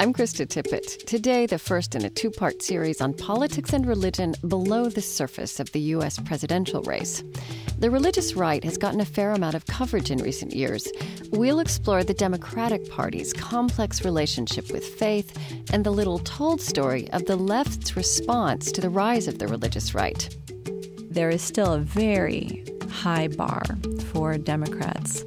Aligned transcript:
I'm 0.00 0.12
Krista 0.12 0.46
Tippett. 0.46 1.04
Today, 1.06 1.46
the 1.46 1.58
first 1.58 1.94
in 1.94 2.04
a 2.04 2.10
two 2.10 2.30
part 2.30 2.62
series 2.62 3.00
on 3.00 3.12
politics 3.14 3.72
and 3.72 3.86
religion 3.86 4.34
below 4.48 4.88
the 4.88 5.02
surface 5.02 5.60
of 5.60 5.70
the 5.72 5.80
U.S. 5.80 6.18
presidential 6.18 6.82
race. 6.82 7.22
The 7.78 7.90
religious 7.90 8.34
right 8.34 8.64
has 8.64 8.78
gotten 8.78 9.00
a 9.00 9.04
fair 9.04 9.32
amount 9.32 9.54
of 9.54 9.66
coverage 9.66 10.10
in 10.10 10.18
recent 10.18 10.54
years. 10.54 10.88
We'll 11.30 11.60
explore 11.60 12.02
the 12.02 12.14
Democratic 12.14 12.90
Party's 12.90 13.32
complex 13.32 14.04
relationship 14.04 14.72
with 14.72 14.84
faith 14.84 15.36
and 15.72 15.84
the 15.84 15.92
little 15.92 16.18
told 16.20 16.60
story 16.60 17.08
of 17.10 17.26
the 17.26 17.36
left's 17.36 17.96
response 17.96 18.72
to 18.72 18.80
the 18.80 18.90
rise 18.90 19.28
of 19.28 19.38
the 19.38 19.46
religious 19.46 19.94
right. 19.94 20.34
There 21.10 21.30
is 21.30 21.42
still 21.42 21.74
a 21.74 21.80
very 21.80 22.64
high 22.90 23.28
bar 23.28 23.62
for 24.06 24.38
Democrats 24.38 25.24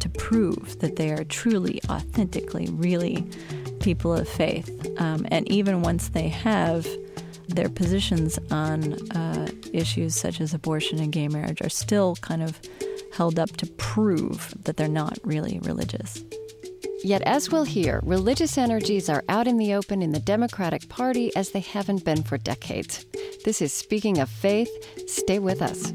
to 0.00 0.08
prove 0.08 0.78
that 0.80 0.96
they 0.96 1.10
are 1.10 1.24
truly, 1.24 1.80
authentically, 1.88 2.68
really 2.70 3.26
people 3.80 4.12
of 4.12 4.28
faith. 4.28 4.86
Um, 4.98 5.26
and 5.30 5.50
even 5.50 5.82
once 5.82 6.08
they 6.10 6.28
have, 6.28 6.86
their 7.48 7.68
positions 7.68 8.38
on 8.50 8.94
uh, 9.10 9.48
issues 9.72 10.14
such 10.14 10.40
as 10.40 10.54
abortion 10.54 11.00
and 11.00 11.12
gay 11.12 11.28
marriage 11.28 11.60
are 11.62 11.68
still 11.68 12.16
kind 12.16 12.42
of 12.42 12.60
held 13.12 13.38
up 13.38 13.50
to 13.56 13.66
prove 13.66 14.54
that 14.64 14.76
they're 14.76 14.88
not 14.88 15.18
really 15.24 15.58
religious. 15.62 16.22
Yet, 17.02 17.22
as 17.22 17.50
we'll 17.50 17.64
hear, 17.64 18.00
religious 18.04 18.58
energies 18.58 19.08
are 19.08 19.24
out 19.28 19.46
in 19.46 19.56
the 19.56 19.74
open 19.74 20.02
in 20.02 20.12
the 20.12 20.20
Democratic 20.20 20.88
Party 20.90 21.34
as 21.34 21.50
they 21.50 21.60
haven't 21.60 22.04
been 22.04 22.22
for 22.22 22.36
decades. 22.36 23.06
This 23.44 23.62
is 23.62 23.72
Speaking 23.72 24.18
of 24.18 24.28
Faith. 24.28 24.70
Stay 25.08 25.38
with 25.38 25.62
us. 25.62 25.92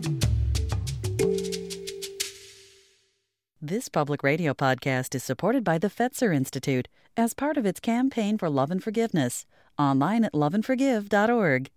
This 3.67 3.89
public 3.89 4.21
radio 4.21 4.53
podcast 4.53 5.15
is 5.15 5.23
supported 5.23 5.63
by 5.63 5.79
the 5.79 5.89
Fetzer 5.89 6.31
Institute 6.31 6.87
as 7.17 7.33
part 7.33 7.57
of 7.57 7.65
its 7.65 7.79
campaign 7.79 8.37
for 8.37 8.47
love 8.47 8.69
and 8.69 8.83
forgiveness. 8.83 9.47
Online 9.79 10.23
at 10.23 10.33
loveandforgive.org. 10.33 11.71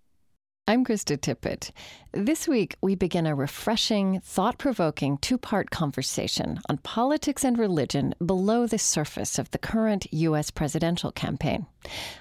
I'm 0.67 0.85
Krista 0.85 1.17
Tippett. 1.17 1.71
This 2.11 2.47
week, 2.47 2.75
we 2.79 2.93
begin 2.93 3.25
a 3.25 3.33
refreshing, 3.33 4.19
thought 4.19 4.59
provoking 4.59 5.17
two 5.17 5.39
part 5.39 5.71
conversation 5.71 6.59
on 6.69 6.77
politics 6.77 7.43
and 7.43 7.57
religion 7.57 8.13
below 8.23 8.67
the 8.67 8.77
surface 8.77 9.39
of 9.39 9.49
the 9.49 9.57
current 9.57 10.05
U.S. 10.13 10.51
presidential 10.51 11.11
campaign. 11.11 11.65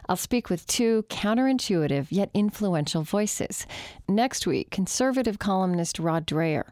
I'll 0.09 0.17
speak 0.17 0.49
with 0.49 0.67
two 0.67 1.05
counterintuitive 1.11 2.07
yet 2.09 2.31
influential 2.33 3.03
voices. 3.03 3.67
Next 4.09 4.47
week, 4.47 4.71
conservative 4.71 5.39
columnist 5.39 5.99
Rod 5.99 6.27
Dreher 6.27 6.71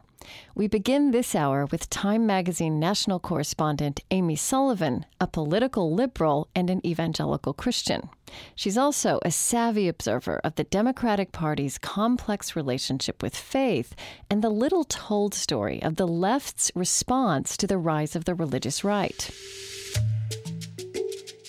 we 0.55 0.67
begin 0.67 1.11
this 1.11 1.35
hour 1.35 1.65
with 1.65 1.89
Time 1.89 2.25
Magazine 2.25 2.79
national 2.79 3.19
correspondent 3.19 4.01
Amy 4.11 4.35
Sullivan, 4.35 5.05
a 5.21 5.27
political 5.27 5.93
liberal 5.93 6.47
and 6.55 6.69
an 6.69 6.85
evangelical 6.85 7.53
Christian. 7.53 8.09
She's 8.55 8.77
also 8.77 9.19
a 9.23 9.31
savvy 9.31 9.87
observer 9.87 10.41
of 10.43 10.55
the 10.55 10.63
Democratic 10.63 11.31
Party's 11.31 11.77
complex 11.77 12.55
relationship 12.55 13.21
with 13.21 13.35
faith 13.35 13.95
and 14.29 14.43
the 14.43 14.49
little 14.49 14.83
told 14.83 15.33
story 15.33 15.81
of 15.81 15.95
the 15.95 16.07
left's 16.07 16.71
response 16.75 17.55
to 17.57 17.67
the 17.67 17.77
rise 17.77 18.15
of 18.15 18.25
the 18.25 18.35
religious 18.35 18.83
right. 18.83 19.29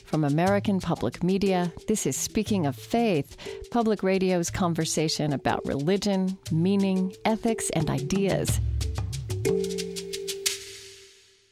From 0.08 0.24
American 0.24 0.80
Public 0.80 1.22
Media, 1.22 1.70
this 1.86 2.06
is 2.06 2.16
Speaking 2.16 2.64
of 2.64 2.74
Faith, 2.74 3.36
public 3.70 4.02
radio's 4.02 4.48
conversation 4.48 5.34
about 5.34 5.66
religion, 5.66 6.38
meaning, 6.50 7.12
ethics, 7.26 7.68
and 7.74 7.90
ideas. 7.90 8.58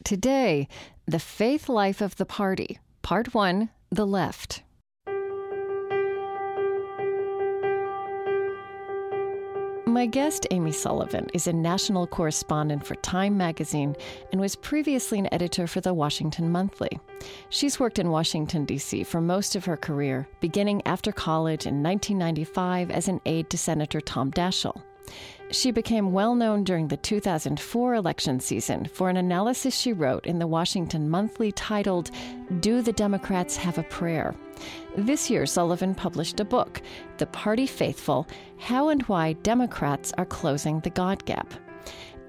Today, 0.05 0.69
The 1.05 1.19
Faith 1.19 1.69
Life 1.69 2.01
of 2.01 2.17
the 2.17 2.25
Party, 2.25 2.79
Part 3.03 3.35
1 3.35 3.69
The 3.91 4.07
Left. 4.07 4.63
My 9.97 10.05
guest, 10.05 10.47
Amy 10.51 10.73
Sullivan, 10.73 11.27
is 11.33 11.47
a 11.47 11.55
national 11.55 12.07
correspondent 12.07 12.85
for 12.85 12.97
Time 12.97 13.35
magazine 13.35 13.97
and 14.31 14.39
was 14.39 14.55
previously 14.55 15.19
an 15.19 15.33
editor 15.33 15.67
for 15.67 15.81
the 15.81 15.95
Washington 15.95 16.53
Monthly. 16.53 17.01
She's 17.49 17.81
worked 17.81 17.99
in 17.99 18.11
Washington, 18.11 18.67
D.C. 18.67 19.05
for 19.05 19.23
most 19.23 19.57
of 19.57 19.65
her 19.65 19.79
career, 19.79 20.29
beginning 20.41 20.83
after 20.85 21.13
college 21.13 21.65
in 21.65 21.83
1995 21.83 22.91
as 22.91 23.09
an 23.09 23.23
aide 23.25 23.49
to 23.49 23.57
Senator 23.57 24.03
Tom 24.03 24.31
Daschle. 24.31 24.83
She 25.53 25.71
became 25.71 26.13
well 26.13 26.35
known 26.35 26.65
during 26.65 26.89
the 26.89 26.97
2004 26.97 27.95
election 27.95 28.41
season 28.41 28.87
for 28.87 29.09
an 29.09 29.17
analysis 29.17 29.79
she 29.79 29.93
wrote 29.93 30.27
in 30.27 30.41
the 30.41 30.47
Washington 30.47 31.09
Monthly 31.09 31.53
titled, 31.53 32.11
Do 32.59 32.83
the 32.83 32.93
Democrats 32.93 33.57
Have 33.57 33.79
a 33.79 33.85
Prayer? 33.85 34.35
This 34.97 35.31
year, 35.31 35.47
Sullivan 35.47 35.95
published 35.95 36.41
a 36.41 36.45
book, 36.45 36.83
The 37.19 37.27
Party 37.27 37.67
Faithful 37.67 38.27
How 38.59 38.89
and 38.89 39.03
Why 39.03 39.35
Democrats 39.35 40.13
Are 40.19 40.27
Closing 40.27 40.81
the 40.81 40.91
God 40.91 41.25
Gap. 41.27 41.55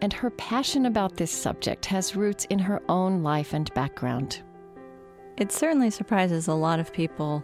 And 0.01 0.13
her 0.13 0.29
passion 0.29 0.85
about 0.85 1.17
this 1.17 1.31
subject 1.31 1.87
has 1.87 2.15
roots 2.15 2.45
in 2.51 2.59
her 2.59 2.83
own 2.87 3.23
life 3.23 3.53
and 3.53 3.73
background. 3.73 4.43
It 5.37 5.51
certainly 5.51 5.89
surprises 5.89 6.47
a 6.47 6.53
lot 6.53 6.79
of 6.79 6.93
people 6.93 7.43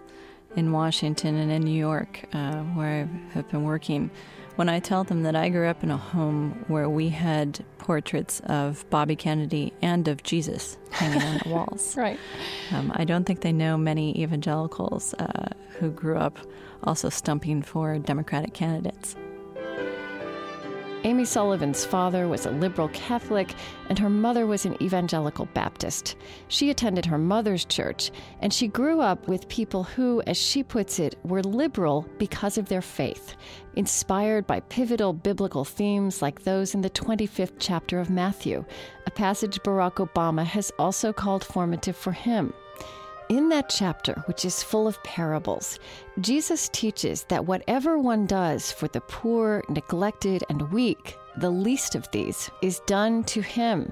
in 0.55 0.71
Washington 0.71 1.35
and 1.37 1.51
in 1.51 1.63
New 1.63 1.75
York, 1.75 2.25
uh, 2.33 2.61
where 2.75 3.09
I 3.09 3.33
have 3.33 3.49
been 3.49 3.63
working 3.63 4.11
when 4.55 4.69
I 4.69 4.79
tell 4.79 5.03
them 5.03 5.23
that 5.23 5.35
I 5.35 5.49
grew 5.49 5.67
up 5.67 5.83
in 5.83 5.91
a 5.91 5.97
home 5.97 6.63
where 6.67 6.89
we 6.89 7.09
had 7.09 7.63
portraits 7.79 8.39
of 8.45 8.87
Bobby 8.89 9.15
Kennedy 9.15 9.73
and 9.81 10.07
of 10.07 10.23
Jesus 10.23 10.77
hanging 10.91 11.21
on 11.21 11.39
the 11.43 11.49
walls. 11.53 11.95
Right. 11.97 12.19
Um, 12.71 12.91
I 12.95 13.03
don't 13.05 13.25
think 13.25 13.41
they 13.41 13.51
know 13.51 13.77
many 13.77 14.21
evangelicals 14.21 15.13
uh, 15.15 15.49
who 15.79 15.89
grew 15.89 16.17
up 16.17 16.37
also 16.83 17.09
stumping 17.09 17.61
for 17.61 17.97
Democratic 17.99 18.53
candidates. 18.53 19.15
Amy 21.05 21.25
Sullivan's 21.25 21.83
father 21.83 22.29
was 22.29 22.45
a 22.45 22.51
liberal 22.51 22.87
Catholic 22.89 23.53
and 23.89 23.99
her 23.99 24.09
mother 24.09 24.47
was 24.47 24.65
an 24.65 24.81
evangelical 24.81 25.47
Baptist. 25.53 26.15
She 26.47 26.69
attended 26.69 27.05
her 27.05 27.17
mother's 27.17 27.65
church 27.65 28.09
and 28.39 28.53
she 28.53 28.69
grew 28.69 29.01
up 29.01 29.27
with 29.27 29.49
people 29.49 29.83
who, 29.83 30.21
as 30.25 30.37
she 30.37 30.63
puts 30.63 30.99
it, 30.99 31.15
were 31.25 31.43
liberal 31.43 32.07
because 32.19 32.57
of 32.57 32.69
their 32.69 32.81
faith, 32.81 33.35
inspired 33.75 34.47
by 34.47 34.61
pivotal 34.61 35.11
biblical 35.11 35.65
themes 35.65 36.21
like 36.21 36.43
those 36.43 36.73
in 36.73 36.79
the 36.79 36.89
25th 36.89 37.55
chapter 37.59 37.99
of 37.99 38.09
Matthew, 38.09 38.63
a 39.05 39.11
passage 39.11 39.59
Barack 39.59 39.95
Obama 39.95 40.45
has 40.45 40.71
also 40.79 41.11
called 41.11 41.43
formative 41.43 41.97
for 41.97 42.13
him. 42.13 42.53
In 43.33 43.49
that 43.49 43.67
chapter, 43.67 44.21
which 44.27 44.45
is 44.45 44.61
full 44.61 44.87
of 44.87 45.01
parables, 45.01 45.79
Jesus 46.19 46.69
teaches 46.69 47.23
that 47.29 47.47
whatever 47.47 47.97
one 47.97 48.27
does 48.27 48.71
for 48.71 48.87
the 48.87 49.01
poor, 49.01 49.63
neglected, 49.69 50.43
and 50.49 50.71
weak, 50.71 51.17
the 51.37 51.49
least 51.49 51.95
of 51.95 52.07
these, 52.11 52.51
is 52.61 52.79
done 52.85 53.23
to 53.23 53.41
him. 53.41 53.91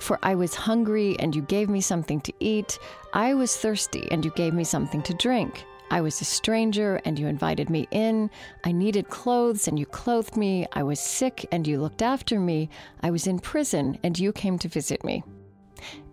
For 0.00 0.18
I 0.20 0.34
was 0.34 0.56
hungry, 0.56 1.16
and 1.20 1.32
you 1.32 1.42
gave 1.42 1.68
me 1.68 1.80
something 1.80 2.20
to 2.22 2.32
eat. 2.40 2.80
I 3.12 3.34
was 3.34 3.56
thirsty, 3.56 4.08
and 4.10 4.24
you 4.24 4.32
gave 4.32 4.52
me 4.52 4.64
something 4.64 5.02
to 5.02 5.14
drink. 5.14 5.64
I 5.92 6.00
was 6.00 6.20
a 6.20 6.24
stranger, 6.24 7.00
and 7.04 7.20
you 7.20 7.28
invited 7.28 7.70
me 7.70 7.86
in. 7.92 8.30
I 8.64 8.72
needed 8.72 9.10
clothes, 9.10 9.68
and 9.68 9.78
you 9.78 9.86
clothed 9.86 10.36
me. 10.36 10.66
I 10.72 10.82
was 10.82 10.98
sick, 10.98 11.46
and 11.52 11.68
you 11.68 11.80
looked 11.80 12.02
after 12.02 12.40
me. 12.40 12.70
I 13.00 13.12
was 13.12 13.28
in 13.28 13.38
prison, 13.38 13.96
and 14.02 14.18
you 14.18 14.32
came 14.32 14.58
to 14.58 14.66
visit 14.66 15.04
me. 15.04 15.22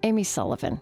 Amy 0.04 0.24
Sullivan 0.24 0.80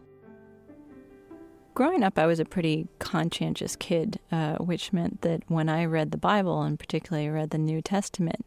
growing 1.74 2.04
up, 2.04 2.18
I 2.18 2.26
was 2.26 2.40
a 2.40 2.46
pretty 2.46 2.88
conscientious 3.00 3.76
kid, 3.76 4.20
uh, 4.32 4.56
which 4.58 4.94
meant 4.94 5.22
that 5.22 5.44
when 5.48 5.70
I 5.70 5.86
read 5.86 6.12
the 6.12 6.18
Bible, 6.18 6.62
and 6.62 6.80
particularly 6.80 7.30
read 7.30 7.52
the 7.52 7.58
New 7.58 7.82
Testament, 7.82 8.46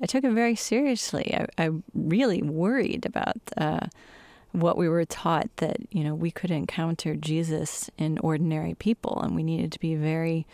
I 0.00 0.06
took 0.06 0.24
it 0.24 0.32
very 0.32 0.56
seriously. 0.56 1.34
I, 1.34 1.64
I 1.66 1.70
really 1.94 2.42
worried 2.42 3.06
about 3.06 3.36
uh, 3.56 3.86
what 4.52 4.76
we 4.76 4.88
were 4.88 5.04
taught 5.04 5.48
that 5.56 5.78
you 5.90 6.04
know 6.04 6.14
we 6.14 6.30
could 6.30 6.50
encounter 6.50 7.14
Jesus 7.14 7.90
in 7.98 8.18
ordinary 8.18 8.74
people, 8.74 9.20
and 9.22 9.34
we 9.34 9.42
needed 9.42 9.72
to 9.72 9.80
be 9.80 9.94
very 9.94 10.46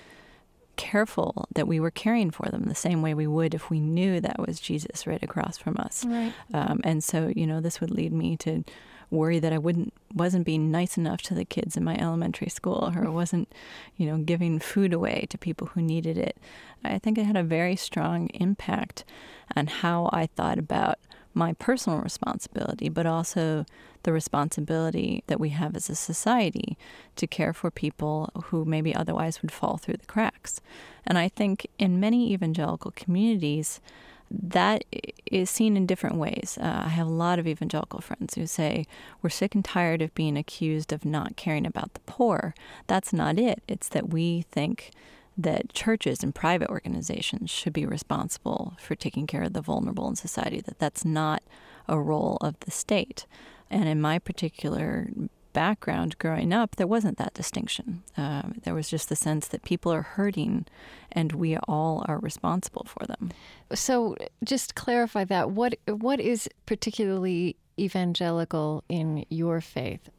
careful 0.76 1.46
that 1.54 1.68
we 1.68 1.78
were 1.78 1.90
caring 1.90 2.30
for 2.30 2.48
them 2.48 2.64
the 2.64 2.74
same 2.74 3.02
way 3.02 3.12
we 3.12 3.26
would 3.26 3.54
if 3.54 3.68
we 3.68 3.78
knew 3.78 4.18
that 4.18 4.38
was 4.38 4.58
Jesus 4.58 5.06
right 5.06 5.22
across 5.22 5.58
from 5.58 5.76
us. 5.78 6.06
Right. 6.06 6.32
Um, 6.54 6.80
and 6.84 7.04
so, 7.04 7.30
you 7.36 7.46
know, 7.46 7.60
this 7.60 7.82
would 7.82 7.90
lead 7.90 8.14
me 8.14 8.38
to 8.38 8.64
worry 9.10 9.38
that 9.38 9.52
I 9.52 9.58
wouldn't 9.58 9.92
wasn't 10.14 10.46
being 10.46 10.70
nice 10.70 10.96
enough 10.96 11.22
to 11.22 11.34
the 11.34 11.44
kids 11.44 11.76
in 11.76 11.84
my 11.84 11.96
elementary 11.96 12.48
school 12.48 12.92
or 12.94 13.10
wasn't, 13.10 13.52
you 13.96 14.06
know, 14.06 14.18
giving 14.18 14.58
food 14.58 14.92
away 14.92 15.26
to 15.30 15.38
people 15.38 15.68
who 15.68 15.82
needed 15.82 16.18
it. 16.18 16.36
I 16.84 16.98
think 16.98 17.18
it 17.18 17.26
had 17.26 17.36
a 17.36 17.42
very 17.42 17.76
strong 17.76 18.28
impact 18.34 19.04
on 19.54 19.66
how 19.66 20.10
I 20.12 20.26
thought 20.26 20.58
about 20.58 20.98
my 21.32 21.52
personal 21.54 22.00
responsibility, 22.00 22.88
but 22.88 23.06
also 23.06 23.64
the 24.02 24.12
responsibility 24.12 25.22
that 25.26 25.38
we 25.38 25.50
have 25.50 25.76
as 25.76 25.88
a 25.88 25.94
society 25.94 26.76
to 27.16 27.26
care 27.26 27.52
for 27.52 27.70
people 27.70 28.30
who 28.46 28.64
maybe 28.64 28.94
otherwise 28.94 29.42
would 29.42 29.52
fall 29.52 29.76
through 29.76 29.98
the 29.98 30.06
cracks. 30.06 30.60
And 31.06 31.18
I 31.18 31.28
think 31.28 31.66
in 31.78 32.00
many 32.00 32.32
evangelical 32.32 32.92
communities, 32.92 33.80
that 34.30 34.84
is 35.26 35.50
seen 35.50 35.76
in 35.76 35.86
different 35.86 36.16
ways. 36.16 36.56
Uh, 36.60 36.82
I 36.86 36.88
have 36.88 37.06
a 37.06 37.10
lot 37.10 37.38
of 37.38 37.46
evangelical 37.46 38.00
friends 38.00 38.34
who 38.34 38.46
say, 38.46 38.86
We're 39.22 39.30
sick 39.30 39.54
and 39.54 39.64
tired 39.64 40.02
of 40.02 40.14
being 40.14 40.36
accused 40.36 40.92
of 40.92 41.04
not 41.04 41.36
caring 41.36 41.66
about 41.66 41.94
the 41.94 42.00
poor. 42.00 42.54
That's 42.86 43.12
not 43.12 43.38
it. 43.38 43.62
It's 43.66 43.88
that 43.88 44.10
we 44.10 44.42
think 44.50 44.92
that 45.36 45.72
churches 45.72 46.22
and 46.22 46.34
private 46.34 46.68
organizations 46.68 47.50
should 47.50 47.72
be 47.72 47.86
responsible 47.86 48.74
for 48.78 48.94
taking 48.94 49.26
care 49.26 49.42
of 49.42 49.52
the 49.52 49.62
vulnerable 49.62 50.08
in 50.08 50.16
society, 50.16 50.60
that 50.60 50.78
that's 50.78 51.04
not 51.04 51.42
a 51.88 51.98
role 51.98 52.36
of 52.40 52.58
the 52.60 52.70
state. 52.70 53.26
And 53.70 53.88
in 53.88 54.00
my 54.00 54.18
particular 54.18 55.08
background 55.52 56.18
growing 56.18 56.52
up, 56.52 56.76
there 56.76 56.86
wasn't 56.86 57.18
that 57.18 57.34
distinction. 57.34 58.02
Um, 58.16 58.60
there 58.64 58.74
was 58.74 58.88
just 58.88 59.08
the 59.08 59.16
sense 59.16 59.48
that 59.48 59.62
people 59.62 59.92
are 59.92 60.02
hurting 60.02 60.66
and 61.12 61.32
we 61.32 61.56
all 61.68 62.04
are 62.08 62.18
responsible 62.18 62.86
for 62.86 63.06
them. 63.06 63.30
So, 63.74 64.16
just 64.44 64.74
clarify 64.74 65.24
that. 65.24 65.50
What 65.50 65.74
What 65.86 66.20
is 66.20 66.48
particularly 66.66 67.56
evangelical 67.78 68.84
in 68.88 69.24
your 69.28 69.60
faith? 69.60 70.10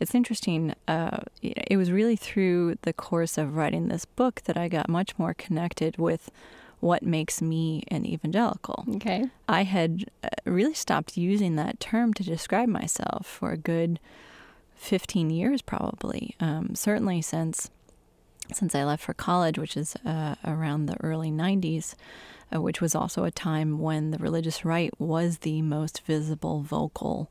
It's 0.00 0.14
interesting. 0.14 0.74
Uh, 0.88 1.18
it 1.42 1.76
was 1.76 1.92
really 1.92 2.16
through 2.16 2.76
the 2.82 2.92
course 2.94 3.36
of 3.36 3.54
writing 3.54 3.88
this 3.88 4.06
book 4.06 4.40
that 4.46 4.56
I 4.56 4.68
got 4.68 4.88
much 4.88 5.18
more 5.18 5.34
connected 5.34 5.98
with 5.98 6.30
what 6.80 7.02
makes 7.02 7.40
me 7.40 7.84
an 7.88 8.06
evangelical. 8.06 8.84
Okay. 8.96 9.26
I 9.48 9.64
had 9.64 10.06
uh, 10.24 10.28
really 10.44 10.74
stopped 10.74 11.16
using 11.16 11.56
that 11.56 11.78
term 11.78 12.14
to 12.14 12.22
describe 12.22 12.68
myself 12.68 13.26
for 13.26 13.52
a 13.52 13.56
good 13.56 14.00
15 14.74 15.30
years, 15.30 15.62
probably. 15.62 16.34
Um, 16.40 16.74
certainly 16.74 17.22
since 17.22 17.70
since 18.52 18.74
I 18.74 18.82
left 18.82 19.04
for 19.04 19.14
college, 19.14 19.58
which 19.58 19.76
is 19.76 19.94
uh, 20.04 20.34
around 20.44 20.86
the 20.86 20.96
early 21.04 21.30
90s, 21.30 21.94
uh, 22.52 22.60
which 22.60 22.80
was 22.80 22.96
also 22.96 23.22
a 23.22 23.30
time 23.30 23.78
when 23.78 24.10
the 24.10 24.18
religious 24.18 24.64
right 24.64 24.90
was 24.98 25.38
the 25.38 25.62
most 25.62 26.02
visible, 26.02 26.62
vocal 26.62 27.30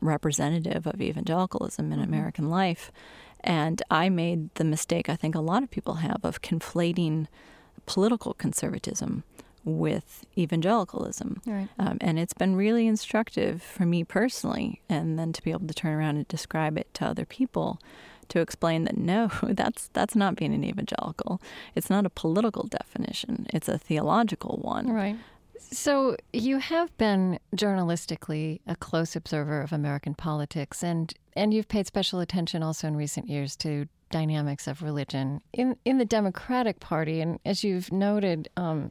representative 0.00 0.86
of 0.86 1.00
evangelicalism 1.00 1.92
in 1.92 1.98
mm-hmm. 1.98 2.08
American 2.08 2.50
life. 2.50 2.92
And 3.40 3.82
I 3.90 4.10
made 4.10 4.54
the 4.54 4.64
mistake 4.64 5.08
I 5.08 5.16
think 5.16 5.34
a 5.34 5.40
lot 5.40 5.62
of 5.62 5.70
people 5.70 5.94
have 5.94 6.24
of 6.24 6.42
conflating 6.42 7.26
political 7.90 8.34
conservatism 8.34 9.24
with 9.64 10.24
evangelicalism. 10.38 11.42
Right. 11.44 11.68
Um, 11.76 11.98
and 12.00 12.20
it's 12.20 12.32
been 12.32 12.54
really 12.54 12.86
instructive 12.86 13.62
for 13.62 13.84
me 13.84 14.04
personally, 14.04 14.80
and 14.88 15.18
then 15.18 15.32
to 15.32 15.42
be 15.42 15.50
able 15.50 15.66
to 15.66 15.74
turn 15.74 15.92
around 15.92 16.16
and 16.16 16.28
describe 16.28 16.78
it 16.78 16.86
to 16.94 17.04
other 17.04 17.26
people 17.26 17.80
to 18.28 18.38
explain 18.38 18.84
that 18.84 18.96
no, 18.96 19.28
that's 19.42 19.88
that's 19.92 20.14
not 20.14 20.36
being 20.36 20.54
an 20.54 20.62
evangelical. 20.62 21.40
It's 21.74 21.90
not 21.90 22.06
a 22.06 22.10
political 22.10 22.68
definition. 22.68 23.48
It's 23.52 23.68
a 23.68 23.76
theological 23.76 24.58
one. 24.62 24.92
Right. 24.92 25.16
So 25.72 26.16
you 26.32 26.58
have 26.58 26.96
been 26.98 27.38
journalistically 27.54 28.60
a 28.66 28.74
close 28.74 29.14
observer 29.14 29.62
of 29.62 29.72
American 29.72 30.14
politics 30.14 30.82
and 30.82 31.12
and 31.36 31.54
you've 31.54 31.68
paid 31.68 31.86
special 31.86 32.18
attention 32.20 32.62
also 32.62 32.88
in 32.88 32.96
recent 32.96 33.28
years 33.28 33.54
to 33.56 33.86
dynamics 34.10 34.66
of 34.66 34.82
religion 34.82 35.40
in 35.52 35.76
in 35.84 35.98
the 35.98 36.04
Democratic 36.04 36.80
Party. 36.80 37.20
And 37.20 37.38
as 37.44 37.62
you've 37.62 37.92
noted, 37.92 38.48
um, 38.56 38.90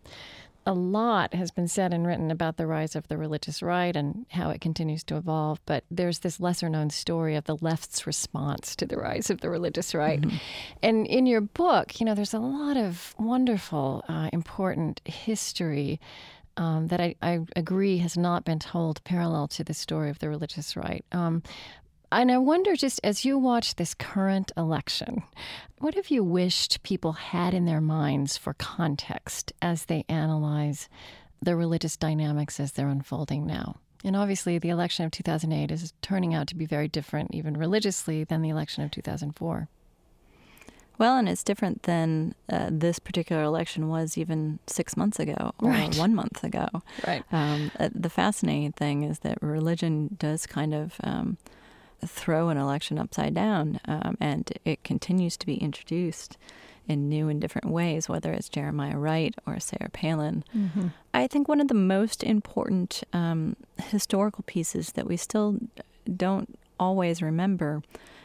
a 0.66 0.74
lot 0.74 1.34
has 1.34 1.52
been 1.52 1.68
said 1.68 1.94
and 1.94 2.06
written 2.06 2.30
about 2.30 2.58
the 2.58 2.68
rise 2.68 2.96
of 2.96 3.08
the 3.08 3.18
religious 3.18 3.62
right 3.62 3.96
and 3.96 4.26
how 4.30 4.50
it 4.50 4.62
continues 4.62 5.04
to 5.06 5.18
evolve. 5.18 5.60
But 5.66 5.84
there's 5.90 6.20
this 6.20 6.40
lesser 6.40 6.70
known 6.70 6.90
story 6.92 7.36
of 7.36 7.46
the 7.46 7.58
left's 7.58 8.06
response 8.06 8.76
to 8.76 8.86
the 8.86 8.98
rise 8.98 9.30
of 9.30 9.42
the 9.42 9.50
religious 9.50 9.96
right. 9.96 10.22
Mm-hmm. 10.22 10.38
And 10.84 11.08
in 11.08 11.26
your 11.26 11.42
book, 11.42 12.00
you 12.00 12.06
know, 12.06 12.14
there's 12.14 12.34
a 12.34 12.40
lot 12.40 12.78
of 12.78 13.16
wonderful, 13.18 14.04
uh, 14.08 14.30
important 14.32 15.02
history. 15.06 16.00
Um, 16.60 16.88
that 16.88 17.00
I, 17.00 17.16
I, 17.22 17.40
agree 17.56 18.00
has 18.00 18.18
not 18.18 18.44
been 18.44 18.60
told 18.60 19.02
parallel 19.06 19.48
to 19.48 19.64
the 19.64 19.74
story 19.74 20.10
of 20.10 20.20
the 20.20 20.28
religious 20.28 20.76
right. 20.76 21.06
Um, 21.14 21.42
and 22.12 22.30
I 22.30 22.38
wonder, 22.38 22.76
just 22.76 23.00
as 23.02 23.24
you 23.24 23.38
watch 23.38 23.76
this 23.76 23.94
current 23.94 24.52
election, 24.58 25.24
what 25.78 25.94
have 25.94 26.10
you 26.10 26.22
wished 26.22 26.84
people 26.84 27.14
had 27.14 27.54
in 27.54 27.64
their 27.64 27.80
minds 27.80 28.36
for 28.36 28.56
context 28.56 29.54
as 29.62 29.86
they 29.86 30.04
analyze 30.10 30.90
the 31.42 31.56
religious 31.56 31.96
dynamics 31.96 32.60
as 32.60 32.74
they're 32.74 32.90
unfolding 32.90 33.46
now? 33.46 33.78
And 34.04 34.18
obviously, 34.18 34.58
the 34.58 34.70
election 34.70 35.06
of 35.06 35.12
2008 35.12 35.72
is 35.72 35.94
turning 36.02 36.34
out 36.34 36.48
to 36.48 36.56
be 36.56 36.66
very 36.66 36.90
different, 36.90 37.34
even 37.34 37.56
religiously, 37.56 38.26
than 38.26 38.42
the 38.42 38.50
election 38.50 38.84
of 38.84 38.92
2004. 38.92 39.70
Well, 41.00 41.18
and 41.18 41.30
it's 41.30 41.46
different 41.46 41.84
than 41.84 42.36
uh, 42.50 42.68
this 42.70 43.00
particular 43.00 43.42
election 43.42 43.88
was 43.88 44.18
even 44.18 44.60
six 44.68 44.98
months 44.98 45.18
ago 45.18 45.54
or 45.60 45.72
right. 45.72 45.98
one 45.98 46.14
month 46.14 46.44
ago. 46.44 46.68
Right. 47.08 47.24
Um, 47.32 47.72
uh, 47.80 47.90
the 47.96 48.10
fascinating 48.10 48.74
thing 48.74 49.04
is 49.04 49.20
that 49.20 49.42
religion 49.42 50.18
does 50.20 50.46
kind 50.46 50.74
of 50.74 50.96
um, 51.02 51.38
throw 52.06 52.50
an 52.50 52.58
election 52.58 53.00
upside 53.00 53.34
down, 53.34 53.80
um, 53.86 54.18
and 54.20 54.52
it 54.66 54.84
continues 54.84 55.38
to 55.38 55.46
be 55.46 55.56
introduced 55.56 56.38
in 56.86 57.08
new 57.08 57.30
and 57.30 57.40
different 57.40 57.70
ways, 57.70 58.10
whether 58.10 58.34
it's 58.34 58.50
Jeremiah 58.50 58.98
Wright 58.98 59.34
or 59.46 59.60
Sarah 59.60 59.90
Palin. 59.94 60.44
Mm-hmm. 60.56 60.88
I 61.14 61.28
think 61.28 61.48
one 61.48 61.62
of 61.62 61.70
the 61.70 61.76
most 61.76 62.24
important 62.24 63.04
um, 63.14 63.56
historical 63.78 64.44
pieces 64.48 64.94
that 64.94 65.08
we 65.08 65.16
still 65.16 65.60
don't 66.18 66.60
always 66.78 67.22
remember 67.22 67.84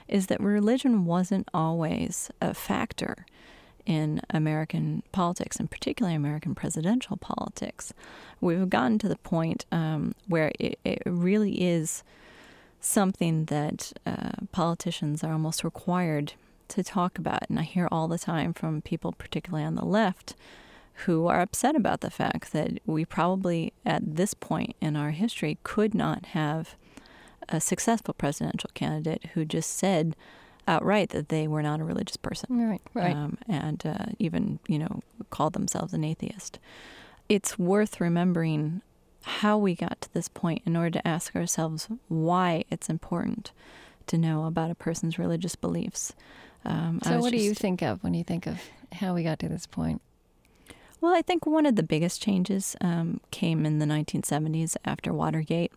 is 0.09 0.27
that 0.27 0.41
religion 0.41 1.05
wasn't 1.05 1.49
always 1.55 2.31
a 2.41 2.55
factor 2.55 3.25
in 3.87 4.21
American 4.31 5.03
politics, 5.13 5.59
and 5.59 5.71
particularly 5.71 6.17
American 6.17 6.55
presidential 6.55 7.17
politics. 7.17 7.93
We've 8.41 8.71
gotten 8.71 8.99
to 9.01 9.09
the 9.09 9.17
point 9.17 9.67
um, 9.71 10.15
where 10.27 10.53
it, 10.59 10.79
it 10.85 11.03
really 11.05 11.63
is 11.63 12.03
something 12.81 13.47
that 13.47 13.93
uh, 14.07 14.33
politicians 14.53 15.23
are 15.25 15.33
almost 15.33 15.65
required 15.65 16.35
to 16.69 16.83
talk 16.83 17.19
about. 17.19 17.49
And 17.49 17.59
I 17.59 17.63
hear 17.63 17.89
all 17.91 18.09
the 18.09 18.19
time 18.19 18.53
from 18.53 18.83
people, 18.83 19.13
particularly 19.13 19.65
on 19.65 19.75
the 19.75 19.85
left, 19.85 20.35
who 21.07 21.27
are 21.27 21.41
upset 21.41 21.75
about 21.75 22.01
the 22.01 22.11
fact 22.11 22.53
that 22.53 22.79
we 22.87 23.05
probably, 23.05 23.73
at 23.85 24.17
this 24.17 24.33
point 24.33 24.77
in 24.81 24.97
our 24.97 25.11
history, 25.11 25.59
could 25.63 25.95
not 25.95 26.27
have 26.27 26.77
a 27.49 27.61
successful 27.61 28.15
presidential 28.15 28.71
candidate 28.75 29.27
who 29.35 29.45
just 29.45 29.71
said 29.77 30.17
outright 30.67 31.11
that 31.11 31.29
they 31.29 31.47
were 31.47 31.63
not 31.63 31.81
a 31.81 31.85
religious 31.85 32.17
person. 32.17 32.69
Right, 32.69 32.81
right. 32.95 33.15
Um, 33.15 33.39
and 33.49 33.85
uh, 33.85 34.07
even, 34.19 34.59
you 34.67 34.79
know, 34.79 35.03
called 35.31 35.53
themselves 35.53 35.93
an 35.93 36.05
atheist. 36.05 36.59
It's 37.29 37.59
worth 37.59 38.01
remembering 38.01 38.83
how 39.23 39.57
we 39.57 39.75
got 39.75 40.01
to 40.03 40.13
this 40.13 40.29
point 40.29 40.63
in 40.67 40.77
order 40.77 40.91
to 40.91 41.09
ask 41.09 41.35
ourselves 41.35 41.89
why 42.09 42.65
it's 42.71 42.89
important 42.89 43.53
to 44.07 44.19
know 44.19 44.45
about 44.45 44.71
a 44.71 44.75
person's 44.75 45.19
religious 45.19 45.55
beliefs. 45.57 46.13
Um, 46.65 47.01
so, 47.03 47.21
what 47.21 47.31
do 47.31 47.39
you 47.39 47.55
think 47.55 47.83
of 47.83 48.03
when 48.03 48.15
you 48.15 48.25
think 48.25 48.47
of 48.47 48.61
how 48.93 49.15
we 49.15 49.23
got 49.23 49.39
to 49.41 49.49
this 49.49 49.67
point? 49.67 50.01
Well, 51.01 51.15
I 51.15 51.23
think 51.23 51.45
one 51.45 51.67
of 51.67 51.77
the 51.77 51.83
biggest 51.83 52.23
changes 52.23 52.77
um, 52.81 53.21
came 53.31 53.67
in 53.67 53.79
the 53.79 53.87
1970s 53.87 54.77
after 54.85 55.13
Watergate. 55.13 55.73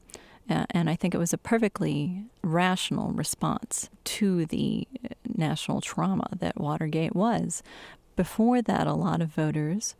Uh, 0.49 0.65
and 0.71 0.89
I 0.89 0.95
think 0.95 1.13
it 1.13 1.17
was 1.17 1.33
a 1.33 1.37
perfectly 1.37 2.23
rational 2.41 3.11
response 3.11 3.89
to 4.05 4.45
the 4.45 4.87
national 5.35 5.81
trauma 5.81 6.29
that 6.39 6.59
Watergate 6.59 7.15
was. 7.15 7.61
Before 8.15 8.61
that, 8.61 8.87
a 8.87 8.93
lot 8.93 9.21
of 9.21 9.29
voters 9.29 9.95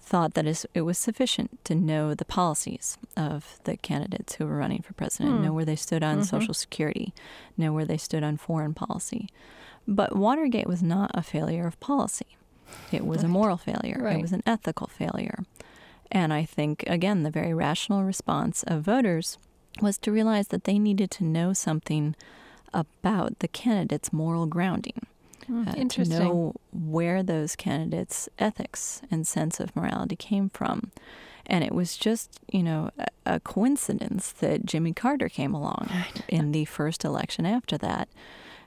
thought 0.00 0.34
that 0.34 0.46
it 0.72 0.82
was 0.82 0.96
sufficient 0.96 1.62
to 1.64 1.74
know 1.74 2.14
the 2.14 2.24
policies 2.24 2.96
of 3.16 3.58
the 3.64 3.76
candidates 3.76 4.36
who 4.36 4.46
were 4.46 4.56
running 4.56 4.82
for 4.82 4.94
president, 4.94 5.36
hmm. 5.36 5.44
know 5.44 5.52
where 5.52 5.64
they 5.64 5.76
stood 5.76 6.02
on 6.02 6.16
mm-hmm. 6.16 6.24
Social 6.24 6.54
Security, 6.54 7.12
know 7.56 7.72
where 7.72 7.84
they 7.84 7.98
stood 7.98 8.22
on 8.22 8.36
foreign 8.36 8.72
policy. 8.72 9.28
But 9.86 10.16
Watergate 10.16 10.66
was 10.66 10.82
not 10.82 11.10
a 11.14 11.22
failure 11.22 11.66
of 11.66 11.78
policy. 11.80 12.38
It 12.92 13.06
was 13.06 13.18
right. 13.18 13.26
a 13.26 13.28
moral 13.28 13.56
failure. 13.56 13.98
Right. 14.00 14.16
It 14.16 14.22
was 14.22 14.32
an 14.32 14.42
ethical 14.46 14.86
failure. 14.86 15.44
And 16.10 16.32
I 16.32 16.44
think, 16.44 16.84
again, 16.86 17.22
the 17.22 17.30
very 17.30 17.52
rational 17.52 18.04
response 18.04 18.62
of 18.62 18.82
voters 18.82 19.38
was 19.80 19.98
to 19.98 20.12
realize 20.12 20.48
that 20.48 20.64
they 20.64 20.78
needed 20.78 21.10
to 21.12 21.24
know 21.24 21.52
something 21.52 22.14
about 22.72 23.38
the 23.38 23.48
candidate's 23.48 24.12
moral 24.12 24.46
grounding. 24.46 25.06
Mm, 25.48 25.68
uh, 25.68 25.88
to 25.88 26.04
know 26.04 26.54
where 26.72 27.22
those 27.22 27.56
candidates' 27.56 28.28
ethics 28.38 29.00
and 29.10 29.26
sense 29.26 29.60
of 29.60 29.74
morality 29.74 30.16
came 30.16 30.50
from. 30.50 30.92
And 31.46 31.64
it 31.64 31.72
was 31.72 31.96
just, 31.96 32.38
you 32.52 32.62
know, 32.62 32.90
a, 32.98 33.06
a 33.24 33.40
coincidence 33.40 34.30
that 34.32 34.66
Jimmy 34.66 34.92
Carter 34.92 35.30
came 35.30 35.54
along 35.54 35.88
in 36.28 36.52
the 36.52 36.66
first 36.66 37.04
election 37.04 37.46
after 37.46 37.78
that, 37.78 38.08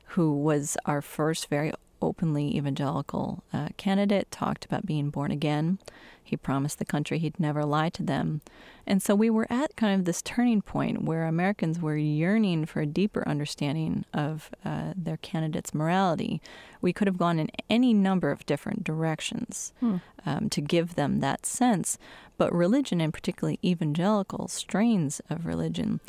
who 0.07 0.33
was 0.35 0.75
our 0.85 1.01
first 1.01 1.47
very 1.49 1.71
openly 2.01 2.57
evangelical 2.57 3.43
uh, 3.53 3.69
candidate, 3.77 4.31
talked 4.31 4.65
about 4.65 4.85
being 4.85 5.11
born 5.11 5.29
again. 5.29 5.77
He 6.31 6.37
promised 6.37 6.79
the 6.79 6.85
country 6.85 7.19
he'd 7.19 7.41
never 7.41 7.65
lie 7.65 7.89
to 7.89 8.03
them. 8.03 8.39
And 8.87 9.03
so 9.03 9.15
we 9.15 9.29
were 9.29 9.47
at 9.49 9.75
kind 9.75 9.93
of 9.93 10.05
this 10.05 10.21
turning 10.21 10.61
point 10.61 11.03
where 11.03 11.25
Americans 11.25 11.81
were 11.81 11.97
yearning 11.97 12.65
for 12.67 12.79
a 12.79 12.85
deeper 12.85 13.27
understanding 13.27 14.05
of 14.13 14.49
uh, 14.63 14.93
their 14.95 15.17
candidate's 15.17 15.73
morality. 15.73 16.41
We 16.79 16.93
could 16.93 17.09
have 17.09 17.17
gone 17.17 17.37
in 17.37 17.49
any 17.69 17.93
number 17.93 18.31
of 18.31 18.45
different 18.45 18.85
directions 18.85 19.73
hmm. 19.81 19.97
um, 20.25 20.49
to 20.51 20.61
give 20.61 20.95
them 20.95 21.19
that 21.19 21.45
sense. 21.45 21.97
But 22.37 22.55
religion, 22.55 23.01
and 23.01 23.13
particularly 23.13 23.59
evangelical 23.61 24.47
strains 24.47 25.19
of 25.29 25.45
religion, 25.45 25.99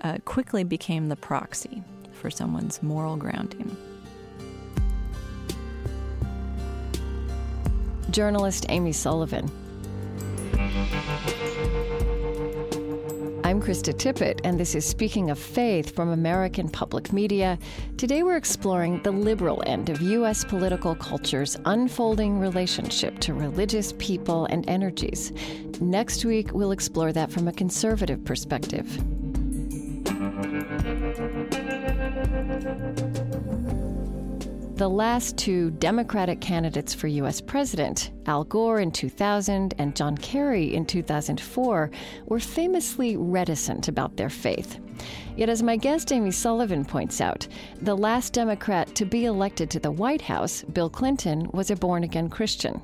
uh, 0.00 0.18
quickly 0.24 0.62
became 0.62 1.08
the 1.08 1.16
proxy 1.16 1.82
for 2.12 2.30
someone's 2.30 2.84
moral 2.84 3.16
grounding. 3.16 3.76
Journalist 8.10 8.66
Amy 8.68 8.92
Sullivan. 8.92 9.50
I'm 13.44 13.60
Krista 13.60 13.92
Tippett, 13.92 14.40
and 14.42 14.58
this 14.58 14.74
is 14.74 14.86
Speaking 14.86 15.28
of 15.28 15.38
Faith 15.38 15.94
from 15.94 16.08
American 16.08 16.70
Public 16.70 17.12
Media. 17.12 17.58
Today 17.98 18.22
we're 18.22 18.38
exploring 18.38 19.02
the 19.02 19.10
liberal 19.10 19.62
end 19.66 19.90
of 19.90 20.00
U.S. 20.00 20.46
political 20.46 20.94
culture's 20.94 21.58
unfolding 21.66 22.38
relationship 22.38 23.18
to 23.18 23.34
religious 23.34 23.92
people 23.98 24.46
and 24.46 24.66
energies. 24.66 25.32
Next 25.82 26.24
week, 26.24 26.54
we'll 26.54 26.72
explore 26.72 27.12
that 27.12 27.30
from 27.30 27.48
a 27.48 27.52
conservative 27.52 28.24
perspective. 28.24 28.98
The 34.76 34.88
last 34.88 35.36
two 35.36 35.70
Democratic 35.72 36.40
candidates 36.40 36.94
for 36.94 37.06
U.S. 37.06 37.42
president, 37.42 38.10
Al 38.24 38.42
Gore 38.44 38.80
in 38.80 38.90
2000 38.90 39.74
and 39.76 39.94
John 39.94 40.16
Kerry 40.16 40.74
in 40.74 40.86
2004, 40.86 41.90
were 42.24 42.40
famously 42.40 43.18
reticent 43.18 43.88
about 43.88 44.16
their 44.16 44.30
faith. 44.30 44.80
Yet, 45.36 45.50
as 45.50 45.62
my 45.62 45.76
guest 45.76 46.10
Amy 46.10 46.30
Sullivan 46.30 46.86
points 46.86 47.20
out, 47.20 47.46
the 47.82 47.94
last 47.94 48.32
Democrat 48.32 48.94
to 48.94 49.04
be 49.04 49.26
elected 49.26 49.68
to 49.70 49.78
the 49.78 49.90
White 49.90 50.22
House, 50.22 50.62
Bill 50.62 50.88
Clinton, 50.88 51.50
was 51.52 51.70
a 51.70 51.76
born 51.76 52.02
again 52.02 52.30
Christian. 52.30 52.82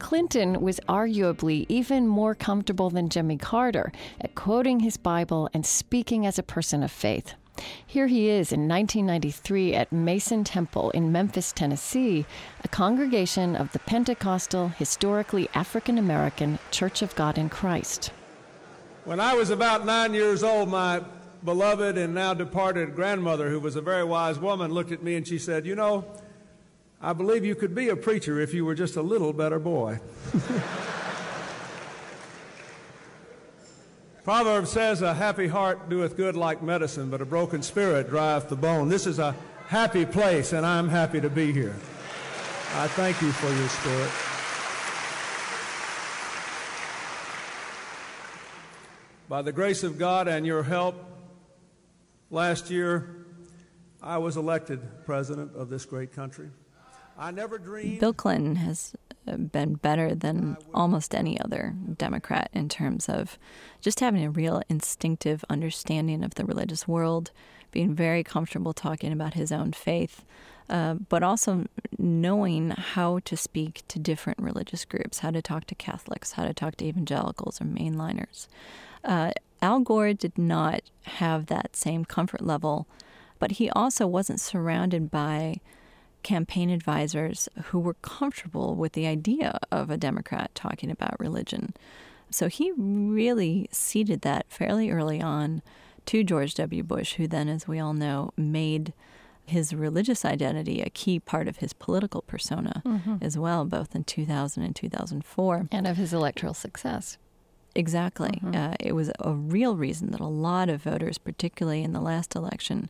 Clinton 0.00 0.60
was 0.60 0.80
arguably 0.88 1.64
even 1.68 2.08
more 2.08 2.34
comfortable 2.34 2.90
than 2.90 3.08
Jimmy 3.08 3.36
Carter 3.36 3.92
at 4.20 4.34
quoting 4.34 4.80
his 4.80 4.96
Bible 4.96 5.48
and 5.54 5.64
speaking 5.64 6.26
as 6.26 6.40
a 6.40 6.42
person 6.42 6.82
of 6.82 6.90
faith. 6.90 7.34
Here 7.86 8.06
he 8.06 8.28
is 8.28 8.52
in 8.52 8.68
1993 8.68 9.74
at 9.74 9.90
Mason 9.90 10.44
Temple 10.44 10.90
in 10.90 11.10
Memphis, 11.10 11.52
Tennessee, 11.52 12.24
a 12.62 12.68
congregation 12.68 13.56
of 13.56 13.72
the 13.72 13.80
Pentecostal, 13.80 14.68
historically 14.68 15.48
African 15.54 15.98
American 15.98 16.58
Church 16.70 17.02
of 17.02 17.14
God 17.16 17.36
in 17.36 17.48
Christ. 17.48 18.12
When 19.04 19.18
I 19.18 19.34
was 19.34 19.50
about 19.50 19.84
nine 19.84 20.14
years 20.14 20.42
old, 20.42 20.68
my 20.68 21.02
beloved 21.44 21.98
and 21.98 22.14
now 22.14 22.34
departed 22.34 22.94
grandmother, 22.94 23.50
who 23.50 23.58
was 23.58 23.76
a 23.76 23.80
very 23.80 24.04
wise 24.04 24.38
woman, 24.38 24.72
looked 24.72 24.92
at 24.92 25.02
me 25.02 25.16
and 25.16 25.26
she 25.26 25.38
said, 25.38 25.66
You 25.66 25.74
know, 25.74 26.04
I 27.00 27.12
believe 27.12 27.44
you 27.44 27.54
could 27.54 27.74
be 27.74 27.88
a 27.88 27.96
preacher 27.96 28.38
if 28.38 28.52
you 28.52 28.64
were 28.64 28.74
just 28.74 28.96
a 28.96 29.02
little 29.02 29.32
better 29.32 29.58
boy. 29.58 30.00
Proverbs 34.24 34.70
says, 34.70 35.00
A 35.00 35.14
happy 35.14 35.48
heart 35.48 35.88
doeth 35.88 36.16
good 36.16 36.36
like 36.36 36.62
medicine, 36.62 37.10
but 37.10 37.22
a 37.22 37.24
broken 37.24 37.62
spirit 37.62 38.08
drieth 38.08 38.48
the 38.48 38.56
bone. 38.56 38.88
This 38.88 39.06
is 39.06 39.18
a 39.18 39.34
happy 39.68 40.04
place, 40.04 40.52
and 40.52 40.66
I'm 40.66 40.88
happy 40.88 41.20
to 41.20 41.30
be 41.30 41.52
here. 41.52 41.74
I 42.74 42.86
thank 42.88 43.20
you 43.22 43.32
for 43.32 43.48
your 43.48 43.68
spirit. 43.68 44.10
By 49.28 49.42
the 49.42 49.52
grace 49.52 49.84
of 49.84 49.96
God 49.96 50.28
and 50.28 50.44
your 50.44 50.62
help, 50.62 50.96
last 52.30 52.70
year 52.70 53.26
I 54.02 54.18
was 54.18 54.36
elected 54.36 54.80
president 55.06 55.54
of 55.54 55.70
this 55.70 55.84
great 55.84 56.12
country. 56.12 56.50
I 57.16 57.30
never 57.30 57.58
dreamed. 57.58 58.00
Bill 58.00 58.12
Clinton 58.12 58.56
has 58.56 58.94
been 59.24 59.74
better 59.74 60.14
than 60.14 60.56
almost 60.74 61.14
any 61.14 61.40
other 61.40 61.74
Democrat 61.96 62.50
in 62.52 62.68
terms 62.68 63.08
of 63.08 63.38
just 63.80 64.00
having 64.00 64.24
a 64.24 64.30
real 64.30 64.62
instinctive 64.68 65.44
understanding 65.48 66.24
of 66.24 66.34
the 66.34 66.44
religious 66.44 66.88
world, 66.88 67.30
being 67.70 67.94
very 67.94 68.24
comfortable 68.24 68.72
talking 68.72 69.12
about 69.12 69.34
his 69.34 69.52
own 69.52 69.72
faith, 69.72 70.24
uh, 70.68 70.94
but 70.94 71.22
also 71.22 71.66
knowing 71.98 72.70
how 72.70 73.18
to 73.20 73.36
speak 73.36 73.82
to 73.88 73.98
different 73.98 74.38
religious 74.38 74.84
groups, 74.84 75.18
how 75.18 75.30
to 75.30 75.42
talk 75.42 75.66
to 75.66 75.74
Catholics, 75.74 76.32
how 76.32 76.44
to 76.44 76.54
talk 76.54 76.76
to 76.76 76.84
evangelicals 76.84 77.60
or 77.60 77.64
mainliners. 77.64 78.46
Uh, 79.04 79.32
Al 79.62 79.80
Gore 79.80 80.14
did 80.14 80.38
not 80.38 80.82
have 81.02 81.46
that 81.46 81.76
same 81.76 82.04
comfort 82.04 82.40
level, 82.40 82.86
but 83.38 83.52
he 83.52 83.70
also 83.70 84.06
wasn't 84.06 84.40
surrounded 84.40 85.10
by 85.10 85.60
campaign 86.22 86.70
advisors 86.70 87.48
who 87.64 87.78
were 87.78 87.94
comfortable 87.94 88.74
with 88.74 88.92
the 88.92 89.06
idea 89.06 89.58
of 89.70 89.90
a 89.90 89.96
Democrat 89.96 90.50
talking 90.54 90.90
about 90.90 91.18
religion. 91.18 91.74
So 92.30 92.48
he 92.48 92.72
really 92.76 93.68
ceded 93.72 94.20
that 94.22 94.46
fairly 94.48 94.90
early 94.90 95.20
on 95.20 95.62
to 96.06 96.24
George 96.24 96.54
W. 96.54 96.82
Bush, 96.82 97.14
who 97.14 97.26
then, 97.26 97.48
as 97.48 97.66
we 97.66 97.78
all 97.78 97.92
know, 97.92 98.32
made 98.36 98.92
his 99.46 99.74
religious 99.74 100.24
identity 100.24 100.80
a 100.80 100.90
key 100.90 101.18
part 101.18 101.48
of 101.48 101.58
his 101.58 101.72
political 101.72 102.22
persona 102.22 102.82
mm-hmm. 102.86 103.16
as 103.20 103.36
well, 103.36 103.64
both 103.64 103.94
in 103.94 104.04
2000 104.04 104.62
and 104.62 104.76
2004. 104.76 105.68
And 105.72 105.86
of 105.86 105.96
his 105.96 106.12
electoral 106.12 106.54
success. 106.54 107.18
Exactly. 107.74 108.40
Mm-hmm. 108.42 108.54
Uh, 108.54 108.74
it 108.80 108.92
was 108.92 109.10
a 109.18 109.32
real 109.32 109.76
reason 109.76 110.10
that 110.12 110.20
a 110.20 110.26
lot 110.26 110.68
of 110.68 110.82
voters, 110.82 111.18
particularly 111.18 111.82
in 111.82 111.92
the 111.92 112.00
last 112.00 112.34
election, 112.34 112.88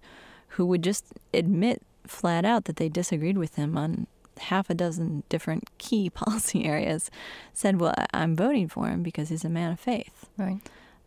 who 0.49 0.67
would 0.67 0.83
just 0.83 1.07
admit 1.33 1.83
flat 2.07 2.45
out 2.45 2.65
that 2.65 2.77
they 2.77 2.89
disagreed 2.89 3.39
with 3.39 3.57
him 3.57 3.77
on 3.77 4.07
half 4.39 4.71
a 4.71 4.75
dozen 4.75 5.23
different 5.29 5.65
key 5.79 6.11
policy 6.11 6.65
areas, 6.65 7.11
said, 7.53 7.81
Well, 7.81 7.95
I'm 8.13 8.37
voting 8.37 8.69
for 8.69 8.89
him 8.89 9.03
because 9.03 9.29
he's 9.29 9.45
a 9.45 9.51
man 9.51 9.73
of 9.73 9.81
faith. 9.81 10.29
Right. 10.37 10.61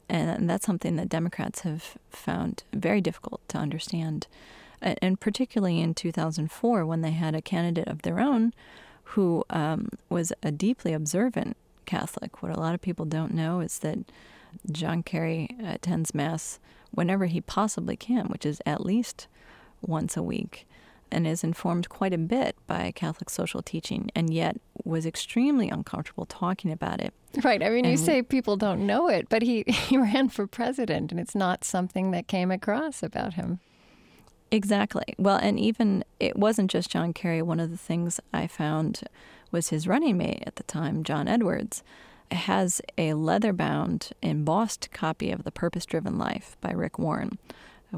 And 0.10 0.50
that's 0.50 0.66
something 0.66 0.98
that 0.98 1.10
Democrats 1.10 1.62
have 1.62 1.98
found 2.10 2.64
very 2.74 3.02
difficult 3.02 3.42
to 3.48 3.58
understand. 3.58 4.28
And 4.82 5.20
particularly 5.20 5.80
in 5.80 5.94
2004, 5.94 6.86
when 6.86 7.02
they 7.02 7.12
had 7.12 7.34
a 7.34 7.42
candidate 7.42 7.88
of 7.88 8.02
their 8.02 8.20
own 8.20 8.54
who 9.06 9.44
um, 9.50 9.90
was 10.10 10.34
a 10.44 10.52
deeply 10.52 10.94
observant 10.94 11.56
Catholic. 11.86 12.42
What 12.42 12.52
a 12.52 12.60
lot 12.60 12.74
of 12.74 12.82
people 12.82 13.06
don't 13.06 13.34
know 13.34 13.60
is 13.60 13.80
that 13.80 14.00
John 14.72 15.04
Kerry 15.04 15.50
attends 15.64 16.14
Mass 16.14 16.60
whenever 16.92 17.26
he 17.26 17.42
possibly 17.42 17.96
can, 17.96 18.28
which 18.28 18.46
is 18.46 18.62
at 18.66 18.86
least 18.86 19.28
once 19.82 20.16
a 20.16 20.24
week 20.24 20.68
and 21.14 21.28
is 21.28 21.44
informed 21.44 21.90
quite 21.90 22.14
a 22.14 22.18
bit 22.18 22.56
by 22.68 22.92
Catholic 22.92 23.30
social 23.30 23.62
teaching, 23.62 24.10
and 24.16 24.34
yet 24.34 24.58
was 24.84 25.06
extremely 25.06 25.70
uncomfortable 25.70 26.26
talking 26.26 26.72
about 26.72 27.00
it. 27.00 27.14
Right. 27.44 27.64
I 27.64 27.70
mean, 27.70 27.86
and 27.86 27.92
you 27.92 27.98
say 27.98 28.22
people 28.22 28.58
don't 28.58 28.86
know 28.86 29.08
it, 29.08 29.30
but 29.30 29.42
he, 29.42 29.64
he 29.68 29.98
ran 29.98 30.30
for 30.30 30.48
president, 30.48 31.12
and 31.12 31.20
it's 31.20 31.36
not 31.36 31.64
something 31.64 32.12
that 32.12 32.28
came 32.28 32.52
across 32.52 33.04
about 33.04 33.36
him. 33.36 33.60
Exactly. 34.52 35.16
Well, 35.18 35.38
and 35.38 35.60
even 35.60 36.04
it 36.20 36.36
wasn't 36.36 36.70
just 36.70 36.92
John 36.92 37.14
Kerry. 37.14 37.42
One 37.42 37.60
of 37.60 37.72
the 37.72 37.78
things 37.78 38.20
I 38.34 38.46
found 38.46 39.02
was 39.52 39.70
his 39.70 39.88
running 39.88 40.18
mate 40.18 40.44
at 40.46 40.58
the 40.58 40.64
time, 40.64 41.04
John 41.04 41.28
Edwards, 41.28 41.84
has 42.30 42.82
a 42.98 43.14
leather 43.14 43.54
bound, 43.54 44.12
embossed 44.22 44.92
copy 44.92 45.32
of 45.32 45.44
The 45.44 45.52
Purpose 45.52 45.86
Driven 45.86 46.18
Life 46.18 46.58
by 46.62 46.72
Rick 46.72 47.00
Warren 47.00 47.38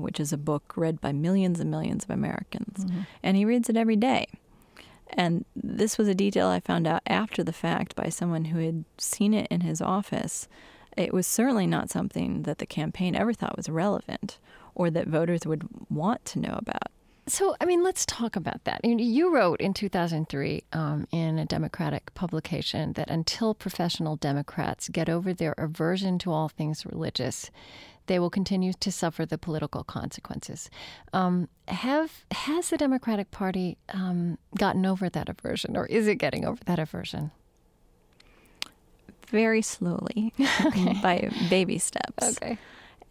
which 0.01 0.19
is 0.19 0.33
a 0.33 0.37
book 0.37 0.73
read 0.75 1.01
by 1.01 1.11
millions 1.11 1.59
and 1.59 1.71
millions 1.71 2.03
of 2.03 2.09
Americans. 2.09 2.85
Mm-hmm. 2.85 3.01
And 3.23 3.37
he 3.37 3.45
reads 3.45 3.69
it 3.69 3.77
every 3.77 3.95
day. 3.95 4.27
And 5.09 5.45
this 5.55 5.97
was 5.97 6.07
a 6.07 6.15
detail 6.15 6.47
I 6.47 6.59
found 6.59 6.87
out 6.87 7.01
after 7.05 7.43
the 7.43 7.53
fact 7.53 7.95
by 7.95 8.09
someone 8.09 8.45
who 8.45 8.59
had 8.59 8.85
seen 8.97 9.33
it 9.33 9.47
in 9.49 9.61
his 9.61 9.81
office. 9.81 10.47
It 10.97 11.13
was 11.13 11.27
certainly 11.27 11.67
not 11.67 11.89
something 11.89 12.43
that 12.43 12.57
the 12.57 12.65
campaign 12.65 13.15
ever 13.15 13.33
thought 13.33 13.57
was 13.57 13.69
relevant 13.69 14.39
or 14.73 14.89
that 14.89 15.07
voters 15.07 15.45
would 15.45 15.67
want 15.89 16.25
to 16.25 16.39
know 16.39 16.55
about. 16.57 16.91
So, 17.27 17.55
I 17.59 17.65
mean, 17.65 17.81
let's 17.81 18.05
talk 18.05 18.35
about 18.35 18.65
that. 18.65 18.81
You 18.85 19.33
wrote 19.33 19.59
in 19.59 19.73
2003 19.73 20.63
um, 20.73 21.07
in 21.11 21.39
a 21.39 21.45
Democratic 21.45 22.13
publication 22.13 22.93
that 22.93 23.09
until 23.09 23.55
professional 23.55 24.15
Democrats 24.15 24.89
get 24.89 25.09
over 25.09 25.33
their 25.33 25.53
aversion 25.57 26.19
to 26.19 26.31
all 26.31 26.49
things 26.49 26.85
religious, 26.85 27.49
they 28.07 28.19
will 28.19 28.29
continue 28.29 28.73
to 28.73 28.91
suffer 28.91 29.25
the 29.25 29.37
political 29.37 29.83
consequences. 29.83 30.69
Um, 31.13 31.49
have 31.67 32.25
has 32.31 32.69
the 32.69 32.77
Democratic 32.77 33.31
Party 33.31 33.77
um, 33.89 34.37
gotten 34.57 34.85
over 34.85 35.09
that 35.09 35.29
aversion, 35.29 35.75
or 35.75 35.85
is 35.87 36.07
it 36.07 36.15
getting 36.15 36.45
over 36.45 36.63
that 36.65 36.79
aversion? 36.79 37.31
Very 39.27 39.61
slowly, 39.61 40.33
okay. 40.65 40.93
by 41.01 41.29
baby 41.49 41.77
steps. 41.77 42.37
Okay. 42.37 42.57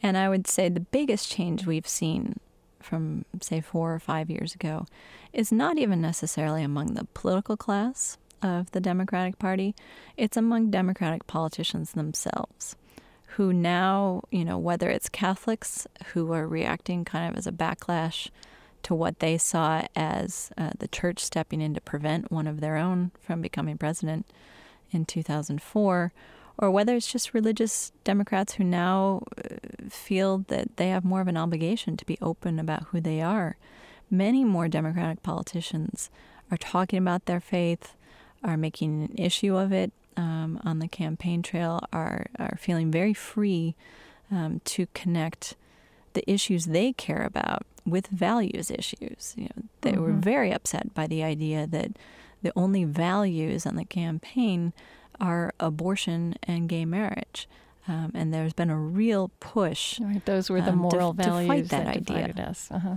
And 0.03 0.17
I 0.17 0.29
would 0.29 0.47
say 0.47 0.69
the 0.69 0.81
biggest 0.81 1.31
change 1.31 1.67
we've 1.67 1.89
seen 1.89 2.39
from, 2.81 3.25
say, 3.41 3.61
four 3.61 3.95
or 3.95 3.99
five 3.99 4.29
years 4.29 4.55
ago 4.55 4.87
is 5.33 5.51
not 5.51 5.79
even 5.79 6.01
necessarily 6.01 6.63
among 6.63 6.95
the 6.95 7.05
political 7.15 7.57
class, 7.57 8.19
of 8.45 8.71
the 8.73 8.81
Democratic 8.81 9.39
Party, 9.39 9.75
it's 10.19 10.37
among 10.37 10.71
Democratic 10.71 11.27
politicians 11.27 11.93
themselves 11.93 12.77
who 13.37 13.53
now, 13.53 14.23
you 14.31 14.45
know, 14.45 14.59
whether 14.59 14.91
it's 14.91 15.09
Catholics 15.09 15.87
who 16.13 16.33
are 16.33 16.47
reacting 16.47 17.05
kind 17.05 17.31
of 17.31 17.37
as 17.37 17.47
a 17.47 17.53
backlash 17.53 18.29
to 18.85 18.95
what 18.95 19.19
they 19.19 19.37
saw 19.37 19.87
as 19.97 20.53
uh, 20.57 20.71
the 20.79 20.87
church 20.87 21.19
stepping 21.19 21.61
in 21.61 21.75
to 21.75 21.81
prevent 21.81 22.31
one 22.31 22.47
of 22.47 22.61
their 22.61 22.77
own 22.77 23.11
from 23.21 23.41
becoming 23.41 23.77
president 23.77 24.27
in 24.93 25.05
2004, 25.05 26.13
or 26.59 26.71
whether 26.71 26.95
it's 26.95 27.11
just 27.11 27.35
religious 27.35 27.91
Democrats 28.05 28.55
who 28.55 28.65
now 28.65 29.23
uh, 29.37 29.57
feel 29.89 30.45
that 30.49 30.77
they 30.77 30.91
have 30.91 31.05
more 31.05 31.21
of 31.21 31.29
an 31.29 31.37
obligation 31.37 31.97
to 31.97 32.07
be 32.07 32.19
open 32.23 32.61
about 32.61 32.85
who 32.89 33.01
they 33.01 33.21
are. 33.21 33.57
Many 34.11 34.45
more 34.45 34.69
Democratic 34.69 35.23
politicians 35.25 36.09
are 36.53 36.57
talking 36.57 37.01
about 37.01 37.25
their 37.25 37.41
faith, 37.41 37.95
are 38.45 38.57
making 38.57 39.05
an 39.05 39.15
issue 39.17 39.57
of 39.57 39.73
it 39.73 39.93
um, 40.17 40.61
on 40.65 40.79
the 40.79 40.89
campaign 40.89 41.43
trail, 41.43 41.81
are, 41.93 42.27
are 42.39 42.57
feeling 42.59 42.91
very 42.91 43.15
free 43.15 43.75
um, 44.31 44.61
to 44.65 44.87
connect 44.95 45.57
the 46.15 46.29
issues 46.31 46.67
they 46.67 46.93
care 46.93 47.23
about 47.25 47.67
with 47.85 48.07
values 48.09 48.71
issues. 48.71 49.35
You 49.37 49.45
know, 49.45 49.63
they 49.83 49.93
mm-hmm. 49.93 50.03
were 50.03 50.13
very 50.13 50.53
upset 50.53 50.95
by 50.95 51.07
the 51.07 51.23
idea 51.23 51.67
that 51.67 51.93
the 52.43 52.53
only 52.57 52.85
values 52.85 53.67
on 53.67 53.77
the 53.77 53.85
campaign 53.85 54.73
are 55.21 55.55
abortion 55.61 56.37
and 56.43 56.69
gay 56.69 56.85
marriage. 56.85 57.49
Um, 57.87 58.13
and 58.15 58.33
there's 58.33 58.55
been 58.55 58.71
a 58.71 58.79
real 58.79 59.31
push. 59.41 60.01
Right, 60.01 60.25
those 60.25 60.49
were 60.49 60.63
the 60.63 60.71
um, 60.71 60.79
moral 60.79 61.13
to, 61.13 61.23
values 61.23 61.49
to 61.49 61.49
fight 61.49 61.69
that, 61.69 61.85
that 61.85 61.97
idea. 61.97 62.29
divided 62.29 62.41
us. 62.41 62.69
Uh-huh. 62.71 62.97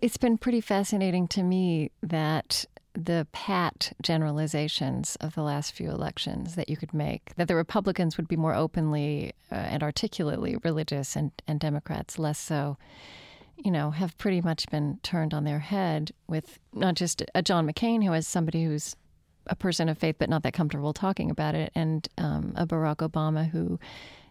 It's 0.00 0.16
been 0.16 0.38
pretty 0.38 0.60
fascinating 0.60 1.28
to 1.28 1.42
me 1.42 1.90
that 2.02 2.64
the 2.94 3.26
pat 3.32 3.92
generalizations 4.02 5.16
of 5.20 5.34
the 5.34 5.42
last 5.42 5.72
few 5.72 5.90
elections 5.90 6.54
that 6.56 6.68
you 6.68 6.76
could 6.76 6.92
make, 6.92 7.32
that 7.36 7.48
the 7.48 7.54
Republicans 7.54 8.16
would 8.16 8.28
be 8.28 8.36
more 8.36 8.54
openly 8.54 9.32
uh, 9.50 9.54
and 9.54 9.82
articulately 9.82 10.56
religious 10.64 11.16
and, 11.16 11.30
and 11.46 11.60
Democrats 11.60 12.18
less 12.18 12.38
so, 12.38 12.76
you 13.56 13.70
know, 13.70 13.90
have 13.90 14.16
pretty 14.18 14.40
much 14.40 14.66
been 14.70 14.98
turned 15.02 15.34
on 15.34 15.44
their 15.44 15.60
head 15.60 16.10
with 16.28 16.58
not 16.72 16.94
just 16.94 17.22
a 17.34 17.42
John 17.42 17.70
McCain, 17.70 18.04
who 18.04 18.12
is 18.12 18.26
somebody 18.26 18.64
who's 18.64 18.96
a 19.46 19.56
person 19.56 19.88
of 19.88 19.98
faith 19.98 20.16
but 20.18 20.28
not 20.28 20.42
that 20.42 20.52
comfortable 20.52 20.92
talking 20.92 21.30
about 21.30 21.54
it, 21.54 21.72
and 21.74 22.08
um, 22.18 22.52
a 22.56 22.66
Barack 22.66 22.96
Obama 22.96 23.48
who 23.48 23.78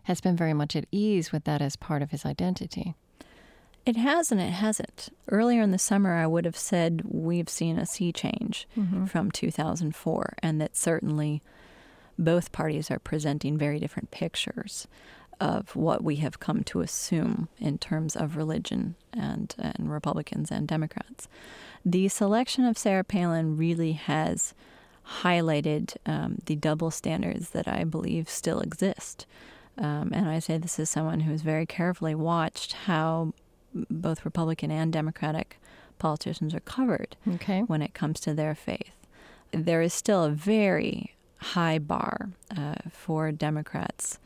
has 0.03 0.21
been 0.21 0.35
very 0.35 0.53
much 0.53 0.75
at 0.75 0.85
ease 0.91 1.31
with 1.31 1.43
that 1.43 1.61
as 1.61 1.75
part 1.75 2.01
of 2.01 2.11
his 2.11 2.25
identity. 2.25 2.95
It 3.85 3.95
has 3.95 4.31
and 4.31 4.39
it 4.41 4.51
hasn't. 4.51 5.09
Earlier 5.29 5.61
in 5.61 5.71
the 5.71 5.79
summer, 5.79 6.15
I 6.15 6.27
would 6.27 6.45
have 6.45 6.57
said 6.57 7.01
we've 7.05 7.49
seen 7.49 7.79
a 7.79 7.85
sea 7.85 8.11
change 8.11 8.67
mm-hmm. 8.77 9.05
from 9.05 9.31
2004, 9.31 10.33
and 10.43 10.61
that 10.61 10.75
certainly 10.75 11.41
both 12.17 12.51
parties 12.51 12.91
are 12.91 12.99
presenting 12.99 13.57
very 13.57 13.79
different 13.79 14.11
pictures 14.11 14.87
of 15.39 15.75
what 15.75 16.03
we 16.03 16.17
have 16.17 16.39
come 16.39 16.63
to 16.65 16.81
assume 16.81 17.47
in 17.59 17.77
terms 17.77 18.15
of 18.15 18.35
religion 18.35 18.95
and, 19.13 19.55
and 19.57 19.91
Republicans 19.91 20.51
and 20.51 20.67
Democrats. 20.67 21.27
The 21.85 22.09
selection 22.09 22.65
of 22.65 22.77
Sarah 22.77 23.05
Palin 23.05 23.55
really 23.55 23.93
has 23.93 24.53
highlighted 25.21 25.95
um, 26.05 26.39
the 26.45 26.55
double 26.55 26.91
standards 26.91 27.51
that 27.51 27.67
I 27.67 27.83
believe 27.85 28.29
still 28.29 28.59
exist. 28.59 29.25
Um, 29.77 30.11
and 30.13 30.27
I 30.27 30.39
say 30.39 30.57
this 30.57 30.77
as 30.79 30.89
someone 30.89 31.21
who 31.21 31.31
has 31.31 31.41
very 31.41 31.65
carefully 31.65 32.15
watched 32.15 32.73
how 32.73 33.33
both 33.73 34.25
Republican 34.25 34.71
and 34.71 34.91
Democratic 34.91 35.59
politicians 35.97 36.53
are 36.53 36.61
covered 36.61 37.15
okay. 37.35 37.61
when 37.61 37.81
it 37.81 37.93
comes 37.93 38.19
to 38.21 38.33
their 38.33 38.55
faith. 38.55 38.93
There 39.51 39.81
is 39.81 39.93
still 39.93 40.23
a 40.23 40.31
very 40.31 41.15
high 41.37 41.79
bar 41.79 42.29
uh, 42.55 42.75
for 42.91 43.31
Democrats 43.31 44.19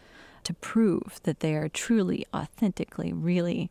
to 0.44 0.54
prove 0.56 1.20
that 1.24 1.40
they 1.40 1.56
are 1.56 1.70
truly, 1.70 2.26
authentically, 2.34 3.14
really 3.14 3.70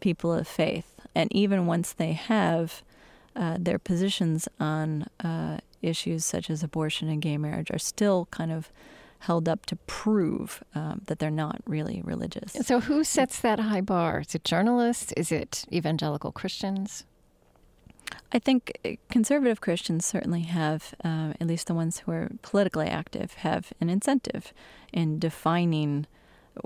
people 0.00 0.32
of 0.32 0.48
faith. 0.48 0.94
And 1.14 1.32
even 1.34 1.66
once 1.66 1.92
they 1.92 2.12
have 2.12 2.82
uh, 3.36 3.56
their 3.58 3.78
positions 3.78 4.48
on 4.58 5.06
uh, 5.20 5.58
issues 5.80 6.24
such 6.24 6.50
as 6.50 6.62
abortion 6.62 7.08
and 7.08 7.22
gay 7.22 7.36
marriage 7.36 7.70
are 7.70 7.78
still 7.78 8.26
kind 8.30 8.50
of 8.50 8.72
held 9.20 9.48
up 9.48 9.66
to 9.66 9.76
prove 9.76 10.62
um, 10.74 11.02
that 11.06 11.18
they're 11.18 11.30
not 11.30 11.60
really 11.66 12.00
religious. 12.04 12.52
So, 12.52 12.80
who 12.80 13.04
sets 13.04 13.40
that 13.40 13.58
high 13.58 13.80
bar? 13.80 14.20
Is 14.20 14.34
it 14.34 14.44
journalists? 14.44 15.12
Is 15.16 15.32
it 15.32 15.64
evangelical 15.72 16.32
Christians? 16.32 17.04
I 18.32 18.38
think 18.38 18.78
uh, 18.84 18.90
conservative 19.10 19.60
Christians 19.60 20.04
certainly 20.04 20.42
have, 20.42 20.94
uh, 21.04 21.32
at 21.40 21.46
least 21.46 21.66
the 21.66 21.74
ones 21.74 22.00
who 22.00 22.12
are 22.12 22.30
politically 22.42 22.86
active, 22.86 23.34
have 23.34 23.72
an 23.80 23.88
incentive 23.88 24.52
in 24.92 25.18
defining 25.18 26.06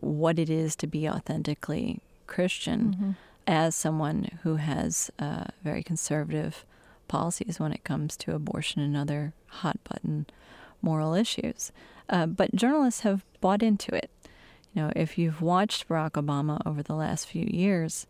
what 0.00 0.38
it 0.38 0.50
is 0.50 0.74
to 0.76 0.86
be 0.86 1.08
authentically 1.08 2.00
Christian 2.26 2.94
mm-hmm. 2.94 3.10
as 3.46 3.74
someone 3.74 4.38
who 4.42 4.56
has 4.56 5.10
uh, 5.18 5.44
very 5.62 5.82
conservative 5.82 6.64
policies 7.08 7.60
when 7.60 7.72
it 7.72 7.84
comes 7.84 8.16
to 8.16 8.34
abortion 8.34 8.80
and 8.80 8.96
other 8.96 9.32
hot 9.46 9.78
button 9.84 10.26
moral 10.80 11.14
issues. 11.14 11.70
Uh, 12.12 12.26
but 12.26 12.54
journalists 12.54 13.00
have 13.00 13.24
bought 13.40 13.62
into 13.62 13.92
it. 13.94 14.10
You 14.74 14.82
know, 14.82 14.92
if 14.94 15.18
you've 15.18 15.40
watched 15.42 15.88
Barack 15.88 16.12
Obama 16.12 16.60
over 16.64 16.82
the 16.82 16.94
last 16.94 17.26
few 17.26 17.46
years, 17.50 18.06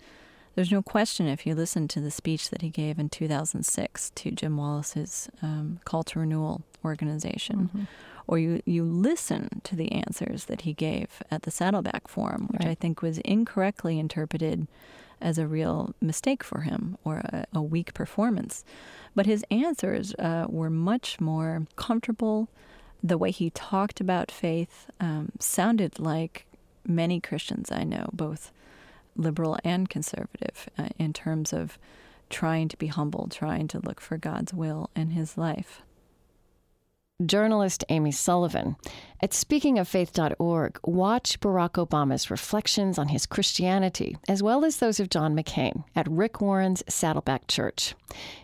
there's 0.55 0.73
no 0.73 0.83
question 0.83 1.29
if 1.29 1.47
you 1.47 1.55
listen 1.55 1.89
to 1.89 2.01
the 2.01 2.11
speech 2.11 2.51
that 2.51 2.63
he 2.63 2.69
gave 2.69 2.99
in 2.99 3.09
2006 3.09 4.11
to 4.11 4.31
Jim 4.33 4.57
Wallis's 4.57 5.31
um, 5.41 5.81
Call 5.85 6.03
to 6.05 6.19
Renewal 6.19 6.63
organization, 6.85 7.71
mm-hmm. 7.73 7.83
or 8.27 8.39
you, 8.39 8.61
you 8.67 8.85
listen 8.85 9.61
to 9.65 9.77
the 9.77 9.91
answers 9.93 10.45
that 10.45 10.63
he 10.63 10.75
gave 10.75 11.23
at 11.31 11.43
the 11.43 11.51
Saddleback 11.51 12.09
Forum, 12.09 12.49
which 12.51 12.65
right. 12.65 12.73
I 12.73 12.75
think 12.75 13.03
was 13.03 13.19
incorrectly 13.19 13.99
interpreted 13.99 14.67
as 15.21 15.39
a 15.39 15.47
real 15.47 15.95
mistake 16.01 16.43
for 16.43 16.63
him 16.63 16.99
or 17.05 17.19
a, 17.19 17.47
a 17.55 17.63
weak 17.63 17.95
performance. 17.95 18.65
But 19.15 19.27
his 19.27 19.45
answers 19.51 20.15
uh, 20.19 20.47
were 20.49 20.71
much 20.71 21.21
more 21.21 21.67
comfortable 21.77 22.49
the 23.03 23.19
way 23.19 23.31
he 23.31 23.51
talked 23.51 24.01
about 24.01 24.31
faith 24.31 24.91
um, 25.01 25.33
sounded 25.39 25.99
like 25.99 26.47
many 26.87 27.21
Christians 27.21 27.71
I 27.73 27.85
know, 27.85 28.09
both 28.13 28.53
liberal 29.17 29.59
and 29.65 29.89
conservative, 29.89 30.69
uh, 30.79 30.89
in 30.99 31.13
terms 31.13 31.53
of 31.53 31.79
trying 32.31 32.69
to 32.69 32.77
be 32.77 32.87
humble, 32.87 33.29
trying 33.29 33.69
to 33.69 33.81
look 33.81 34.01
for 34.01 34.17
God's 34.17 34.55
will 34.55 34.89
in 34.97 35.11
his 35.11 35.37
life 35.37 35.83
journalist 37.27 37.85
Amy 37.89 38.13
Sullivan. 38.13 38.77
At 39.21 39.31
speakingoffaith.org, 39.31 40.81
watch 40.85 41.41
Barack 41.41 41.87
Obama's 41.87 42.31
reflections 42.31 42.99
on 42.99 43.09
his 43.09 43.27
Christianity, 43.27 44.17
as 44.29 44.43
well 44.43 44.65
as 44.65 44.79
those 44.79 44.99
of 44.99 45.11
John 45.11 45.37
McCain, 45.37 45.85
at 45.95 46.11
Rick 46.11 46.41
Warren's 46.41 46.83
Saddleback 46.89 47.47
Church. 47.47 47.95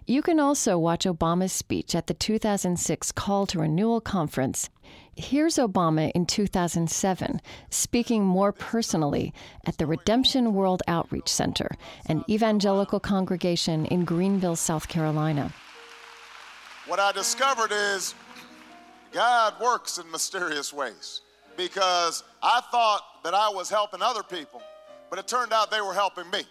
You 0.07 0.23
can 0.23 0.38
also 0.38 0.79
watch 0.79 1.05
Obama's 1.05 1.53
speech 1.53 1.95
at 1.95 2.07
the 2.07 2.14
2006 2.14 3.12
Call 3.12 3.47
to 3.47 3.59
Renewal 3.59 4.01
Conference. 4.01 4.71
Here's 5.17 5.57
Obama 5.57 6.12
in 6.14 6.27
2007 6.27 7.41
speaking 7.71 8.25
more 8.25 8.53
personally 8.53 9.35
at 9.67 9.79
the 9.79 9.87
Redemption 9.87 10.55
World 10.55 10.83
Outreach 10.87 11.29
Center, 11.29 11.69
an 12.07 12.25
evangelical 12.29 13.01
congregation 13.01 13.85
in 13.87 14.05
Greenville, 14.05 14.55
South 14.55 14.87
Carolina. 14.87 15.53
What 16.87 17.01
I 17.01 17.11
discovered 17.12 17.73
is 17.73 18.14
God 19.12 19.55
works 19.61 19.99
in 19.99 20.11
mysterious 20.11 20.73
ways 20.73 21.23
because 21.57 22.23
I 22.42 22.61
thought 22.71 23.03
that 23.25 23.35
I 23.35 23.49
was 23.49 23.68
helping 23.68 24.03
other 24.03 24.23
people, 24.23 24.62
but 25.11 25.18
it 25.18 25.27
turned 25.27 25.53
out 25.53 25.71
they 25.71 25.81
were 25.81 25.94
helping 25.94 26.31
me. 26.31 26.42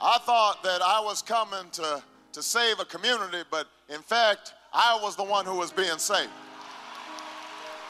I 0.00 0.18
thought 0.18 0.62
that 0.62 0.82
I 0.82 1.00
was 1.00 1.22
coming 1.22 1.70
to, 1.72 2.02
to 2.32 2.42
save 2.42 2.80
a 2.80 2.84
community, 2.84 3.42
but 3.50 3.66
in 3.88 4.00
fact, 4.00 4.54
I 4.72 4.98
was 5.00 5.16
the 5.16 5.24
one 5.24 5.46
who 5.46 5.56
was 5.56 5.70
being 5.70 5.98
saved. 5.98 6.30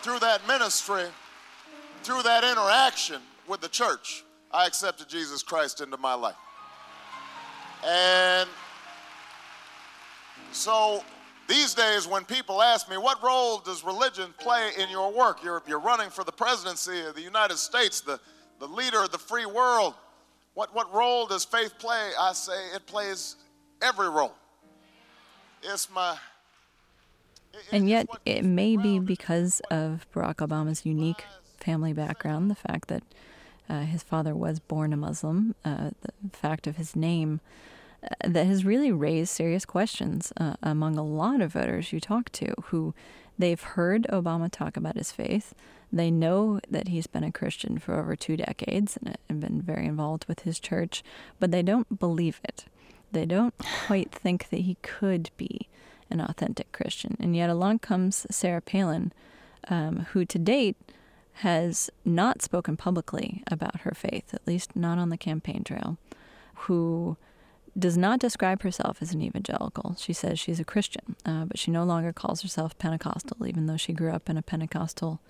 Through 0.03 0.19
that 0.21 0.47
ministry, 0.47 1.05
through 2.03 2.23
that 2.23 2.45
interaction 2.45 3.21
with 3.49 3.61
the 3.61 3.69
church, 3.69 4.25
I 4.51 4.67
accepted 4.67 5.09
Jesus 5.09 5.43
Christ 5.43 5.81
into 5.81 5.97
my 5.97 6.15
life. 6.15 6.37
And 7.85 8.49
so 10.53 11.03
these 11.49 11.75
days, 11.75 12.07
when 12.07 12.25
people 12.25 12.63
ask 12.63 12.89
me, 12.89 12.97
what 12.97 13.23
role 13.23 13.59
does 13.59 13.85
religion 13.85 14.33
play 14.39 14.71
in 14.79 14.89
your 14.89 15.13
work? 15.13 15.43
You're, 15.43 15.63
you're 15.67 15.81
running 15.81 16.11
for 16.11 16.25
the 16.25 16.33
presidency 16.33 17.01
of 17.03 17.15
the 17.15 17.23
United 17.23 17.59
States, 17.59 18.01
the, 18.01 18.19
the 18.61 18.67
leader 18.67 19.03
of 19.03 19.11
the 19.11 19.19
free 19.19 19.47
world. 19.47 19.95
What, 20.55 20.75
what 20.75 20.93
role 20.95 21.27
does 21.27 21.45
faith 21.45 21.79
play? 21.79 22.13
I 22.19 22.33
say 22.33 22.53
it 22.75 22.87
plays 22.87 23.37
every 23.83 24.09
role. 24.09 24.35
It's 25.63 25.91
my. 25.91 26.17
It, 27.53 27.61
and 27.73 27.89
yet, 27.89 28.07
it 28.25 28.45
may 28.45 28.77
be 28.77 28.99
because 28.99 29.61
of 29.71 30.07
Barack 30.15 30.37
Obama's 30.37 30.87
unique 30.87 31.25
family 31.59 31.93
background, 31.93 32.51
the 32.51 32.55
fact 32.55 32.89
that 32.89 33.03
uh, 33.69 33.81
his 33.81 34.03
father 34.03 34.35
was 34.35 34.61
born 34.61 34.93
a 34.93 34.97
Muslim, 34.97 35.55
uh, 35.65 35.91
the 36.03 36.37
fact 36.37 36.67
of 36.67 36.77
his 36.77 36.95
name 36.95 37.41
that 38.25 38.47
has 38.47 38.65
really 38.65 38.93
raised 38.93 39.31
serious 39.31 39.65
questions 39.65 40.33
uh, 40.37 40.55
among 40.63 40.97
a 40.97 41.05
lot 41.05 41.41
of 41.41 41.53
voters 41.53 41.93
you 41.93 42.01
talk 42.01 42.31
to 42.33 42.53
who 42.65 42.95
they've 43.39 43.63
heard 43.63 44.07
Obama 44.11 44.51
talk 44.51 44.77
about 44.77 44.97
his 44.97 45.13
faith. 45.13 45.55
They 45.93 46.11
know 46.11 46.61
that 46.69 46.89
he's 46.89 47.07
been 47.07 47.25
a 47.25 47.33
Christian 47.33 47.79
for 47.79 47.99
over 47.99 48.17
two 48.17 48.37
decades 48.37 48.97
and, 48.97 49.17
and 49.29 49.41
been 49.41 49.63
very 49.63 49.87
involved 49.87 50.27
with 50.27 50.41
his 50.41 50.59
church, 50.59 51.03
but 51.39 51.51
they 51.51 51.63
don't 51.63 51.99
believe 51.99 52.41
it. 52.45 52.67
They 53.13 53.27
don't 53.27 53.55
quite 53.87 54.11
think 54.11 54.49
that 54.49 54.61
he 54.61 54.77
could 54.83 55.31
be 55.37 55.69
an 56.11 56.21
authentic 56.21 56.73
Christian. 56.73 57.17
And 57.21 57.37
yet 57.37 57.49
along 57.49 57.79
comes 57.81 58.27
Sarah 58.31 58.61
Palin, 58.61 59.13
um, 59.69 60.07
who 60.13 60.25
to 60.25 60.39
date 60.39 60.77
has 61.39 61.91
not 62.05 62.43
spoken 62.43 62.77
publicly 62.77 63.43
about 63.51 63.81
her 63.81 63.93
faith, 63.93 64.35
at 64.35 64.47
least 64.47 64.77
not 64.77 64.99
on 64.99 65.09
the 65.09 65.17
campaign 65.17 65.65
trail, 65.65 65.97
who 66.55 67.17
does 67.79 67.99
not 67.99 68.21
describe 68.21 68.63
herself 68.63 68.99
as 69.01 69.13
an 69.13 69.23
evangelical. 69.23 69.97
She 69.99 70.13
says 70.13 70.39
she's 70.39 70.61
a 70.61 70.65
Christian, 70.65 71.17
uh, 71.27 71.47
but 71.47 71.59
she 71.59 71.71
no 71.71 71.85
longer 71.85 72.13
calls 72.13 72.43
herself 72.43 72.79
Pentecostal, 72.79 73.47
even 73.47 73.67
though 73.67 73.77
she 73.77 73.93
grew 73.93 74.13
up 74.13 74.31
in 74.31 74.37
a 74.37 74.43
Pentecostal 74.43 75.21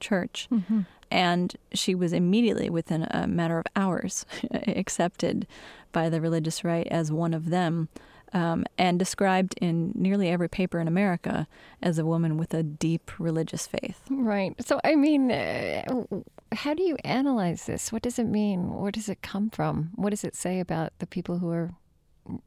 church. 0.00 0.48
Mm-hmm. 0.52 0.80
And 1.10 1.54
she 1.72 1.94
was 1.94 2.12
immediately, 2.12 2.70
within 2.70 3.06
a 3.10 3.26
matter 3.26 3.58
of 3.58 3.66
hours, 3.76 4.26
accepted 4.66 5.46
by 5.92 6.08
the 6.08 6.20
religious 6.20 6.64
right 6.64 6.86
as 6.88 7.12
one 7.12 7.34
of 7.34 7.50
them. 7.50 7.88
Um, 8.34 8.64
and 8.78 8.98
described 8.98 9.56
in 9.60 9.92
nearly 9.94 10.30
every 10.30 10.48
paper 10.48 10.80
in 10.80 10.88
America 10.88 11.46
as 11.82 11.98
a 11.98 12.06
woman 12.06 12.38
with 12.38 12.54
a 12.54 12.62
deep 12.62 13.10
religious 13.20 13.66
faith. 13.66 14.00
Right. 14.08 14.54
So, 14.64 14.80
I 14.84 14.94
mean, 14.94 15.30
uh, 15.30 16.06
how 16.50 16.72
do 16.72 16.82
you 16.82 16.96
analyze 17.04 17.66
this? 17.66 17.92
What 17.92 18.00
does 18.00 18.18
it 18.18 18.24
mean? 18.24 18.72
Where 18.72 18.90
does 18.90 19.10
it 19.10 19.20
come 19.20 19.50
from? 19.50 19.90
What 19.96 20.10
does 20.10 20.24
it 20.24 20.34
say 20.34 20.60
about 20.60 20.94
the 20.98 21.06
people 21.06 21.40
who 21.40 21.50
are 21.50 21.72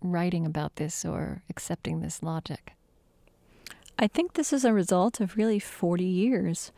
writing 0.02 0.46
about 0.46 0.76
this 0.78 1.06
or 1.06 1.44
accepting 1.50 2.02
this 2.02 2.24
logic? 2.24 2.74
I 3.98 4.08
think 4.08 4.34
this 4.34 4.52
is 4.52 4.66
a 4.66 4.74
result 4.74 5.20
of 5.20 5.38
really 5.38 5.60
40 5.60 6.04
years 6.04 6.72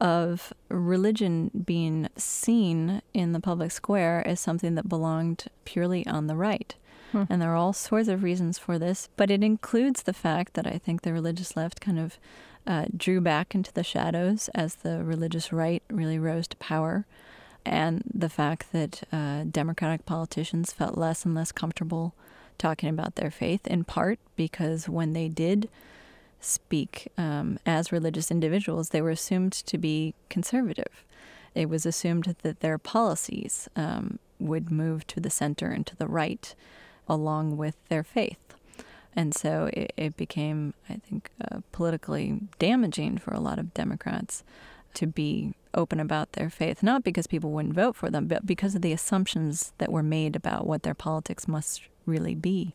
of 0.00 0.52
religion 0.68 1.50
being 1.64 2.08
seen 2.16 3.02
in 3.12 3.32
the 3.32 3.40
public 3.40 3.70
square 3.70 4.26
as 4.26 4.40
something 4.40 4.74
that 4.74 4.88
belonged 4.88 5.46
purely 5.64 6.06
on 6.06 6.26
the 6.26 6.36
right. 6.36 6.74
Hmm. 7.12 7.24
And 7.28 7.42
there 7.42 7.52
are 7.52 7.56
all 7.56 7.72
sorts 7.72 8.08
of 8.08 8.22
reasons 8.22 8.58
for 8.58 8.78
this, 8.78 9.08
but 9.16 9.30
it 9.30 9.42
includes 9.42 10.02
the 10.02 10.12
fact 10.12 10.54
that 10.54 10.66
I 10.66 10.78
think 10.78 11.02
the 11.02 11.12
religious 11.12 11.56
left 11.56 11.80
kind 11.80 11.98
of 11.98 12.18
uh, 12.66 12.86
drew 12.96 13.20
back 13.20 13.54
into 13.54 13.72
the 13.72 13.82
shadows 13.82 14.48
as 14.54 14.76
the 14.76 15.02
religious 15.02 15.52
right 15.52 15.82
really 15.90 16.18
rose 16.18 16.46
to 16.48 16.56
power, 16.58 17.06
and 17.64 18.02
the 18.12 18.28
fact 18.28 18.72
that 18.72 19.02
uh, 19.12 19.44
Democratic 19.50 20.06
politicians 20.06 20.72
felt 20.72 20.96
less 20.96 21.24
and 21.24 21.34
less 21.34 21.52
comfortable 21.52 22.14
talking 22.60 22.88
about 22.88 23.16
their 23.16 23.30
faith, 23.30 23.66
in 23.66 23.82
part 23.84 24.18
because 24.36 24.88
when 24.88 25.12
they 25.12 25.28
did 25.28 25.68
speak 26.40 27.08
um, 27.18 27.58
as 27.66 27.92
religious 27.92 28.30
individuals, 28.30 28.90
they 28.90 29.02
were 29.02 29.10
assumed 29.10 29.52
to 29.52 29.78
be 29.78 30.14
conservative. 30.28 31.04
It 31.54 31.68
was 31.68 31.84
assumed 31.84 32.36
that 32.42 32.60
their 32.60 32.78
policies 32.78 33.68
um, 33.74 34.18
would 34.38 34.70
move 34.70 35.06
to 35.08 35.20
the 35.20 35.30
center 35.30 35.66
and 35.66 35.86
to 35.86 35.96
the 35.96 36.06
right 36.06 36.54
along 37.08 37.56
with 37.56 37.76
their 37.88 38.04
faith. 38.04 38.54
And 39.14 39.34
so 39.34 39.68
it, 39.72 39.92
it 39.96 40.16
became, 40.16 40.74
I 40.88 40.94
think, 40.94 41.30
uh, 41.40 41.58
politically 41.72 42.42
damaging 42.58 43.18
for 43.18 43.34
a 43.34 43.40
lot 43.40 43.58
of 43.58 43.74
Democrats 43.74 44.44
to 44.94 45.06
be 45.06 45.54
open 45.74 46.00
about 46.00 46.32
their 46.32 46.50
faith, 46.50 46.82
not 46.82 47.04
because 47.04 47.26
people 47.26 47.50
wouldn't 47.50 47.74
vote 47.74 47.96
for 47.96 48.10
them, 48.10 48.26
but 48.26 48.46
because 48.46 48.74
of 48.74 48.82
the 48.82 48.92
assumptions 48.92 49.72
that 49.78 49.92
were 49.92 50.02
made 50.02 50.36
about 50.36 50.66
what 50.66 50.82
their 50.82 50.94
politics 50.94 51.46
must 51.48 51.82
really 52.10 52.34
be. 52.34 52.74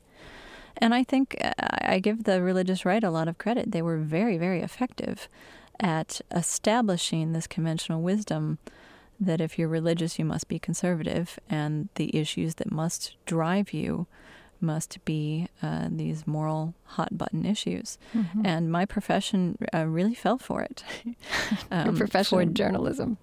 And 0.77 0.93
I 0.93 1.03
think 1.03 1.37
uh, 1.41 1.53
I 1.59 1.99
give 1.99 2.23
the 2.23 2.41
religious 2.41 2.85
right 2.85 3.03
a 3.03 3.11
lot 3.11 3.27
of 3.27 3.37
credit. 3.37 3.71
They 3.71 3.81
were 3.81 3.97
very, 3.97 4.37
very 4.37 4.61
effective 4.61 5.29
at 5.79 6.21
establishing 6.31 7.33
this 7.33 7.47
conventional 7.47 8.01
wisdom 8.01 8.57
that 9.19 9.39
if 9.39 9.57
you're 9.57 9.69
religious, 9.69 10.19
you 10.19 10.25
must 10.25 10.47
be 10.47 10.59
conservative, 10.59 11.39
and 11.49 11.87
the 11.95 12.15
issues 12.15 12.55
that 12.55 12.71
must 12.71 13.15
drive 13.25 13.71
you 13.71 14.07
must 14.59 15.03
be 15.05 15.47
uh, 15.61 15.87
these 15.89 16.25
moral 16.25 16.73
hot 16.83 17.17
button 17.17 17.45
issues. 17.45 17.97
Mm-hmm. 18.13 18.45
And 18.45 18.71
my 18.71 18.85
profession 18.85 19.57
uh, 19.73 19.85
really 19.85 20.15
fell 20.15 20.37
for 20.37 20.63
it. 20.63 20.83
um, 21.71 21.85
Your 21.87 21.95
profession 21.95 22.39
for 22.39 22.45
journalism. 22.45 23.17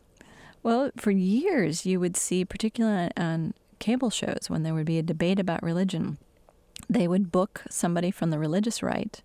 Well, 0.63 0.91
for 0.97 1.11
years, 1.11 1.85
you 1.85 1.99
would 2.01 2.17
see, 2.17 2.45
particularly 2.45 3.11
on 3.17 3.55
cable 3.83 4.11
shows, 4.11 4.47
when 4.49 4.63
there 4.63 4.75
would 4.75 4.87
be 4.87 4.99
a 4.99 5.03
debate 5.03 5.41
about 5.41 5.63
religion, 5.63 6.17
they 6.89 7.09
would 7.09 7.33
book 7.33 7.65
somebody 7.69 8.11
from 8.11 8.31
the 8.31 8.39
religious 8.39 8.83
right, 8.83 9.21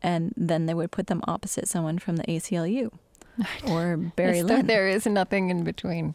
and 0.00 0.32
then 0.36 0.66
they 0.66 0.74
would 0.74 0.92
put 0.92 1.08
them 1.08 1.20
opposite 1.26 1.66
someone 1.68 1.98
from 1.98 2.16
the 2.16 2.22
ACLU 2.22 2.92
or 3.68 3.96
Barry 3.96 4.42
Lynn. 4.42 4.66
There 4.66 4.88
is 4.88 5.04
nothing 5.04 5.50
in 5.50 5.64
between. 5.64 6.14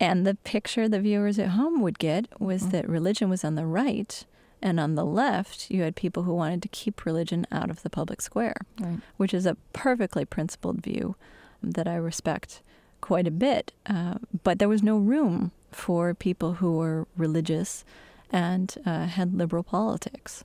And 0.00 0.26
the 0.26 0.34
picture 0.34 0.88
the 0.88 1.00
viewers 1.00 1.38
at 1.38 1.50
home 1.50 1.80
would 1.80 2.00
get 2.00 2.26
was 2.40 2.62
mm-hmm. 2.62 2.70
that 2.72 2.88
religion 2.88 3.30
was 3.30 3.44
on 3.44 3.54
the 3.54 3.66
right, 3.66 4.24
and 4.60 4.80
on 4.80 4.96
the 4.96 5.04
left, 5.04 5.70
you 5.70 5.82
had 5.82 5.94
people 5.94 6.24
who 6.24 6.34
wanted 6.34 6.62
to 6.62 6.68
keep 6.68 7.06
religion 7.06 7.46
out 7.52 7.70
of 7.70 7.84
the 7.84 7.90
public 7.90 8.20
square, 8.20 8.56
right. 8.80 8.98
which 9.16 9.32
is 9.32 9.46
a 9.46 9.56
perfectly 9.72 10.24
principled 10.24 10.82
view 10.82 11.14
that 11.62 11.86
I 11.86 11.94
respect 11.94 12.60
quite 13.00 13.28
a 13.28 13.32
bit. 13.32 13.72
Uh, 13.86 14.14
but 14.42 14.58
there 14.58 14.68
was 14.68 14.82
no 14.82 14.98
room 14.98 15.52
for 15.74 16.14
people 16.14 16.54
who 16.54 16.76
were 16.76 17.06
religious 17.16 17.84
and 18.30 18.74
uh, 18.86 19.06
had 19.06 19.34
liberal 19.34 19.62
politics. 19.62 20.44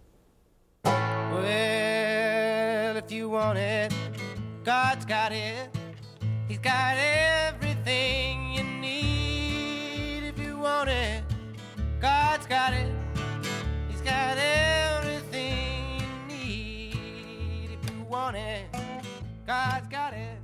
Well, 0.83 1.43
if 2.97 3.11
you 3.11 3.29
want 3.29 3.57
it, 3.57 3.93
God's 4.63 5.05
got 5.05 5.31
it. 5.31 5.69
He's 6.47 6.59
got 6.59 6.97
everything 6.97 8.51
you 8.53 8.63
need. 8.63 10.23
If 10.23 10.39
you 10.39 10.57
want 10.57 10.89
it, 10.89 11.23
God's 12.01 12.47
got 12.47 12.73
it. 12.73 12.91
He's 13.89 14.01
got 14.01 14.37
everything 14.37 15.99
you 15.99 16.07
need. 16.27 17.69
If 17.71 17.89
you 17.91 18.03
want 18.09 18.37
it. 18.37 18.86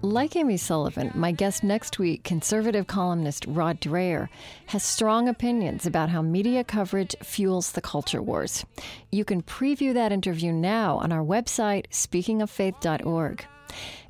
Like 0.02 0.36
Amy 0.36 0.58
Sullivan, 0.58 1.12
my 1.14 1.32
guest 1.32 1.64
next 1.64 2.00
week, 2.00 2.24
conservative 2.24 2.88
columnist 2.88 3.46
Rod 3.48 3.82
Dreher, 3.82 4.30
has 4.68 4.84
strong 4.84 5.28
opinions 5.28 5.86
about 5.86 6.10
how 6.10 6.22
media 6.22 6.64
coverage 6.64 7.16
fuels 7.22 7.74
the 7.74 7.82
culture 7.82 8.22
wars. 8.22 8.66
You 9.12 9.26
can 9.26 9.42
preview 9.42 9.94
that 9.94 10.12
interview 10.12 10.54
now 10.54 10.98
on 10.98 11.12
our 11.12 11.24
website, 11.24 11.88
speakingoffaith.org. 11.90 13.46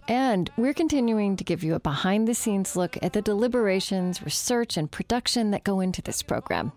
And 0.07 0.49
we're 0.57 0.73
continuing 0.73 1.37
to 1.37 1.43
give 1.45 1.63
you 1.63 1.75
a 1.75 1.79
behind 1.79 2.27
the 2.27 2.35
scenes 2.35 2.75
look 2.75 2.97
at 3.01 3.13
the 3.13 3.21
deliberations, 3.21 4.21
research, 4.21 4.75
and 4.75 4.91
production 4.91 5.51
that 5.51 5.63
go 5.63 5.79
into 5.79 6.01
this 6.01 6.21
program. 6.21 6.73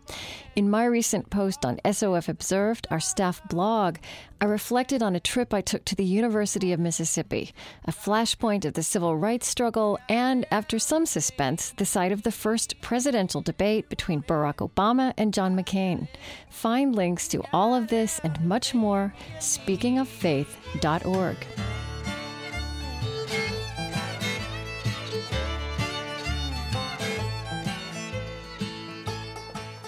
In 0.55 0.71
my 0.71 0.85
recent 0.85 1.29
post 1.29 1.65
on 1.65 1.81
SOF 1.91 2.29
Observed, 2.29 2.87
our 2.91 3.01
staff 3.01 3.43
blog, 3.49 3.97
I 4.41 4.45
reflected 4.45 5.03
on 5.03 5.17
a 5.17 5.21
trip 5.21 5.53
I 5.53 5.61
took 5.61 5.85
to 5.87 5.97
the 5.97 6.05
University 6.05 6.73
of 6.73 6.79
Mississippi, 6.79 7.53
a 7.85 7.93
flashpoint 7.93 8.65
of 8.65 8.75
the 8.75 8.83
civil 8.83 9.17
rights 9.17 9.49
struggle, 9.49 9.99
and 10.09 10.47
after 10.53 10.79
some 10.79 11.05
suspense, 11.05 11.75
the 11.77 11.85
site 11.85 12.13
of 12.13 12.23
the 12.23 12.31
first 12.31 12.81
presidential 12.81 13.41
debate 13.41 13.89
between 13.89 14.23
Barack 14.23 14.67
Obama 14.67 15.13
and 15.19 15.35
John 15.35 15.57
McCain. 15.57 16.07
Find 16.49 16.95
links 16.95 17.27
to 17.29 17.43
all 17.53 17.75
of 17.75 17.89
this 17.89 18.21
and 18.23 18.41
much 18.43 18.73
more, 18.73 19.13
speakingoffaith.org. 19.39 21.37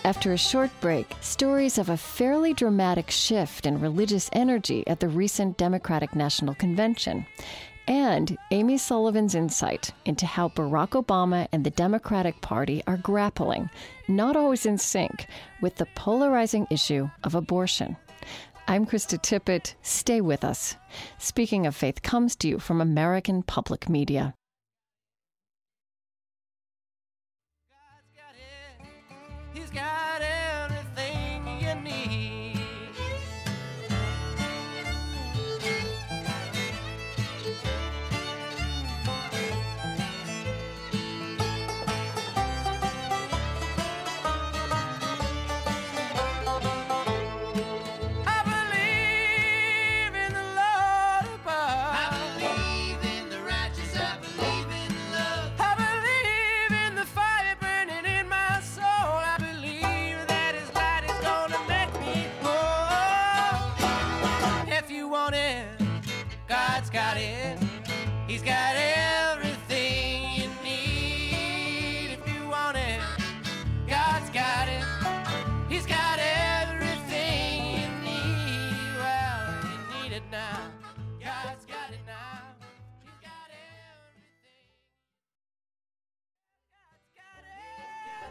After 0.09 0.33
a 0.33 0.39
short 0.39 0.71
break, 0.81 1.15
stories 1.21 1.77
of 1.77 1.91
a 1.91 1.97
fairly 1.99 2.55
dramatic 2.55 3.11
shift 3.11 3.67
in 3.67 3.79
religious 3.79 4.31
energy 4.33 4.83
at 4.87 5.01
the 5.01 5.09
recent 5.09 5.59
Democratic 5.59 6.17
National 6.17 6.55
Convention, 6.55 7.27
and 7.87 8.39
Amy 8.51 8.79
Sullivan's 8.79 9.35
insight 9.35 9.93
into 10.07 10.25
how 10.25 10.49
Barack 10.49 10.93
Obama 10.93 11.47
and 11.53 11.63
the 11.63 11.69
Democratic 11.69 12.41
Party 12.41 12.83
are 12.87 12.97
grappling, 12.97 13.69
not 14.09 14.35
always 14.35 14.65
in 14.65 14.79
sync, 14.79 15.27
with 15.61 15.75
the 15.75 15.87
polarizing 15.95 16.67
issue 16.71 17.11
of 17.23 17.35
abortion. 17.35 17.95
I'm 18.67 18.87
Krista 18.87 19.21
Tippett. 19.21 19.75
Stay 19.83 20.23
with 20.23 20.43
us. 20.43 20.77
Speaking 21.19 21.67
of 21.67 21.77
Faith 21.77 22.01
comes 22.01 22.35
to 22.37 22.49
you 22.49 22.59
from 22.59 22.81
American 22.81 23.43
Public 23.43 23.91
Media. 23.91 24.33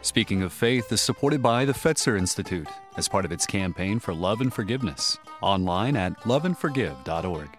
Speaking 0.08 0.42
of 0.42 0.54
Faith 0.54 0.90
is 0.90 1.02
supported 1.02 1.42
by 1.42 1.66
the 1.66 1.74
Fetzer 1.74 2.18
Institute 2.18 2.66
as 2.96 3.10
part 3.10 3.26
of 3.26 3.30
its 3.30 3.44
campaign 3.44 3.98
for 3.98 4.14
love 4.14 4.40
and 4.40 4.50
forgiveness, 4.50 5.18
online 5.42 5.96
at 5.96 6.18
loveandforgive.org. 6.20 7.50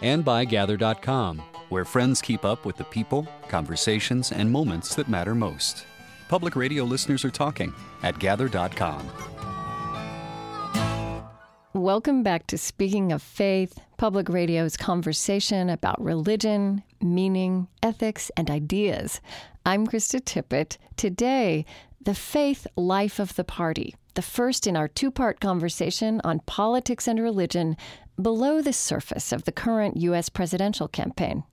And 0.00 0.24
by 0.24 0.46
Gather.com, 0.46 1.42
where 1.68 1.84
friends 1.84 2.22
keep 2.22 2.46
up 2.46 2.64
with 2.64 2.78
the 2.78 2.84
people, 2.84 3.28
conversations, 3.48 4.32
and 4.32 4.50
moments 4.50 4.94
that 4.94 5.10
matter 5.10 5.34
most. 5.34 5.84
Public 6.28 6.56
radio 6.56 6.84
listeners 6.84 7.26
are 7.26 7.30
talking 7.30 7.74
at 8.02 8.18
Gather.com. 8.18 9.06
Welcome 11.74 12.22
back 12.22 12.46
to 12.46 12.56
Speaking 12.56 13.12
of 13.12 13.20
Faith, 13.20 13.78
Public 13.98 14.30
Radio's 14.30 14.78
conversation 14.78 15.68
about 15.68 16.02
religion, 16.02 16.82
meaning, 17.02 17.68
ethics, 17.82 18.30
and 18.36 18.50
ideas. 18.50 19.20
I'm 19.64 19.86
Krista 19.86 20.20
Tippett. 20.20 20.76
Today, 20.96 21.64
the 22.00 22.14
faith 22.14 22.66
life 22.74 23.20
of 23.20 23.36
the 23.36 23.44
party, 23.44 23.94
the 24.14 24.22
first 24.22 24.66
in 24.66 24.76
our 24.76 24.88
two 24.88 25.12
part 25.12 25.38
conversation 25.38 26.20
on 26.24 26.40
politics 26.46 27.06
and 27.06 27.20
religion 27.20 27.76
below 28.20 28.60
the 28.60 28.72
surface 28.72 29.30
of 29.30 29.44
the 29.44 29.52
current 29.52 29.98
U.S. 29.98 30.28
presidential 30.28 30.88
campaign. 30.88 31.44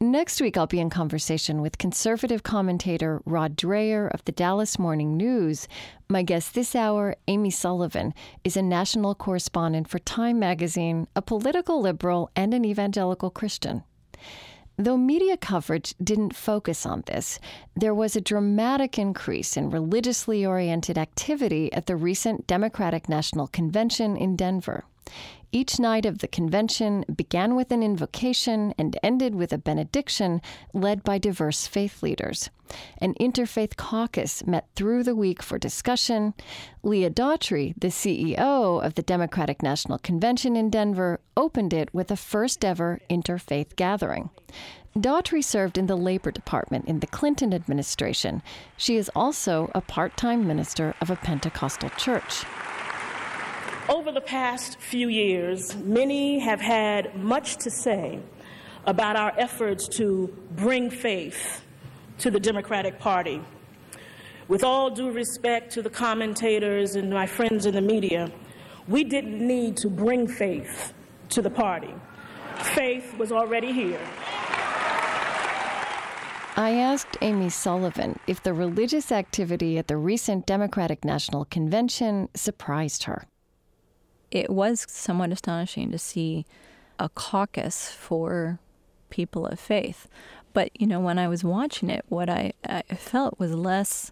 Next 0.00 0.40
week, 0.40 0.56
I'll 0.56 0.66
be 0.66 0.80
in 0.80 0.90
conversation 0.90 1.62
with 1.62 1.78
conservative 1.78 2.42
commentator 2.42 3.22
Rod 3.24 3.56
Dreher 3.56 4.12
of 4.12 4.24
the 4.24 4.32
Dallas 4.32 4.76
Morning 4.76 5.16
News. 5.16 5.68
My 6.08 6.22
guest 6.22 6.54
this 6.54 6.74
hour, 6.74 7.14
Amy 7.28 7.50
Sullivan, 7.50 8.14
is 8.42 8.56
a 8.56 8.62
national 8.62 9.14
correspondent 9.14 9.86
for 9.86 10.00
Time 10.00 10.40
magazine, 10.40 11.06
a 11.14 11.22
political 11.22 11.80
liberal, 11.80 12.32
and 12.34 12.52
an 12.52 12.64
evangelical 12.64 13.30
Christian. 13.30 13.84
Though 14.76 14.96
media 14.96 15.36
coverage 15.36 15.94
didn't 16.02 16.34
focus 16.34 16.84
on 16.84 17.04
this, 17.06 17.38
there 17.76 17.94
was 17.94 18.16
a 18.16 18.20
dramatic 18.20 18.98
increase 18.98 19.56
in 19.56 19.70
religiously 19.70 20.44
oriented 20.44 20.98
activity 20.98 21.72
at 21.72 21.86
the 21.86 21.94
recent 21.94 22.48
Democratic 22.48 23.08
National 23.08 23.46
Convention 23.46 24.16
in 24.16 24.34
Denver. 24.34 24.84
Each 25.54 25.78
night 25.78 26.04
of 26.04 26.18
the 26.18 26.26
convention 26.26 27.04
began 27.14 27.54
with 27.54 27.70
an 27.70 27.80
invocation 27.80 28.74
and 28.76 28.98
ended 29.04 29.36
with 29.36 29.52
a 29.52 29.58
benediction 29.58 30.42
led 30.72 31.04
by 31.04 31.18
diverse 31.18 31.68
faith 31.68 32.02
leaders. 32.02 32.50
An 32.98 33.14
interfaith 33.20 33.76
caucus 33.76 34.44
met 34.48 34.66
through 34.74 35.04
the 35.04 35.14
week 35.14 35.44
for 35.44 35.56
discussion. 35.56 36.34
Leah 36.82 37.10
Daughtry, 37.10 37.72
the 37.78 37.86
CEO 37.86 38.84
of 38.84 38.94
the 38.94 39.02
Democratic 39.02 39.62
National 39.62 39.98
Convention 39.98 40.56
in 40.56 40.70
Denver, 40.70 41.20
opened 41.36 41.72
it 41.72 41.94
with 41.94 42.10
a 42.10 42.16
first 42.16 42.64
ever 42.64 42.98
interfaith 43.08 43.76
gathering. 43.76 44.30
Daughtry 44.96 45.44
served 45.44 45.78
in 45.78 45.86
the 45.86 45.96
Labor 45.96 46.32
Department 46.32 46.86
in 46.86 46.98
the 46.98 47.06
Clinton 47.06 47.54
administration. 47.54 48.42
She 48.76 48.96
is 48.96 49.08
also 49.14 49.70
a 49.72 49.80
part 49.80 50.16
time 50.16 50.48
minister 50.48 50.96
of 51.00 51.10
a 51.10 51.16
Pentecostal 51.16 51.90
church. 51.90 52.44
Over 53.86 54.12
the 54.12 54.22
past 54.22 54.80
few 54.80 55.10
years, 55.10 55.76
many 55.76 56.38
have 56.38 56.58
had 56.58 57.14
much 57.16 57.58
to 57.58 57.70
say 57.70 58.18
about 58.86 59.14
our 59.14 59.34
efforts 59.36 59.86
to 59.98 60.34
bring 60.52 60.88
faith 60.88 61.62
to 62.20 62.30
the 62.30 62.40
Democratic 62.40 62.98
Party. 62.98 63.42
With 64.48 64.64
all 64.64 64.88
due 64.88 65.10
respect 65.10 65.70
to 65.72 65.82
the 65.82 65.90
commentators 65.90 66.96
and 66.96 67.10
my 67.10 67.26
friends 67.26 67.66
in 67.66 67.74
the 67.74 67.82
media, 67.82 68.32
we 68.88 69.04
didn't 69.04 69.46
need 69.46 69.76
to 69.78 69.90
bring 69.90 70.26
faith 70.28 70.94
to 71.28 71.42
the 71.42 71.50
party. 71.50 71.94
Faith 72.56 73.14
was 73.18 73.32
already 73.32 73.70
here. 73.70 74.00
I 76.56 76.70
asked 76.80 77.18
Amy 77.20 77.50
Sullivan 77.50 78.18
if 78.26 78.42
the 78.42 78.54
religious 78.54 79.12
activity 79.12 79.76
at 79.76 79.88
the 79.88 79.98
recent 79.98 80.46
Democratic 80.46 81.04
National 81.04 81.44
Convention 81.44 82.30
surprised 82.34 83.02
her 83.02 83.26
it 84.34 84.50
was 84.50 84.84
somewhat 84.88 85.30
astonishing 85.30 85.92
to 85.92 85.98
see 85.98 86.44
a 86.98 87.08
caucus 87.08 87.90
for 87.90 88.58
people 89.08 89.46
of 89.46 89.60
faith. 89.60 90.08
But, 90.52 90.70
you 90.78 90.86
know, 90.86 91.00
when 91.00 91.18
I 91.18 91.28
was 91.28 91.44
watching 91.44 91.88
it, 91.88 92.04
what 92.08 92.28
I, 92.28 92.52
I 92.68 92.82
felt 92.82 93.38
was 93.38 93.54
less 93.54 94.10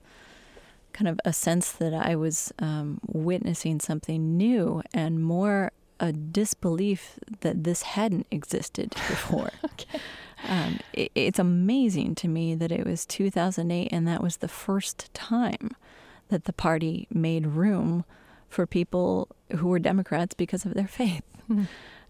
kind 0.92 1.08
of 1.08 1.20
a 1.24 1.32
sense 1.32 1.72
that 1.72 1.92
I 1.92 2.14
was 2.14 2.52
um, 2.61 3.00
witnessing 3.06 3.80
something 3.80 4.37
new 4.37 4.82
and 4.94 5.22
more 5.22 5.72
a 5.98 6.12
disbelief 6.12 7.18
that 7.40 7.64
this 7.64 7.82
hadn't 7.82 8.26
existed 8.30 8.90
before. 8.90 9.50
okay. 9.64 10.00
Um, 10.48 10.80
it, 10.92 11.11
it's 11.14 11.38
amazing 11.38 12.14
to 12.16 12.28
me 12.28 12.54
that 12.54 12.70
it 12.70 12.87
was 12.87 13.06
2008 13.06 13.88
and 13.92 14.06
that 14.06 14.22
was 14.22 14.38
the 14.38 14.48
first 14.48 15.12
time 15.14 15.70
that 16.28 16.44
the 16.44 16.52
party 16.52 17.08
made 17.12 17.46
room 17.46 18.04
for 18.53 18.67
people 18.67 19.29
who 19.57 19.69
were 19.69 19.79
Democrats 19.79 20.35
because 20.35 20.65
of 20.67 20.75
their 20.75 20.87
faith. 20.87 21.25
Mm-hmm. 21.51 21.65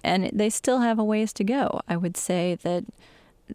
And 0.04 0.30
they 0.32 0.50
still 0.50 0.80
have 0.80 0.98
a 0.98 1.04
ways 1.04 1.32
to 1.34 1.44
go. 1.44 1.80
I 1.88 1.96
would 1.96 2.16
say 2.16 2.58
that 2.62 2.84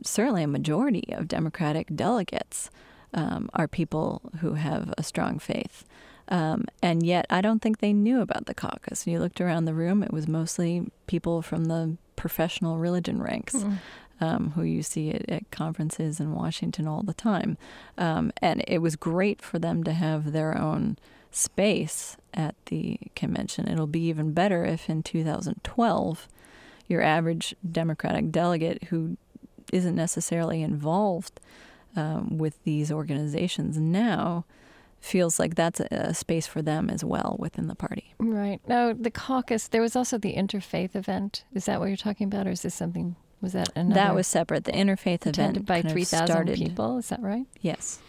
certainly 0.04 0.44
a 0.44 0.48
majority 0.48 1.04
of 1.12 1.28
Democratic 1.28 1.94
delegates 1.94 2.70
um, 3.14 3.50
are 3.54 3.68
people 3.68 4.22
who 4.40 4.54
have 4.54 4.94
a 4.98 5.04
strong 5.04 5.38
faith. 5.40 5.86
Um, 6.30 6.66
and 6.82 7.04
yet, 7.04 7.26
I 7.30 7.42
don't 7.42 7.62
think 7.62 7.80
they 7.80 7.94
knew 7.94 8.22
about 8.22 8.46
the 8.46 8.54
caucus. 8.54 9.06
You 9.06 9.20
looked 9.20 9.42
around 9.42 9.66
the 9.66 9.74
room, 9.74 10.04
it 10.04 10.14
was 10.14 10.28
mostly 10.28 10.90
people 11.08 11.42
from 11.42 11.66
the 11.66 11.98
professional 12.16 12.78
religion 12.78 13.22
ranks. 13.22 13.56
Mm. 13.56 13.78
Um, 14.20 14.54
who 14.56 14.64
you 14.64 14.82
see 14.82 15.12
at, 15.12 15.30
at, 15.30 15.52
conferences 15.52 16.20
in 16.20 16.34
Washington 16.34 16.88
all 16.88 17.04
the 17.04 17.14
time. 17.14 17.56
Um, 18.00 18.32
and 18.42 18.64
it 18.68 18.80
was 18.80 18.96
great 18.96 19.44
for 19.44 19.60
them 19.60 19.84
to 19.84 19.94
have 19.94 20.32
their 20.32 20.58
own 20.58 20.98
space 21.30 22.18
at 22.38 22.56
the 22.68 23.00
convention. 23.16 23.68
It'll 23.68 23.88
be 23.88 24.08
even 24.08 24.32
better 24.32 24.64
if 24.64 24.90
in 24.90 25.04
2012 25.04 26.28
your 26.88 27.02
average 27.02 27.54
Democratic 27.70 28.32
delegate 28.32 28.86
who 28.86 29.18
isn't 29.74 29.96
necessarily 29.96 30.62
involved 30.62 31.42
um, 31.98 32.38
with 32.38 32.64
these 32.64 32.92
organizations 32.92 33.78
now 33.78 34.46
feels 35.00 35.40
like 35.40 35.56
that's 35.56 35.80
a, 35.80 35.88
a, 35.92 36.14
space 36.14 36.48
for 36.48 36.62
them 36.62 36.90
as 36.90 37.04
well 37.04 37.36
within 37.40 37.68
the 37.68 37.76
party. 37.76 38.14
Right. 38.20 38.60
Now, 38.68 38.94
the 38.94 39.12
caucus, 39.12 39.68
there 39.68 39.82
was 39.82 39.96
also 39.96 40.18
the 40.18 40.34
interfaith 40.36 40.96
event. 40.96 41.44
Is 41.54 41.66
that 41.66 41.80
what 41.80 41.88
you're 41.88 41.98
talking 41.98 42.28
about, 42.28 42.48
or 42.48 42.52
is 42.52 42.62
this 42.62 42.76
something? 42.76 43.16
Was 43.42 43.54
that 43.54 43.70
another? 43.76 43.96
That 43.96 44.16
was 44.16 44.28
separate. 44.28 44.64
The 44.64 44.72
interfaith 44.72 45.28
event 45.28 45.66
by 45.66 45.82
3,000 45.82 46.54
people. 46.56 46.98
Is 46.98 47.10
that 47.10 47.22
right? 47.22 47.46
Yes. 47.62 48.00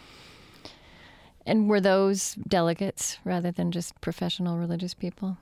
And 1.49 1.67
were 1.67 1.81
those 1.81 2.35
delegates 2.47 3.17
rather 3.23 3.49
than 3.49 3.71
just 3.71 3.99
professional 4.01 4.57
religious 4.57 4.93
people? 4.93 5.37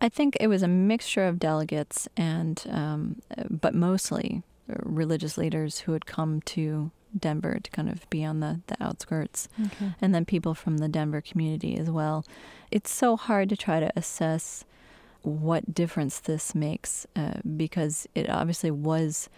I 0.00 0.08
think 0.08 0.34
it 0.40 0.46
was 0.46 0.62
a 0.62 0.68
mixture 0.68 1.26
of 1.26 1.38
delegates 1.38 2.08
and, 2.16 2.64
um, 2.70 3.20
but 3.50 3.74
mostly 3.74 4.42
religious 4.66 5.36
leaders 5.36 5.80
who 5.80 5.92
had 5.92 6.06
come 6.06 6.40
to 6.42 6.90
Denver 7.16 7.58
to 7.62 7.70
kind 7.70 7.90
of 7.90 8.08
be 8.08 8.24
on 8.24 8.40
the, 8.40 8.62
the 8.68 8.82
outskirts, 8.82 9.46
okay. 9.66 9.92
and 10.00 10.14
then 10.14 10.24
people 10.24 10.54
from 10.54 10.78
the 10.78 10.88
Denver 10.88 11.20
community 11.20 11.76
as 11.76 11.90
well. 11.90 12.24
It's 12.70 12.90
so 12.90 13.18
hard 13.18 13.50
to 13.50 13.56
try 13.58 13.78
to 13.78 13.92
assess 13.94 14.64
what 15.20 15.74
difference 15.74 16.18
this 16.18 16.54
makes 16.54 17.06
uh, 17.14 17.34
because 17.56 18.08
it 18.14 18.30
obviously 18.30 18.70
was 18.70 19.28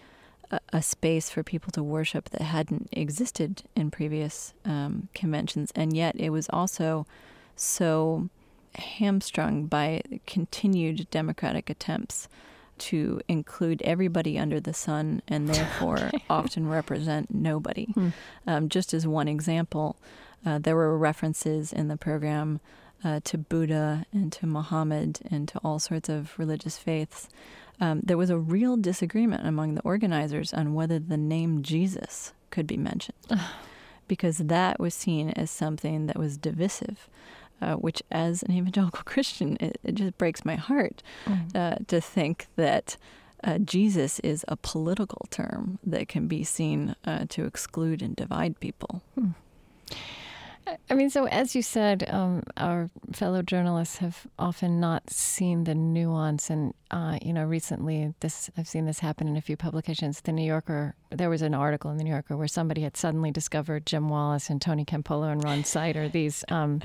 a, 0.51 0.59
a, 0.73 0.81
space 0.81 1.29
for 1.29 1.43
people 1.43 1.71
to 1.71 1.83
worship 1.83 2.29
that 2.29 2.41
hadn't 2.41 2.89
existed 2.91 3.63
in 3.75 3.91
previous 3.91 4.53
um, 4.65 5.09
conventions, 5.13 5.71
and 5.75 5.95
yet 5.95 6.15
it 6.17 6.29
was 6.29 6.47
also 6.49 7.05
so 7.55 8.29
hamstrung 8.75 9.65
by 9.65 10.01
continued 10.25 11.07
democratic 11.11 11.69
attempts 11.69 12.27
to 12.77 13.21
include 13.27 13.81
everybody 13.83 14.37
under 14.37 14.59
the 14.59 14.73
sun 14.73 15.21
and 15.27 15.47
therefore 15.53 16.11
often 16.29 16.67
represent 16.67 17.33
nobody. 17.33 17.85
Hmm. 17.85 18.09
Um, 18.45 18.69
just 18.69 18.93
as 18.93 19.07
one 19.07 19.27
example, 19.27 19.95
uh, 20.45 20.59
there 20.59 20.75
were 20.75 20.97
references 20.97 21.71
in 21.71 21.87
the 21.87 21.97
program 21.97 22.59
uh, 23.03 23.19
to 23.23 23.37
Buddha 23.37 24.05
and 24.11 24.31
to 24.33 24.47
Muhammad 24.47 25.19
and 25.29 25.47
to 25.47 25.59
all 25.63 25.79
sorts 25.79 26.09
of 26.09 26.37
religious 26.37 26.77
faiths 26.77 27.29
um, 27.79 28.01
there 28.03 28.17
was 28.17 28.29
a 28.29 28.37
real 28.37 28.77
disagreement 28.77 29.47
among 29.47 29.75
the 29.75 29.81
organizers 29.81 30.53
on 30.53 30.73
whether 30.73 30.99
the 30.99 31.17
name 31.17 31.61
Jesus 31.61 32.33
could 32.49 32.67
be 32.67 32.77
mentioned, 32.77 33.17
because 34.07 34.37
that 34.37 34.79
was 34.79 34.93
seen 34.93 35.31
as 35.31 35.51
something 35.51 36.07
that 36.07 36.17
was 36.17 36.37
divisive. 36.37 37.09
Uh, 37.61 37.75
which, 37.75 38.03
as 38.11 38.43
an 38.43 38.51
evangelical 38.51 39.01
Christian, 39.05 39.55
it, 39.61 39.79
it 39.81 39.95
just 39.95 40.17
breaks 40.17 40.43
my 40.43 40.55
heart 40.55 41.01
mm. 41.25 41.55
uh, 41.55 41.77
to 41.87 42.01
think 42.01 42.47
that 42.57 42.97
uh, 43.45 43.59
Jesus 43.59 44.19
is 44.19 44.43
a 44.47 44.57
political 44.57 45.25
term 45.29 45.79
that 45.85 46.09
can 46.09 46.27
be 46.27 46.43
seen 46.43 46.95
uh, 47.05 47.25
to 47.29 47.45
exclude 47.45 48.01
and 48.01 48.15
divide 48.15 48.59
people. 48.59 49.01
Hmm. 49.15 49.29
I 50.87 50.93
mean, 50.93 51.09
so 51.09 51.25
as 51.25 51.55
you 51.55 51.63
said, 51.63 52.07
um, 52.11 52.43
our 52.57 52.91
fellow 53.11 53.41
journalists 53.41 53.97
have 53.97 54.27
often 54.37 54.79
not 54.79 55.09
seen 55.09 55.63
the 55.63 55.73
nuance, 55.73 56.51
and 56.51 56.75
uh, 56.91 57.17
you 57.23 57.33
know, 57.33 57.43
recently 57.43 58.13
this 58.19 58.51
I've 58.55 58.67
seen 58.67 58.85
this 58.85 58.99
happen 58.99 59.27
in 59.27 59.35
a 59.35 59.41
few 59.41 59.57
publications. 59.57 60.21
The 60.21 60.31
New 60.31 60.45
Yorker, 60.45 60.93
there 61.09 61.31
was 61.31 61.41
an 61.41 61.55
article 61.55 61.89
in 61.89 61.97
the 61.97 62.03
New 62.03 62.11
Yorker 62.11 62.37
where 62.37 62.47
somebody 62.47 62.81
had 62.81 62.95
suddenly 62.95 63.31
discovered 63.31 63.87
Jim 63.87 64.09
Wallis 64.09 64.47
and 64.51 64.61
Tony 64.61 64.85
Campolo 64.85 65.31
and 65.31 65.43
Ron 65.43 65.63
Sider. 65.63 66.07
These, 66.07 66.45
um, 66.49 66.83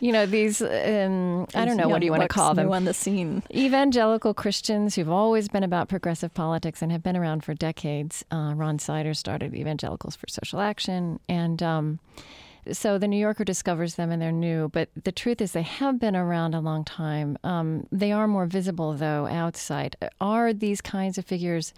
you 0.00 0.12
know, 0.12 0.24
these 0.24 0.62
um, 0.62 1.46
I 1.54 1.66
don't 1.66 1.76
know 1.76 1.88
what 1.88 2.00
do 2.00 2.06
you 2.06 2.12
want 2.12 2.22
to 2.22 2.28
call 2.28 2.54
them 2.54 2.72
on 2.72 2.86
the 2.86 2.94
scene. 2.94 3.42
Evangelical 3.54 4.32
Christians 4.32 4.94
who've 4.94 5.10
always 5.10 5.48
been 5.48 5.62
about 5.62 5.90
progressive 5.90 6.32
politics 6.32 6.80
and 6.80 6.90
have 6.90 7.02
been 7.02 7.18
around 7.18 7.44
for 7.44 7.52
decades. 7.52 8.24
Uh, 8.30 8.54
Ron 8.56 8.78
Sider 8.78 9.12
started 9.12 9.54
Evangelicals 9.54 10.16
for 10.16 10.26
Social 10.26 10.60
Action, 10.60 11.20
and 11.28 11.62
um, 11.62 11.98
so 12.72 12.98
the 12.98 13.08
New 13.08 13.18
Yorker 13.18 13.44
discovers 13.44 13.94
them 13.94 14.10
and 14.10 14.20
they're 14.20 14.32
new, 14.32 14.68
but 14.68 14.88
the 15.04 15.12
truth 15.12 15.40
is 15.40 15.52
they 15.52 15.62
have 15.62 15.98
been 15.98 16.16
around 16.16 16.54
a 16.54 16.60
long 16.60 16.84
time. 16.84 17.38
Um, 17.44 17.86
they 17.92 18.12
are 18.12 18.26
more 18.26 18.46
visible, 18.46 18.94
though, 18.94 19.26
outside. 19.26 19.96
Are 20.20 20.52
these 20.52 20.80
kinds 20.80 21.18
of 21.18 21.24
figures 21.24 21.72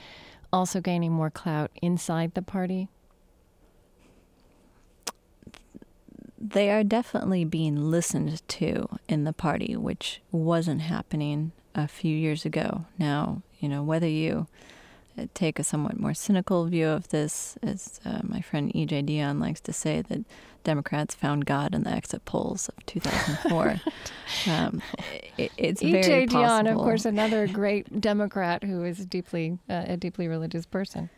also 0.52 0.80
gaining 0.80 1.12
more 1.12 1.30
clout 1.30 1.70
inside 1.82 2.34
the 2.34 2.42
party? 2.42 2.88
They 6.40 6.70
are 6.70 6.84
definitely 6.84 7.44
being 7.44 7.90
listened 7.90 8.46
to 8.48 8.98
in 9.08 9.24
the 9.24 9.32
party, 9.32 9.76
which 9.76 10.22
wasn't 10.30 10.82
happening 10.82 11.52
a 11.74 11.88
few 11.88 12.16
years 12.16 12.44
ago. 12.44 12.86
Now, 12.98 13.42
you 13.58 13.68
know, 13.68 13.82
whether 13.82 14.08
you 14.08 14.46
take 15.34 15.58
a 15.58 15.64
somewhat 15.64 15.98
more 15.98 16.14
cynical 16.14 16.66
view 16.66 16.88
of 16.88 17.08
this, 17.08 17.56
as 17.62 18.00
uh, 18.04 18.20
my 18.22 18.40
friend 18.40 18.74
E.J. 18.74 19.02
Dionne 19.02 19.40
likes 19.40 19.60
to 19.62 19.72
say, 19.72 20.02
that 20.02 20.24
Democrats 20.64 21.14
found 21.14 21.46
God 21.46 21.74
in 21.74 21.84
the 21.84 21.90
exit 21.90 22.24
polls 22.24 22.68
of 22.70 22.84
2004. 22.86 23.80
um, 24.52 24.82
it, 25.36 25.52
it's 25.56 25.82
E.J. 25.82 26.26
Dionne, 26.26 26.70
of 26.70 26.76
course, 26.76 27.04
another 27.04 27.46
great 27.60 28.00
Democrat 28.00 28.64
who 28.64 28.84
is 28.84 29.04
deeply 29.06 29.58
uh, 29.68 29.84
a 29.86 29.96
deeply 29.96 30.28
religious 30.28 30.66
person. 30.66 31.10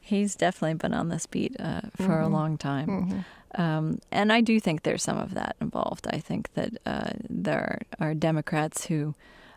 He's 0.00 0.34
definitely 0.34 0.74
been 0.74 0.94
on 0.94 1.08
this 1.08 1.26
beat 1.26 1.54
uh, 1.60 1.82
for 1.96 2.04
mm-hmm. 2.04 2.24
a 2.24 2.28
long 2.28 2.58
time. 2.58 2.88
Mm-hmm. 2.88 3.60
Um, 3.60 3.98
and 4.10 4.32
I 4.32 4.40
do 4.40 4.60
think 4.60 4.82
there's 4.82 5.02
some 5.02 5.18
of 5.18 5.34
that 5.34 5.56
involved. 5.60 6.06
I 6.08 6.18
think 6.18 6.52
that 6.54 6.72
uh, 6.86 7.10
there 7.28 7.82
are 7.98 8.14
Democrats 8.14 8.86
who 8.86 9.14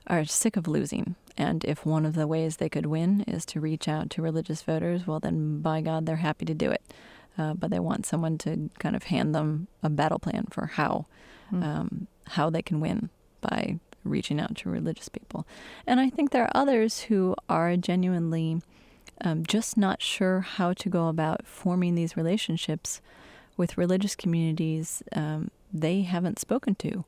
are 0.08 0.26
sick 0.26 0.58
of 0.58 0.68
losing 0.68 1.16
and 1.38 1.64
if 1.66 1.86
one 1.86 2.06
of 2.06 2.14
the 2.14 2.28
ways 2.28 2.58
they 2.58 2.70
could 2.70 2.86
win 2.86 3.22
is 3.28 3.46
to 3.48 3.60
reach 3.60 3.88
out 3.88 4.10
to 4.12 4.22
religious 4.22 4.62
voters, 4.62 5.08
well, 5.08 5.20
then 5.20 5.62
by 5.62 5.82
God, 5.82 6.06
they're 6.06 6.18
happy 6.18 6.46
to 6.46 6.54
do 6.54 6.70
it. 6.70 6.82
Uh, 7.38 7.56
but 7.56 7.72
they 7.72 7.80
want 7.80 8.06
someone 8.06 8.38
to 8.38 8.70
kind 8.78 8.96
of 8.96 9.04
hand 9.04 9.34
them 9.34 9.68
a 9.82 9.90
battle 9.90 10.20
plan 10.20 10.46
for 10.52 10.68
how 10.68 11.08
mm. 11.52 11.64
um, 11.64 12.08
how 12.28 12.50
they 12.50 12.62
can 12.62 12.80
win 12.80 13.10
by 13.42 13.80
reaching 14.04 14.40
out 14.40 14.56
to 14.58 14.70
religious 14.70 15.10
people. 15.10 15.48
And 15.88 16.00
I 16.00 16.10
think 16.10 16.30
there 16.30 16.44
are 16.44 16.52
others 16.54 17.02
who 17.02 17.36
are 17.50 17.76
genuinely 17.76 18.62
um, 19.22 19.46
just 19.46 19.78
not 19.78 20.02
sure 20.02 20.42
how 20.42 20.74
to 20.74 20.90
go 20.90 21.08
about 21.08 21.46
forming 21.48 21.96
these 21.96 22.16
relationships 22.16 23.02
with 23.58 23.78
religious 23.78 24.16
communities 24.16 25.04
um, 25.14 25.50
they 25.72 26.02
haven't 26.02 26.40
spoken 26.40 26.76
to 26.76 27.06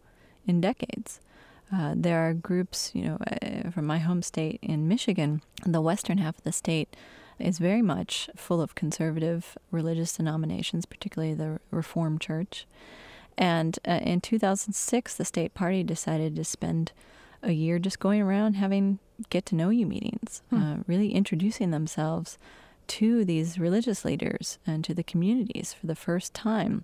in 0.48 0.62
decades. 0.62 1.20
Uh, 1.74 1.94
there 1.96 2.20
are 2.20 2.34
groups, 2.34 2.92
you 2.94 3.04
know, 3.04 3.18
uh, 3.32 3.70
from 3.72 3.86
my 3.86 3.98
home 3.98 4.22
state 4.22 4.60
in 4.62 4.88
Michigan, 4.88 5.42
the 5.66 5.82
western 5.82 6.20
half 6.20 6.38
of 6.38 6.44
the 6.44 6.52
state 6.52 6.96
is 7.40 7.58
very 7.58 7.82
much 7.82 8.30
full 8.36 8.62
of 8.62 8.76
conservative 8.76 9.58
religious 9.72 10.16
denominations, 10.16 10.86
particularly 10.86 11.34
the 11.34 11.60
Reformed 11.72 12.22
Church. 12.22 12.66
And 13.38 13.78
uh, 13.88 14.00
in 14.04 14.22
2006, 14.22 15.16
the 15.16 15.26
state 15.26 15.54
party 15.54 15.84
decided 15.84 16.36
to 16.36 16.44
spend 16.44 16.92
a 17.44 17.52
year 17.52 17.80
just 17.80 18.00
going 18.00 18.22
around 18.22 18.54
having 18.54 19.00
get 19.30 19.46
to 19.48 19.56
know 19.56 19.70
you 19.70 19.86
meetings, 19.86 20.42
hmm. 20.50 20.62
uh, 20.62 20.76
really 20.88 21.14
introducing 21.14 21.72
themselves 21.72 22.38
to 22.88 23.26
these 23.26 23.60
religious 23.60 24.06
leaders 24.06 24.60
and 24.66 24.84
to 24.84 24.94
the 24.94 25.04
communities 25.04 25.74
for 25.74 25.88
the 25.88 25.96
first 25.96 26.34
time. 26.34 26.84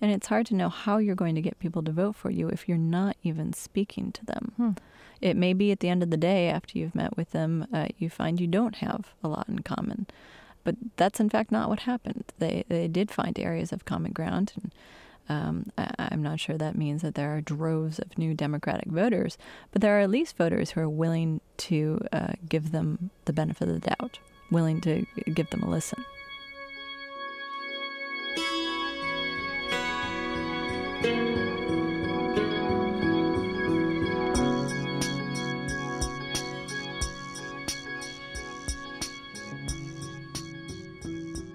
And 0.00 0.10
it's 0.12 0.28
hard 0.28 0.46
to 0.46 0.54
know 0.54 0.68
how 0.68 0.98
you're 0.98 1.14
going 1.14 1.34
to 1.34 1.40
get 1.40 1.58
people 1.58 1.82
to 1.82 1.92
vote 1.92 2.16
for 2.16 2.30
you 2.30 2.48
if 2.48 2.68
you're 2.68 2.78
not 2.78 3.16
even 3.22 3.52
speaking 3.52 4.12
to 4.12 4.24
them. 4.24 4.52
Hmm. 4.56 4.70
It 5.20 5.36
may 5.36 5.52
be 5.52 5.72
at 5.72 5.80
the 5.80 5.88
end 5.88 6.02
of 6.02 6.10
the 6.10 6.16
day, 6.16 6.48
after 6.48 6.78
you've 6.78 6.94
met 6.94 7.16
with 7.16 7.32
them, 7.32 7.66
uh, 7.72 7.88
you 7.98 8.08
find 8.08 8.40
you 8.40 8.46
don't 8.46 8.76
have 8.76 9.14
a 9.24 9.28
lot 9.28 9.48
in 9.48 9.60
common. 9.60 10.06
But 10.62 10.76
that's 10.96 11.18
in 11.18 11.28
fact 11.28 11.50
not 11.50 11.68
what 11.68 11.80
happened. 11.80 12.24
They, 12.38 12.64
they 12.68 12.86
did 12.86 13.10
find 13.10 13.38
areas 13.38 13.72
of 13.72 13.84
common 13.84 14.12
ground. 14.12 14.52
And 14.56 14.74
um, 15.28 15.72
I, 15.76 16.08
am 16.10 16.22
not 16.22 16.40
sure 16.40 16.56
that 16.56 16.76
means 16.76 17.02
that 17.02 17.14
there 17.14 17.34
are 17.36 17.40
droves 17.40 17.98
of 17.98 18.16
new 18.16 18.34
Democratic 18.34 18.88
voters, 18.88 19.36
but 19.72 19.82
there 19.82 19.98
are 19.98 20.00
at 20.00 20.10
least 20.10 20.36
voters 20.36 20.70
who 20.70 20.80
are 20.80 20.88
willing 20.88 21.40
to 21.58 22.00
uh, 22.12 22.32
give 22.48 22.72
them 22.72 23.10
the 23.24 23.32
benefit 23.32 23.68
of 23.68 23.80
the 23.80 23.94
doubt, 23.96 24.18
willing 24.50 24.80
to 24.82 25.04
give 25.34 25.50
them 25.50 25.62
a 25.62 25.68
listen. 25.68 26.04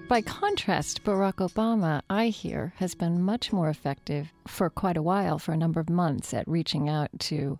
By 0.06 0.20
contrast, 0.20 1.02
Barack 1.02 1.36
Obama, 1.36 2.02
I 2.10 2.26
hear, 2.26 2.74
has 2.76 2.94
been 2.94 3.22
much 3.22 3.54
more 3.54 3.70
effective 3.70 4.30
for 4.46 4.68
quite 4.68 4.98
a 4.98 5.02
while, 5.02 5.38
for 5.38 5.52
a 5.52 5.56
number 5.56 5.80
of 5.80 5.88
months, 5.88 6.34
at 6.34 6.46
reaching 6.46 6.90
out 6.90 7.08
to 7.20 7.58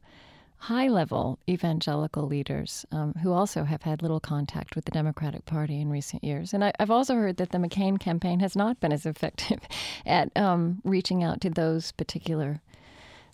high 0.59 0.88
level 0.88 1.38
evangelical 1.48 2.26
leaders 2.26 2.85
um, 2.92 3.14
who 3.22 3.33
also 3.33 3.64
have 3.64 3.83
had 3.83 4.02
little 4.02 4.20
contact 4.20 4.76
with 4.76 4.85
the 4.85 4.90
Democratic 4.90 5.46
Party 5.46 5.80
in 5.80 5.88
recent 5.88 6.22
years. 6.22 6.52
And 6.52 6.62
I, 6.62 6.72
have 6.78 6.90
also 6.90 7.14
heard 7.14 7.38
that 7.38 7.50
the 7.50 7.59
McCain 7.59 7.98
campaign 7.98 8.40
has 8.40 8.54
not 8.54 8.78
been 8.78 8.92
as 8.92 9.07
effective 9.07 9.61
at 10.07 10.30
um, 10.37 10.83
reaching 10.85 11.24
out 11.24 11.40
to 11.40 11.50
those 11.50 11.92
particular 11.92 12.61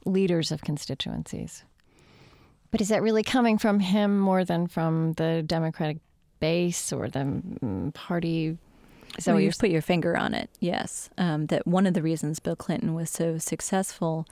leaders 0.04 0.52
of 0.52 0.62
constituencies. 0.62 1.64
But 2.70 2.80
is 2.80 2.88
that 2.90 3.02
really 3.02 3.24
coming 3.24 3.58
from 3.58 3.80
him 3.80 4.20
more 4.20 4.44
than 4.44 4.68
from 4.68 5.14
the 5.14 5.42
Democratic 5.44 5.98
base 6.38 6.92
or 6.92 7.08
the 7.08 7.18
mm, 7.18 7.92
party 7.92 8.56
so 9.18 9.36
you've 9.36 9.58
put 9.58 9.70
your 9.70 9.82
finger 9.82 10.16
on 10.16 10.34
it. 10.34 10.50
Yes, 10.60 11.10
um, 11.18 11.46
that 11.46 11.66
one 11.66 11.86
of 11.86 11.94
the 11.94 12.02
reasons 12.02 12.38
Bill 12.38 12.56
Clinton 12.56 12.94
was 12.94 13.10
so 13.10 13.38
successful 13.38 14.26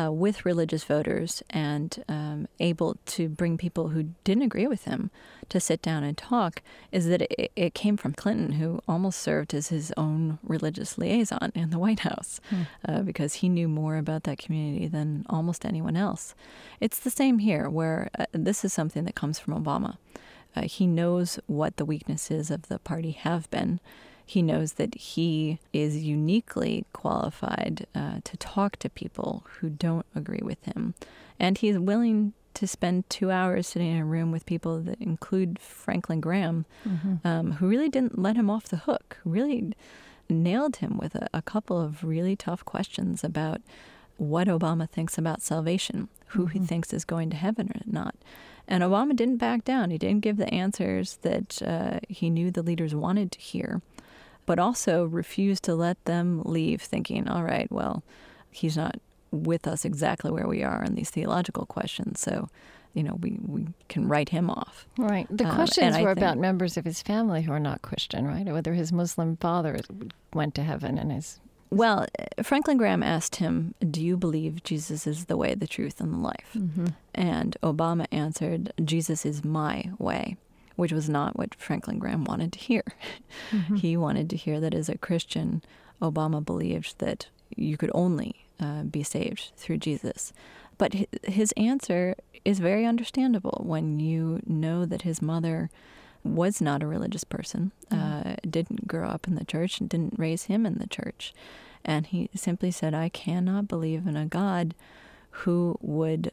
uh, 0.00 0.10
with 0.10 0.44
religious 0.44 0.84
voters 0.84 1.42
and 1.50 2.02
um, 2.08 2.48
able 2.60 2.96
to 3.04 3.28
bring 3.28 3.58
people 3.58 3.88
who 3.88 4.04
didn't 4.24 4.42
agree 4.42 4.66
with 4.66 4.84
him 4.84 5.10
to 5.48 5.60
sit 5.60 5.82
down 5.82 6.02
and 6.02 6.16
talk 6.16 6.62
is 6.90 7.08
that 7.08 7.22
it, 7.22 7.52
it, 7.54 7.74
came 7.74 7.96
from 7.96 8.14
Clinton, 8.14 8.52
who 8.52 8.80
almost 8.88 9.20
served 9.20 9.52
as 9.52 9.68
his 9.68 9.92
own 9.96 10.38
religious 10.42 10.96
liaison 10.96 11.52
in 11.54 11.70
the 11.70 11.78
White 11.78 12.00
House 12.00 12.40
hmm. 12.48 12.62
uh, 12.88 13.02
because 13.02 13.34
he 13.34 13.48
knew 13.48 13.68
more 13.68 13.96
about 13.96 14.24
that 14.24 14.38
community 14.38 14.88
than 14.88 15.26
almost 15.28 15.66
anyone 15.66 15.96
else. 15.96 16.34
It's 16.80 16.98
the 16.98 17.10
same 17.10 17.38
here, 17.38 17.68
where 17.68 18.08
uh, 18.18 18.24
this 18.32 18.64
is 18.64 18.72
something 18.72 19.04
that 19.04 19.14
comes 19.14 19.38
from 19.38 19.62
Obama. 19.62 19.98
Uh, 20.56 20.62
he 20.62 20.86
knows 20.86 21.38
what 21.46 21.76
the 21.76 21.84
weaknesses 21.84 22.50
of 22.50 22.68
the 22.68 22.78
party 22.78 23.12
have 23.12 23.50
been 23.50 23.80
he 24.24 24.42
knows 24.42 24.74
that 24.74 24.94
he 24.94 25.58
is 25.72 25.96
uniquely 25.96 26.86
qualified 26.92 27.86
uh, 27.94 28.20
to 28.24 28.36
talk 28.36 28.76
to 28.76 28.88
people 28.88 29.44
who 29.58 29.68
don't 29.68 30.06
agree 30.14 30.42
with 30.42 30.62
him. 30.64 30.94
And 31.38 31.58
he's 31.58 31.78
willing 31.78 32.32
to 32.54 32.66
spend 32.66 33.08
two 33.08 33.30
hours 33.30 33.66
sitting 33.66 33.90
in 33.90 33.98
a 33.98 34.04
room 34.04 34.30
with 34.30 34.46
people 34.46 34.80
that 34.80 35.00
include 35.00 35.58
Franklin 35.58 36.20
Graham, 36.20 36.66
mm-hmm. 36.86 37.26
um, 37.26 37.52
who 37.52 37.66
really 37.66 37.88
didn't 37.88 38.18
let 38.18 38.36
him 38.36 38.50
off 38.50 38.64
the 38.64 38.78
hook, 38.78 39.18
really 39.24 39.72
nailed 40.28 40.76
him 40.76 40.98
with 40.98 41.14
a, 41.14 41.28
a, 41.34 41.42
couple 41.42 41.80
of 41.80 42.04
really 42.04 42.36
tough 42.36 42.64
questions 42.64 43.24
about 43.24 43.60
what 44.16 44.48
Obama 44.48 44.88
thinks 44.88 45.18
about 45.18 45.42
salvation, 45.42 46.08
who 46.28 46.46
mm-hmm. 46.46 46.60
he 46.60 46.66
thinks 46.66 46.92
is 46.92 47.04
going 47.04 47.30
to 47.30 47.36
heaven 47.36 47.70
or 47.74 47.80
not. 47.86 48.14
And 48.68 48.82
Obama 48.82 49.14
didn't 49.16 49.38
back 49.38 49.64
down. 49.64 49.90
He 49.90 49.98
didn't 49.98 50.20
give 50.20 50.36
the 50.36 50.52
answers 50.52 51.18
that 51.22 51.60
uh, 51.62 52.00
he 52.08 52.30
knew 52.30 52.50
the 52.50 52.62
leaders 52.62 52.94
wanted 52.94 53.32
to 53.32 53.40
hear 53.40 53.82
but 54.52 54.58
also 54.58 55.06
refused 55.06 55.64
to 55.64 55.74
let 55.74 56.04
them 56.04 56.42
leave 56.44 56.82
thinking, 56.82 57.26
all 57.26 57.42
right, 57.42 57.72
well, 57.72 58.02
he's 58.50 58.76
not 58.76 58.96
with 59.30 59.66
us 59.66 59.86
exactly 59.86 60.30
where 60.30 60.46
we 60.46 60.62
are 60.62 60.84
in 60.84 60.94
these 60.94 61.08
theological 61.08 61.64
questions. 61.64 62.20
So, 62.20 62.50
you 62.92 63.02
know, 63.02 63.14
we, 63.22 63.38
we 63.46 63.68
can 63.88 64.06
write 64.08 64.28
him 64.28 64.50
off. 64.50 64.86
Right. 64.98 65.26
The 65.30 65.48
um, 65.48 65.54
questions 65.54 65.96
were 65.96 66.08
think, 66.08 66.18
about 66.18 66.36
members 66.36 66.76
of 66.76 66.84
his 66.84 67.00
family 67.00 67.40
who 67.40 67.52
are 67.52 67.58
not 67.58 67.80
Christian, 67.80 68.26
right? 68.26 68.44
Whether 68.44 68.74
his 68.74 68.92
Muslim 68.92 69.38
father 69.38 69.78
went 70.34 70.54
to 70.56 70.62
heaven 70.62 70.98
and 70.98 71.10
his. 71.10 71.40
Well, 71.70 72.04
Franklin 72.42 72.76
Graham 72.76 73.02
asked 73.02 73.36
him, 73.36 73.74
Do 73.90 74.04
you 74.04 74.18
believe 74.18 74.62
Jesus 74.64 75.06
is 75.06 75.24
the 75.24 75.38
way, 75.38 75.54
the 75.54 75.66
truth, 75.66 75.98
and 75.98 76.12
the 76.12 76.18
life? 76.18 76.50
Mm-hmm. 76.54 76.88
And 77.14 77.56
Obama 77.62 78.06
answered, 78.12 78.74
Jesus 78.84 79.24
is 79.24 79.46
my 79.46 79.92
way 79.98 80.36
which 80.82 80.92
was 80.92 81.08
not 81.08 81.38
what 81.38 81.54
Franklin 81.54 82.00
Graham 82.00 82.24
wanted 82.24 82.52
to 82.54 82.58
hear. 82.58 82.82
Mm-hmm. 83.52 83.76
he 83.84 83.96
wanted 83.96 84.28
to 84.30 84.36
hear 84.36 84.58
that 84.58 84.74
as 84.74 84.88
a 84.88 84.98
Christian, 84.98 85.62
Obama 86.02 86.44
believed 86.44 86.98
that 86.98 87.28
you 87.54 87.76
could 87.76 87.92
only 87.94 88.46
uh, 88.58 88.82
be 88.82 89.04
saved 89.04 89.52
through 89.56 89.76
Jesus. 89.78 90.32
But 90.78 91.06
his 91.22 91.52
answer 91.52 92.16
is 92.44 92.58
very 92.58 92.84
understandable 92.84 93.62
when 93.64 94.00
you 94.00 94.40
know 94.44 94.84
that 94.84 95.02
his 95.02 95.22
mother 95.22 95.70
was 96.24 96.60
not 96.60 96.82
a 96.82 96.88
religious 96.88 97.22
person, 97.22 97.70
mm-hmm. 97.88 98.30
uh, 98.30 98.34
didn't 98.50 98.88
grow 98.88 99.06
up 99.06 99.28
in 99.28 99.36
the 99.36 99.44
church, 99.44 99.78
and 99.78 99.88
didn't 99.88 100.18
raise 100.18 100.46
him 100.46 100.66
in 100.66 100.78
the 100.78 100.88
church. 100.88 101.32
And 101.84 102.06
he 102.06 102.28
simply 102.34 102.72
said, 102.72 102.92
I 102.92 103.08
cannot 103.08 103.68
believe 103.68 104.04
in 104.08 104.16
a 104.16 104.26
God 104.26 104.74
who 105.30 105.78
would 105.80 106.32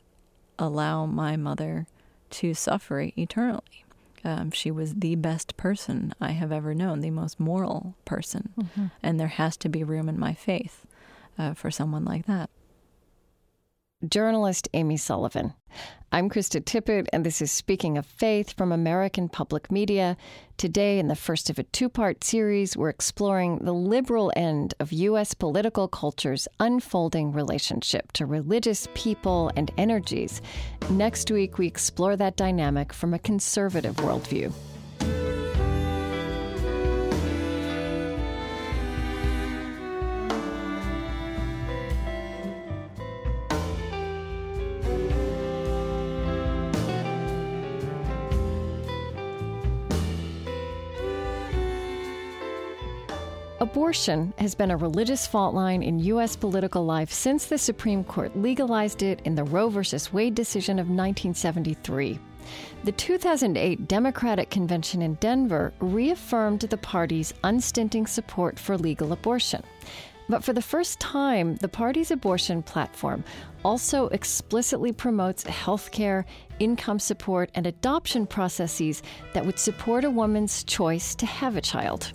allow 0.57 1.05
my 1.05 1.35
mother 1.35 1.85
to 2.31 2.55
suffer 2.55 3.11
eternally. 3.15 3.85
Um, 4.23 4.51
she 4.51 4.71
was 4.71 4.95
the 4.95 5.15
best 5.15 5.55
person 5.57 6.13
I 6.19 6.31
have 6.31 6.51
ever 6.51 6.73
known, 6.73 6.99
the 6.99 7.11
most 7.11 7.39
moral 7.39 7.95
person. 8.05 8.53
Mm-hmm. 8.59 8.85
And 9.01 9.19
there 9.19 9.27
has 9.27 9.57
to 9.57 9.69
be 9.69 9.83
room 9.83 10.09
in 10.09 10.19
my 10.19 10.33
faith 10.33 10.85
uh, 11.37 11.53
for 11.53 11.71
someone 11.71 12.05
like 12.05 12.25
that 12.25 12.49
journalist 14.07 14.69
Amy 14.73 14.97
Sullivan. 14.97 15.53
I'm 16.11 16.29
Krista 16.29 16.63
Tippett, 16.63 17.07
and 17.13 17.25
this 17.25 17.41
is 17.41 17.51
Speaking 17.51 17.97
of 17.97 18.05
Faith 18.05 18.53
from 18.53 18.71
American 18.71 19.29
Public 19.29 19.71
Media. 19.71 20.17
Today, 20.57 20.97
in 20.97 21.07
the 21.07 21.15
first 21.15 21.49
of 21.49 21.59
a 21.59 21.63
two 21.63 21.89
part 21.89 22.23
series, 22.23 22.77
we're 22.77 22.89
exploring 22.89 23.59
the 23.59 23.73
liberal 23.73 24.31
end 24.35 24.73
of 24.79 24.91
U.S. 24.93 25.33
political 25.33 25.87
culture's 25.87 26.47
unfolding 26.59 27.31
relationship 27.31 28.11
to 28.13 28.25
religious 28.25 28.87
people 28.93 29.51
and 29.55 29.69
energies. 29.77 30.41
Next 30.89 31.29
week, 31.29 31.57
we 31.57 31.67
explore 31.67 32.15
that 32.15 32.37
dynamic 32.37 32.93
from 32.93 33.13
a 33.13 33.19
conservative 33.19 33.97
worldview. 33.97 34.51
Abortion 53.69 54.33
has 54.39 54.55
been 54.55 54.71
a 54.71 54.77
religious 54.77 55.27
fault 55.27 55.53
line 55.53 55.83
in 55.83 55.99
U.S. 55.99 56.35
political 56.35 56.83
life 56.83 57.11
since 57.11 57.45
the 57.45 57.57
Supreme 57.59 58.03
Court 58.03 58.35
legalized 58.35 59.03
it 59.03 59.21
in 59.25 59.35
the 59.35 59.43
Roe 59.43 59.69
v. 59.69 59.81
Wade 60.11 60.33
decision 60.33 60.79
of 60.79 60.87
1973. 60.87 62.17
The 62.83 62.91
2008 62.91 63.87
Democratic 63.87 64.49
Convention 64.49 65.03
in 65.03 65.13
Denver 65.15 65.71
reaffirmed 65.81 66.61
the 66.61 66.77
party's 66.77 67.31
unstinting 67.43 68.07
support 68.07 68.57
for 68.57 68.75
legal 68.75 69.13
abortion. 69.13 69.61
But 70.27 70.43
for 70.43 70.53
the 70.53 70.63
first 70.63 70.99
time, 70.99 71.55
the 71.57 71.69
party's 71.69 72.09
abortion 72.09 72.63
platform 72.63 73.23
also 73.63 74.07
explicitly 74.07 74.91
promotes 74.91 75.43
health 75.43 75.91
care, 75.91 76.25
income 76.57 76.97
support, 76.97 77.51
and 77.53 77.67
adoption 77.67 78.25
processes 78.25 79.03
that 79.33 79.45
would 79.45 79.59
support 79.59 80.05
a 80.05 80.09
woman's 80.09 80.63
choice 80.63 81.13
to 81.13 81.27
have 81.27 81.55
a 81.55 81.61
child. 81.61 82.13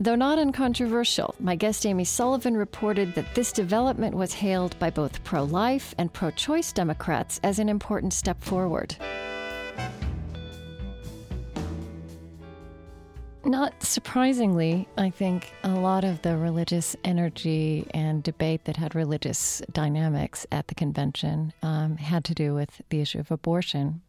Though 0.00 0.16
not 0.16 0.38
uncontroversial, 0.38 1.36
my 1.38 1.54
guest 1.54 1.86
Amy 1.86 2.04
Sullivan 2.04 2.56
reported 2.56 3.14
that 3.14 3.34
this 3.34 3.52
development 3.52 4.16
was 4.16 4.34
hailed 4.34 4.76
by 4.80 4.90
both 4.90 5.22
pro 5.22 5.44
life 5.44 5.94
and 5.98 6.12
pro 6.12 6.32
choice 6.32 6.72
Democrats 6.72 7.38
as 7.44 7.60
an 7.60 7.68
important 7.68 8.12
step 8.12 8.42
forward. 8.42 8.96
Not 13.44 13.82
surprisingly, 13.82 14.88
I 14.96 15.10
think 15.10 15.52
a 15.62 15.74
lot 15.74 16.02
of 16.02 16.22
the 16.22 16.36
religious 16.38 16.96
energy 17.04 17.86
and 17.92 18.22
debate 18.22 18.64
that 18.64 18.78
had 18.78 18.94
religious 18.94 19.62
dynamics 19.70 20.46
at 20.50 20.68
the 20.68 20.74
convention 20.74 21.52
um, 21.62 21.98
had 21.98 22.24
to 22.24 22.34
do 22.34 22.54
with 22.54 22.80
the 22.88 23.00
issue 23.00 23.20
of 23.20 23.30
abortion. 23.30 24.00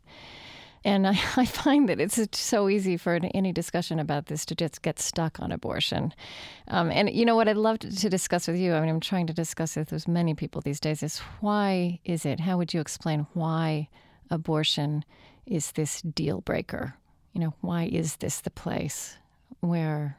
And 0.86 1.08
I, 1.08 1.20
I, 1.36 1.46
find 1.46 1.90
that 1.90 2.00
it's 2.00 2.40
so 2.40 2.70
easy 2.70 2.96
for 2.96 3.20
any 3.34 3.52
discussion 3.52 4.00
about 4.00 4.28
this 4.28 4.46
to 4.46 4.56
just 4.56 4.84
get 4.84 5.00
stuck 5.00 5.40
on 5.42 5.52
abortion. 5.52 6.14
Um, 6.68 6.92
and 6.92 7.10
you 7.10 7.26
know 7.26 7.36
what 7.36 7.50
I'd 7.50 7.58
love 7.58 7.80
to, 7.80 7.94
to, 7.94 8.10
discuss 8.10 8.48
with 8.48 8.58
you, 8.58 8.74
I 8.74 8.80
mean, 8.80 8.90
I'm 8.90 9.00
trying 9.00 9.28
to 9.28 9.34
discuss 9.34 9.76
it 9.76 9.92
with 9.92 10.08
many 10.08 10.36
people 10.36 10.62
these 10.62 10.80
days, 10.80 11.02
is 11.04 11.20
why 11.42 12.00
is 12.06 12.26
it, 12.26 12.40
how 12.40 12.58
would 12.58 12.74
you 12.74 12.80
explain 12.80 13.26
why 13.34 13.90
abortion 14.30 15.04
is 15.48 15.72
this 15.72 16.02
deal 16.04 16.42
breaker? 16.42 16.96
You 17.34 17.42
know, 17.42 17.54
why 17.62 17.90
is 17.92 18.18
this 18.18 18.42
the 18.42 18.52
place 18.52 19.18
where 19.60 20.18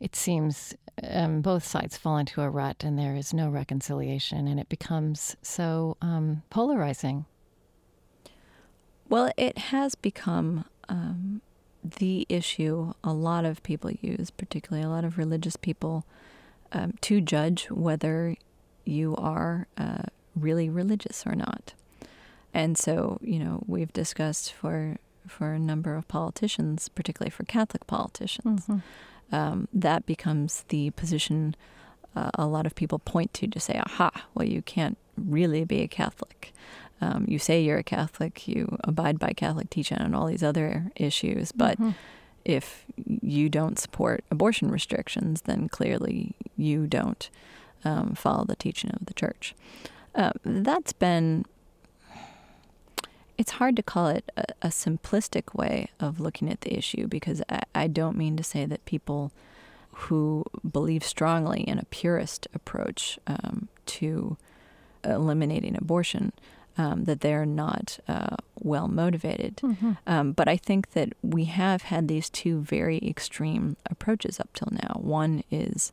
it 0.00 0.16
seems 0.16 0.74
um, 1.02 1.40
both 1.40 1.64
sides 1.64 1.96
fall 1.96 2.18
into 2.18 2.42
a 2.42 2.50
rut 2.50 2.82
and 2.84 2.98
there 2.98 3.14
is 3.14 3.32
no 3.32 3.48
reconciliation 3.48 4.48
and 4.48 4.58
it 4.58 4.68
becomes 4.68 5.36
so 5.42 5.96
um, 6.02 6.42
polarizing? 6.50 7.24
Well, 9.08 9.30
it 9.36 9.58
has 9.58 9.94
become 9.94 10.64
um, 10.88 11.40
the 11.82 12.26
issue 12.28 12.92
a 13.04 13.12
lot 13.12 13.44
of 13.44 13.62
people 13.62 13.90
use, 13.90 14.30
particularly 14.30 14.84
a 14.84 14.90
lot 14.90 15.04
of 15.04 15.18
religious 15.18 15.56
people, 15.56 16.04
um, 16.72 16.94
to 17.02 17.20
judge 17.20 17.66
whether 17.70 18.36
you 18.84 19.14
are 19.16 19.66
uh, 19.76 20.02
really 20.34 20.68
religious 20.68 21.24
or 21.26 21.34
not. 21.34 21.74
And 22.52 22.76
so, 22.78 23.18
you 23.22 23.38
know, 23.38 23.62
we've 23.66 23.92
discussed 23.92 24.52
for 24.52 24.96
for 25.26 25.52
a 25.52 25.58
number 25.58 25.96
of 25.96 26.06
politicians, 26.06 26.88
particularly 26.88 27.30
for 27.30 27.42
Catholic 27.44 27.84
politicians, 27.88 28.66
mm-hmm. 28.66 29.34
um, 29.34 29.68
that 29.72 30.06
becomes 30.06 30.64
the 30.68 30.90
position 30.90 31.56
uh, 32.14 32.30
a 32.34 32.46
lot 32.46 32.64
of 32.64 32.76
people 32.76 32.98
point 33.00 33.34
to 33.34 33.46
to 33.46 33.60
say, 33.60 33.80
"Aha! 33.84 34.10
Well, 34.34 34.46
you 34.48 34.62
can't 34.62 34.96
really 35.16 35.64
be 35.64 35.82
a 35.82 35.88
Catholic." 35.88 36.54
Um, 37.00 37.26
you 37.28 37.38
say 37.38 37.60
you're 37.60 37.78
a 37.78 37.82
Catholic, 37.82 38.48
you 38.48 38.78
abide 38.84 39.18
by 39.18 39.32
Catholic 39.32 39.70
teaching 39.70 39.98
on 39.98 40.14
all 40.14 40.26
these 40.26 40.42
other 40.42 40.90
issues, 40.96 41.52
but 41.52 41.78
mm-hmm. 41.78 41.90
if 42.44 42.84
you 42.96 43.48
don't 43.48 43.78
support 43.78 44.24
abortion 44.30 44.70
restrictions, 44.70 45.42
then 45.42 45.68
clearly 45.68 46.34
you 46.56 46.86
don't 46.86 47.28
um, 47.84 48.14
follow 48.14 48.44
the 48.44 48.56
teaching 48.56 48.90
of 48.90 49.06
the 49.06 49.14
church. 49.14 49.54
Uh, 50.14 50.32
that's 50.44 50.94
been, 50.94 51.44
it's 53.36 53.52
hard 53.52 53.76
to 53.76 53.82
call 53.82 54.08
it 54.08 54.30
a, 54.36 54.44
a, 54.62 54.68
simplistic 54.68 55.54
way 55.54 55.90
of 56.00 56.18
looking 56.18 56.50
at 56.50 56.62
the 56.62 56.74
issue 56.76 57.06
because 57.06 57.42
I, 57.50 57.60
I 57.74 57.86
don't 57.86 58.16
mean 58.16 58.38
to 58.38 58.42
say 58.42 58.64
that 58.64 58.86
people 58.86 59.30
who 59.92 60.44
believe 60.70 61.04
strongly 61.04 61.60
in 61.60 61.78
a 61.78 61.84
purist 61.84 62.48
approach 62.54 63.18
um, 63.26 63.68
to 63.84 64.38
eliminating 65.04 65.76
abortion 65.76 66.32
um, 66.78 67.04
that 67.04 67.20
they're 67.20 67.46
not 67.46 67.98
uh, 68.08 68.36
well 68.60 68.88
motivated. 68.88 69.56
Mm-hmm. 69.56 69.92
Um, 70.06 70.32
but 70.32 70.48
I 70.48 70.56
think 70.56 70.92
that 70.92 71.12
we 71.22 71.44
have 71.44 71.82
had 71.82 72.08
these 72.08 72.28
two 72.28 72.60
very 72.60 72.98
extreme 72.98 73.76
approaches 73.88 74.38
up 74.40 74.50
till 74.54 74.68
now. 74.70 75.00
One 75.00 75.42
is, 75.50 75.92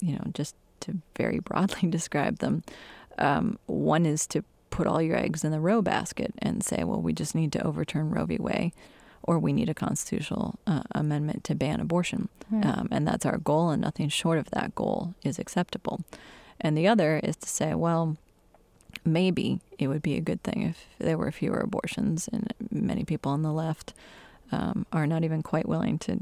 you 0.00 0.14
know, 0.14 0.24
just 0.32 0.54
to 0.80 0.98
very 1.16 1.38
broadly 1.44 1.88
describe 1.88 2.38
them, 2.38 2.62
um, 3.18 3.58
one 3.66 4.06
is 4.06 4.26
to 4.28 4.44
put 4.70 4.86
all 4.86 5.00
your 5.00 5.16
eggs 5.16 5.44
in 5.44 5.52
the 5.52 5.60
Roe 5.60 5.80
basket 5.80 6.34
and 6.38 6.62
say, 6.62 6.84
well, 6.84 7.00
we 7.00 7.12
just 7.12 7.34
need 7.34 7.52
to 7.52 7.64
overturn 7.64 8.10
Roe 8.10 8.26
v. 8.26 8.36
Wade. 8.38 8.72
Or 9.22 9.40
we 9.40 9.52
need 9.52 9.68
a 9.68 9.74
constitutional 9.74 10.56
uh, 10.68 10.82
amendment 10.92 11.42
to 11.44 11.56
ban 11.56 11.80
abortion. 11.80 12.28
Um, 12.62 12.88
and 12.92 13.08
that's 13.08 13.26
our 13.26 13.38
goal, 13.38 13.70
and 13.70 13.82
nothing 13.82 14.08
short 14.08 14.38
of 14.38 14.48
that 14.52 14.76
goal 14.76 15.14
is 15.24 15.40
acceptable. 15.40 16.04
And 16.60 16.78
the 16.78 16.86
other 16.86 17.18
is 17.24 17.34
to 17.36 17.48
say, 17.48 17.74
well, 17.74 18.16
maybe 19.04 19.60
it 19.78 19.88
would 19.88 20.02
be 20.02 20.16
a 20.16 20.20
good 20.20 20.42
thing 20.42 20.62
if 20.62 20.86
there 20.98 21.18
were 21.18 21.30
fewer 21.30 21.58
abortions, 21.58 22.28
and 22.32 22.52
many 22.70 23.04
people 23.04 23.32
on 23.32 23.42
the 23.42 23.52
left 23.52 23.94
um, 24.52 24.86
are 24.92 25.06
not 25.06 25.24
even 25.24 25.42
quite 25.42 25.68
willing 25.68 25.98
to 26.00 26.20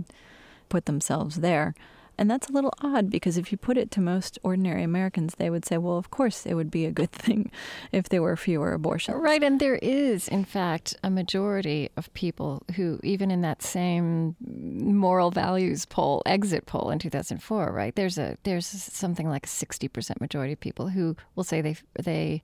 put 0.69 0.87
themselves 0.87 1.37
there. 1.37 1.75
And 2.17 2.31
that's 2.31 2.49
a 2.49 2.53
little 2.53 2.73
odd 2.81 3.11
because 3.11 3.37
if 3.37 3.51
you 3.51 3.59
put 3.59 3.77
it 3.77 3.91
to 3.93 4.01
most 4.01 4.39
ordinary 4.43 4.83
Americans, 4.83 5.35
they 5.37 5.51
would 5.51 5.65
say, 5.65 5.79
well, 5.79 5.97
of 5.97 6.11
course 6.11 6.47
it 6.47 6.55
would 6.55 6.71
be 6.71 6.87
a 6.87 6.93
good 6.93 7.13
thing 7.25 7.51
if 7.93 8.09
there 8.09 8.23
were 8.23 8.37
fewer 8.37 8.73
abortions. 8.73 9.17
Right. 9.21 9.43
And 9.43 9.61
there 9.61 9.77
is, 9.77 10.29
in 10.29 10.45
fact, 10.45 10.97
a 11.03 11.11
majority 11.11 11.91
of 11.97 12.13
people 12.15 12.63
who, 12.77 13.01
even 13.03 13.31
in 13.31 13.41
that 13.43 13.63
same 13.63 14.37
moral 14.41 15.31
values 15.31 15.87
poll, 15.87 16.23
exit 16.27 16.67
poll 16.67 16.91
in 16.91 16.99
2004, 16.99 17.73
right, 17.73 17.95
there's, 17.95 18.19
a, 18.19 18.37
there's 18.45 18.67
something 18.67 19.29
like 19.29 19.47
a 19.47 19.49
60% 19.49 20.21
majority 20.21 20.53
of 20.53 20.61
people 20.61 20.89
who 20.89 21.17
will 21.35 21.45
say 21.45 21.61
they, 21.61 21.77
they, 22.01 22.43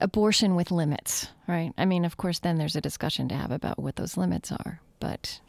abortion 0.00 0.54
with 0.54 0.70
limits, 0.70 1.28
right? 1.46 1.72
I 1.76 1.84
mean, 1.84 2.04
of 2.04 2.16
course, 2.16 2.38
then 2.38 2.56
there's 2.56 2.76
a 2.76 2.80
discussion 2.80 3.28
to 3.28 3.34
have 3.34 3.50
about 3.50 3.78
what 3.78 3.96
those 3.96 4.16
limits 4.16 4.50
are. 4.50 4.80
But 4.98 5.40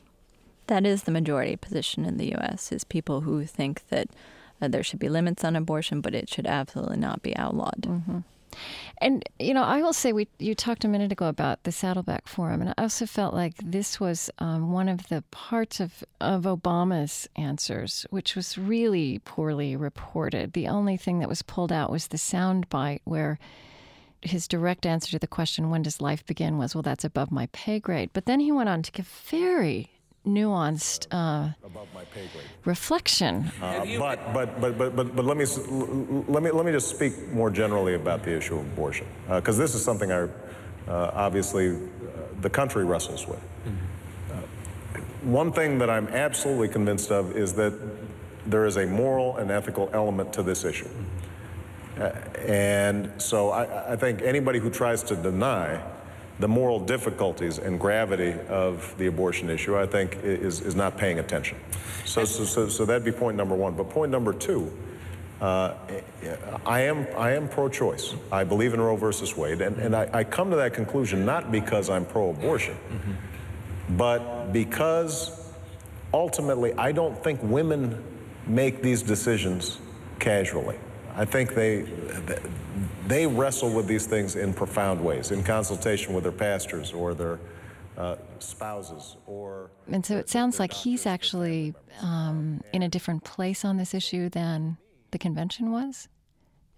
that 0.71 0.85
is 0.85 1.03
the 1.03 1.11
majority 1.11 1.57
position 1.57 2.05
in 2.05 2.15
the 2.15 2.29
U.S. 2.29 2.71
is 2.71 2.85
people 2.85 3.21
who 3.21 3.45
think 3.45 3.89
that 3.89 4.07
uh, 4.61 4.69
there 4.69 4.83
should 4.83 4.99
be 4.99 5.09
limits 5.09 5.43
on 5.43 5.57
abortion, 5.57 5.99
but 5.99 6.15
it 6.15 6.29
should 6.29 6.47
absolutely 6.47 6.95
not 6.95 7.21
be 7.21 7.35
outlawed. 7.35 7.81
Mm-hmm. 7.81 8.19
And 8.99 9.23
you 9.37 9.53
know, 9.53 9.63
I 9.63 9.81
will 9.81 9.91
say 9.91 10.13
we 10.13 10.29
you 10.39 10.55
talked 10.55 10.85
a 10.85 10.87
minute 10.87 11.11
ago 11.11 11.27
about 11.27 11.63
the 11.63 11.73
Saddleback 11.73 12.25
Forum, 12.25 12.61
and 12.61 12.69
I 12.69 12.73
also 12.81 13.05
felt 13.05 13.33
like 13.33 13.55
this 13.61 13.99
was 13.99 14.29
um, 14.39 14.71
one 14.71 14.87
of 14.87 15.09
the 15.09 15.25
parts 15.31 15.81
of 15.81 16.05
of 16.21 16.43
Obama's 16.43 17.27
answers, 17.35 18.05
which 18.09 18.37
was 18.37 18.57
really 18.57 19.19
poorly 19.25 19.75
reported. 19.75 20.53
The 20.53 20.69
only 20.69 20.95
thing 20.95 21.19
that 21.19 21.29
was 21.29 21.41
pulled 21.41 21.73
out 21.73 21.91
was 21.91 22.07
the 22.07 22.17
soundbite 22.17 23.01
where 23.03 23.39
his 24.21 24.47
direct 24.47 24.85
answer 24.85 25.11
to 25.11 25.19
the 25.19 25.27
question, 25.27 25.69
"When 25.69 25.81
does 25.81 25.99
life 25.99 26.25
begin?" 26.25 26.57
was, 26.57 26.75
"Well, 26.75 26.81
that's 26.81 27.03
above 27.03 27.29
my 27.29 27.47
pay 27.51 27.79
grade." 27.79 28.11
But 28.13 28.25
then 28.25 28.39
he 28.39 28.53
went 28.53 28.69
on 28.69 28.83
to 28.83 28.91
give 28.91 29.07
very 29.07 29.89
nuanced 30.25 31.07
uh, 31.11 31.49
reflection. 32.65 33.51
Uh, 33.61 33.85
but, 33.97 34.33
but, 34.33 34.61
but, 34.61 34.77
but, 34.77 34.95
but, 34.95 35.15
but 35.15 35.25
let 35.25 35.37
me 35.37 35.45
let 36.27 36.43
me 36.43 36.51
let 36.51 36.65
me 36.65 36.71
just 36.71 36.89
speak 36.89 37.13
more 37.29 37.49
generally 37.49 37.95
about 37.95 38.23
the 38.23 38.31
issue 38.31 38.57
of 38.59 38.65
abortion, 38.65 39.07
because 39.27 39.59
uh, 39.59 39.63
this 39.63 39.75
is 39.75 39.83
something 39.83 40.11
I 40.11 40.27
uh, 40.87 41.11
obviously 41.13 41.69
uh, 41.69 41.77
the 42.41 42.49
country 42.49 42.85
wrestles 42.85 43.27
with. 43.27 43.39
Mm-hmm. 43.39 45.31
one 45.31 45.51
thing 45.51 45.77
that 45.79 45.89
I'm 45.89 46.07
absolutely 46.07 46.67
convinced 46.67 47.11
of 47.11 47.35
is 47.35 47.53
that 47.53 47.73
there 48.45 48.65
is 48.65 48.77
a 48.77 48.85
moral 48.85 49.37
and 49.37 49.51
ethical 49.51 49.89
element 49.93 50.33
to 50.33 50.43
this 50.43 50.63
issue. 50.65 50.89
And 52.47 53.11
so 53.21 53.51
I, 53.51 53.93
I 53.93 53.95
think 53.95 54.21
anybody 54.21 54.59
who 54.59 54.69
tries 54.71 55.03
to 55.03 55.15
deny 55.15 55.79
the 56.41 56.47
moral 56.47 56.79
difficulties 56.79 57.59
and 57.59 57.79
gravity 57.79 58.33
of 58.49 58.95
the 58.97 59.05
abortion 59.05 59.49
issue, 59.49 59.77
I 59.77 59.85
think, 59.85 60.17
is, 60.23 60.59
is 60.61 60.75
not 60.75 60.97
paying 60.97 61.19
attention. 61.19 61.57
So, 62.03 62.25
so, 62.25 62.45
so, 62.45 62.67
so 62.67 62.83
that'd 62.83 63.05
be 63.05 63.11
point 63.11 63.37
number 63.37 63.55
one. 63.55 63.75
But 63.75 63.91
point 63.91 64.11
number 64.11 64.33
two, 64.33 64.75
uh, 65.39 65.75
I 66.65 66.81
am, 66.81 67.07
I 67.15 67.33
am 67.33 67.47
pro 67.47 67.69
choice. 67.69 68.15
I 68.31 68.43
believe 68.43 68.73
in 68.73 68.81
Roe 68.81 68.95
versus 68.95 69.37
Wade. 69.37 69.61
And, 69.61 69.77
and 69.77 69.95
I, 69.95 70.09
I 70.11 70.23
come 70.23 70.49
to 70.49 70.55
that 70.57 70.73
conclusion 70.73 71.25
not 71.25 71.51
because 71.51 71.89
I'm 71.89 72.05
pro 72.05 72.31
abortion, 72.31 72.75
mm-hmm. 72.75 73.97
but 73.97 74.51
because 74.51 75.51
ultimately 76.13 76.73
I 76.73 76.91
don't 76.91 77.23
think 77.23 77.39
women 77.43 78.03
make 78.47 78.81
these 78.81 79.03
decisions 79.03 79.77
casually. 80.19 80.77
I 81.15 81.25
think 81.25 81.53
they, 81.53 81.83
they 83.11 83.27
wrestle 83.27 83.69
with 83.69 83.87
these 83.87 84.05
things 84.05 84.35
in 84.35 84.53
profound 84.53 85.03
ways, 85.03 85.31
in 85.31 85.43
consultation 85.43 86.13
with 86.13 86.23
their 86.23 86.31
pastors 86.31 86.93
or 86.93 87.13
their 87.13 87.39
uh, 87.97 88.15
spouses 88.39 89.17
or. 89.27 89.69
And 89.91 90.05
so 90.05 90.17
it 90.17 90.29
sounds 90.29 90.59
like 90.59 90.71
he's 90.71 91.05
actually 91.05 91.73
um, 92.01 92.61
in 92.73 92.83
a 92.83 92.89
different 92.89 93.23
place 93.23 93.65
on 93.65 93.77
this 93.77 93.93
issue 93.93 94.29
than 94.29 94.77
the 95.11 95.17
convention 95.17 95.71
was. 95.71 96.07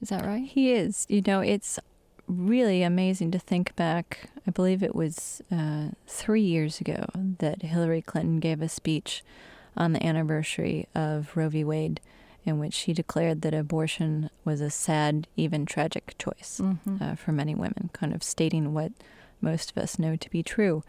Is 0.02 0.10
that 0.10 0.26
right? 0.26 0.46
He 0.46 0.74
is. 0.74 1.06
You 1.08 1.22
know, 1.26 1.40
it's 1.40 1.80
really 2.28 2.84
amazing 2.84 3.32
to 3.32 3.40
think 3.40 3.76
back. 3.76 4.30
I 4.48 4.52
believe 4.52 4.84
it 4.84 4.96
was 4.96 5.42
uh, 5.52 5.90
three 6.08 6.42
years 6.42 6.82
ago 6.82 7.06
that 7.40 7.62
Hillary 7.62 8.02
Clinton 8.02 8.40
gave 8.40 8.62
a 8.62 8.70
speech 8.70 9.24
on 9.78 9.94
the 9.94 10.06
anniversary 10.06 10.88
of 10.94 11.36
Roe 11.36 11.50
v. 11.50 11.64
Wade 11.64 12.02
in 12.46 12.60
which 12.60 12.74
she 12.74 12.94
declared 12.94 13.42
that 13.42 13.54
abortion 13.54 14.30
was 14.44 14.62
a 14.62 14.70
sad, 14.70 15.28
even 15.38 15.66
tragic 15.66 16.16
choice 16.18 16.60
mm-hmm. 16.62 16.98
uh, 17.02 17.16
for 17.16 17.32
many 17.32 17.56
women, 17.56 17.90
kind 17.94 18.14
of 18.14 18.24
stating 18.24 18.74
what 18.74 18.92
most 19.42 19.72
of 19.72 19.78
us 19.78 19.98
know 20.00 20.16
to 20.16 20.30
be 20.30 20.44
true. 20.44 20.84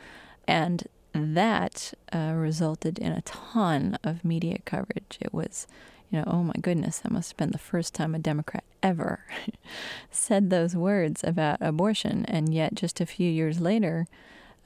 And 0.47 0.87
that 1.13 1.95
uh, 2.13 2.33
resulted 2.35 2.99
in 2.99 3.13
a 3.13 3.23
ton 3.23 3.99
of 4.03 4.25
media 4.25 4.59
coverage. 4.65 5.19
It 5.21 5.33
was, 5.33 5.67
you 6.11 6.19
know, 6.19 6.25
oh 6.27 6.43
my 6.43 6.55
goodness, 6.61 6.99
that 6.99 7.13
must 7.13 7.33
have 7.33 7.37
been 7.37 7.53
the 7.53 7.59
first 7.59 7.95
time 7.95 8.15
a 8.15 8.19
Democrat 8.19 8.65
ever 8.83 9.25
said 10.11 10.51
those 10.51 10.75
words 10.75 11.23
about 11.23 11.59
abortion. 11.61 12.25
And 12.27 12.53
yet, 12.53 12.75
just 12.75 13.01
a 13.01 13.07
few 13.07 13.31
years 13.31 13.61
later, 13.61 14.07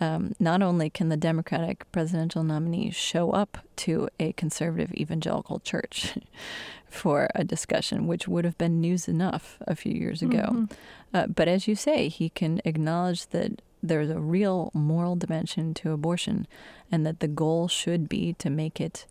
um, 0.01 0.33
not 0.39 0.63
only 0.63 0.91
can 0.91 1.09
the 1.09 1.17
Democratic 1.17 1.91
presidential 1.93 2.45
nominee 2.45 2.91
show 2.91 3.33
up 3.33 3.59
to 3.77 4.09
a 4.21 4.33
conservative 4.33 4.93
evangelical 4.95 5.61
church 5.61 6.15
for 6.89 7.29
a 7.35 7.45
discussion, 7.45 8.07
which 8.07 8.27
would 8.29 8.45
have 8.45 8.57
been 8.59 8.81
news 8.81 9.09
enough 9.09 9.59
a 9.67 9.75
few 9.75 9.93
years 9.93 10.23
ago, 10.23 10.49
mm-hmm. 10.51 10.65
uh, 11.13 11.27
but 11.27 11.49
as 11.49 11.69
you 11.69 11.75
say, 11.75 12.09
he 12.09 12.29
can 12.31 12.61
acknowledge 12.65 13.27
that 13.29 13.61
there's 13.83 14.11
a 14.11 14.19
real 14.19 14.71
moral 14.75 15.17
dimension 15.17 15.75
to 15.75 15.93
abortion 15.93 16.47
and 16.91 17.07
that 17.07 17.21
the 17.21 17.29
goal 17.29 17.69
should 17.69 18.09
be 18.09 18.33
to 18.35 18.51
make 18.51 18.81
it 18.81 19.07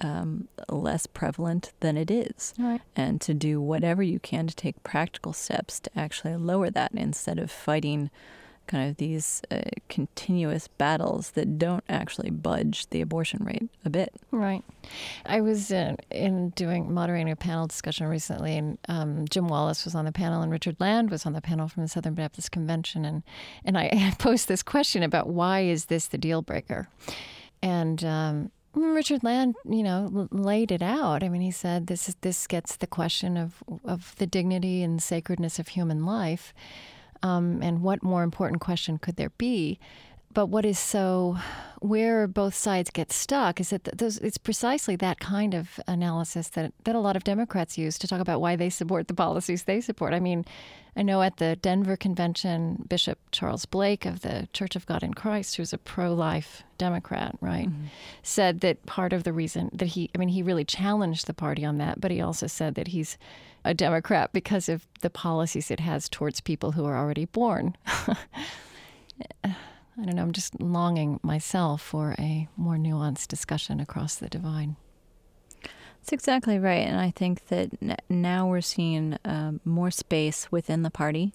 um, 0.00 0.48
less 0.68 1.06
prevalent 1.06 1.72
than 1.80 1.96
it 1.96 2.10
is, 2.10 2.52
right. 2.58 2.80
and 2.96 3.20
to 3.20 3.32
do 3.32 3.60
whatever 3.60 4.02
you 4.02 4.18
can 4.18 4.46
to 4.46 4.56
take 4.56 4.82
practical 4.82 5.32
steps 5.32 5.78
to 5.80 5.90
actually 5.96 6.34
lower 6.36 6.70
that 6.70 6.92
instead 6.94 7.38
of 7.38 7.50
fighting 7.50 8.10
kind 8.66 8.90
of 8.90 8.96
these 8.96 9.42
uh, 9.50 9.62
continuous 9.88 10.68
battles 10.68 11.30
that 11.32 11.58
don't 11.58 11.84
actually 11.88 12.30
budge 12.30 12.88
the 12.90 13.00
abortion 13.00 13.44
rate 13.44 13.68
a 13.84 13.90
bit. 13.90 14.12
Right. 14.30 14.62
I 15.26 15.40
was 15.40 15.72
uh, 15.72 15.96
in 16.10 16.50
doing 16.50 16.92
moderating 16.92 17.30
a 17.30 17.36
panel 17.36 17.66
discussion 17.66 18.06
recently, 18.06 18.56
and 18.56 18.78
um, 18.88 19.26
Jim 19.28 19.48
Wallis 19.48 19.84
was 19.84 19.94
on 19.94 20.04
the 20.04 20.12
panel, 20.12 20.42
and 20.42 20.50
Richard 20.50 20.76
Land 20.80 21.10
was 21.10 21.26
on 21.26 21.32
the 21.32 21.40
panel 21.40 21.68
from 21.68 21.82
the 21.82 21.88
Southern 21.88 22.14
Baptist 22.14 22.52
Convention, 22.52 23.04
and 23.04 23.22
and 23.64 23.78
I 23.78 24.14
posed 24.18 24.48
this 24.48 24.62
question 24.62 25.02
about 25.02 25.28
why 25.28 25.60
is 25.60 25.86
this 25.86 26.08
the 26.08 26.18
deal 26.18 26.42
breaker, 26.42 26.88
and. 27.62 28.04
Um, 28.04 28.50
Richard 28.76 29.22
Land, 29.22 29.54
you 29.68 29.84
know, 29.84 30.28
laid 30.32 30.72
it 30.72 30.82
out. 30.82 31.22
I 31.22 31.28
mean, 31.28 31.42
he 31.42 31.50
said 31.50 31.86
this 31.86 32.08
is 32.08 32.16
this 32.22 32.46
gets 32.46 32.76
the 32.76 32.86
question 32.86 33.36
of 33.36 33.62
of 33.84 34.14
the 34.16 34.26
dignity 34.26 34.82
and 34.82 35.02
sacredness 35.02 35.58
of 35.58 35.68
human 35.68 36.04
life, 36.04 36.52
um, 37.24 37.62
and 37.62 37.82
what 37.82 38.02
more 38.02 38.22
important 38.22 38.60
question 38.60 38.98
could 38.98 39.16
there 39.16 39.30
be? 39.30 39.78
But 40.34 40.46
what 40.46 40.66
is 40.66 40.78
so, 40.78 41.38
where 41.80 42.26
both 42.26 42.54
sides 42.54 42.90
get 42.90 43.12
stuck 43.12 43.60
is 43.60 43.70
that 43.70 43.84
those, 43.84 44.18
it's 44.18 44.36
precisely 44.36 44.96
that 44.96 45.20
kind 45.20 45.54
of 45.54 45.80
analysis 45.86 46.48
that, 46.50 46.74
that 46.84 46.94
a 46.94 47.00
lot 47.00 47.16
of 47.16 47.24
Democrats 47.24 47.78
use 47.78 47.98
to 47.98 48.08
talk 48.08 48.20
about 48.20 48.40
why 48.40 48.56
they 48.56 48.68
support 48.68 49.08
the 49.08 49.14
policies 49.14 49.62
they 49.62 49.80
support. 49.80 50.12
I 50.12 50.18
mean, 50.20 50.44
I 50.96 51.02
know 51.02 51.22
at 51.22 51.36
the 51.38 51.56
Denver 51.56 51.96
convention, 51.96 52.84
Bishop 52.88 53.18
Charles 53.30 53.64
Blake 53.64 54.04
of 54.04 54.20
the 54.20 54.48
Church 54.52 54.76
of 54.76 54.86
God 54.86 55.02
in 55.02 55.14
Christ, 55.14 55.56
who's 55.56 55.72
a 55.72 55.78
pro 55.78 56.12
life 56.12 56.62
Democrat, 56.78 57.36
right, 57.40 57.68
mm-hmm. 57.68 57.86
said 58.22 58.60
that 58.60 58.84
part 58.86 59.12
of 59.12 59.22
the 59.22 59.32
reason 59.32 59.70
that 59.72 59.86
he, 59.86 60.10
I 60.14 60.18
mean, 60.18 60.28
he 60.28 60.42
really 60.42 60.64
challenged 60.64 61.26
the 61.26 61.34
party 61.34 61.64
on 61.64 61.78
that, 61.78 62.00
but 62.00 62.10
he 62.10 62.20
also 62.20 62.48
said 62.48 62.74
that 62.74 62.88
he's 62.88 63.16
a 63.64 63.74
Democrat 63.74 64.32
because 64.32 64.68
of 64.68 64.86
the 65.00 65.10
policies 65.10 65.70
it 65.70 65.80
has 65.80 66.08
towards 66.08 66.40
people 66.40 66.72
who 66.72 66.84
are 66.84 66.96
already 66.96 67.24
born. 67.24 67.76
I 69.96 70.04
don't 70.04 70.16
know, 70.16 70.22
I'm 70.22 70.32
just 70.32 70.60
longing 70.60 71.20
myself 71.22 71.80
for 71.80 72.16
a 72.18 72.48
more 72.56 72.74
nuanced 72.76 73.28
discussion 73.28 73.78
across 73.78 74.16
the 74.16 74.28
divide. 74.28 74.74
That's 75.62 76.12
exactly 76.12 76.58
right. 76.58 76.86
And 76.86 77.00
I 77.00 77.10
think 77.10 77.46
that 77.46 77.70
now 78.10 78.46
we're 78.46 78.60
seeing 78.60 79.16
um, 79.24 79.60
more 79.64 79.90
space 79.90 80.50
within 80.50 80.82
the 80.82 80.90
party 80.90 81.32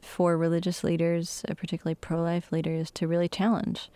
for 0.00 0.36
religious 0.36 0.82
leaders, 0.82 1.44
uh, 1.48 1.54
particularly 1.54 1.94
pro 1.94 2.22
life 2.22 2.50
leaders, 2.50 2.90
to 2.92 3.06
really 3.06 3.28
challenge 3.28 3.90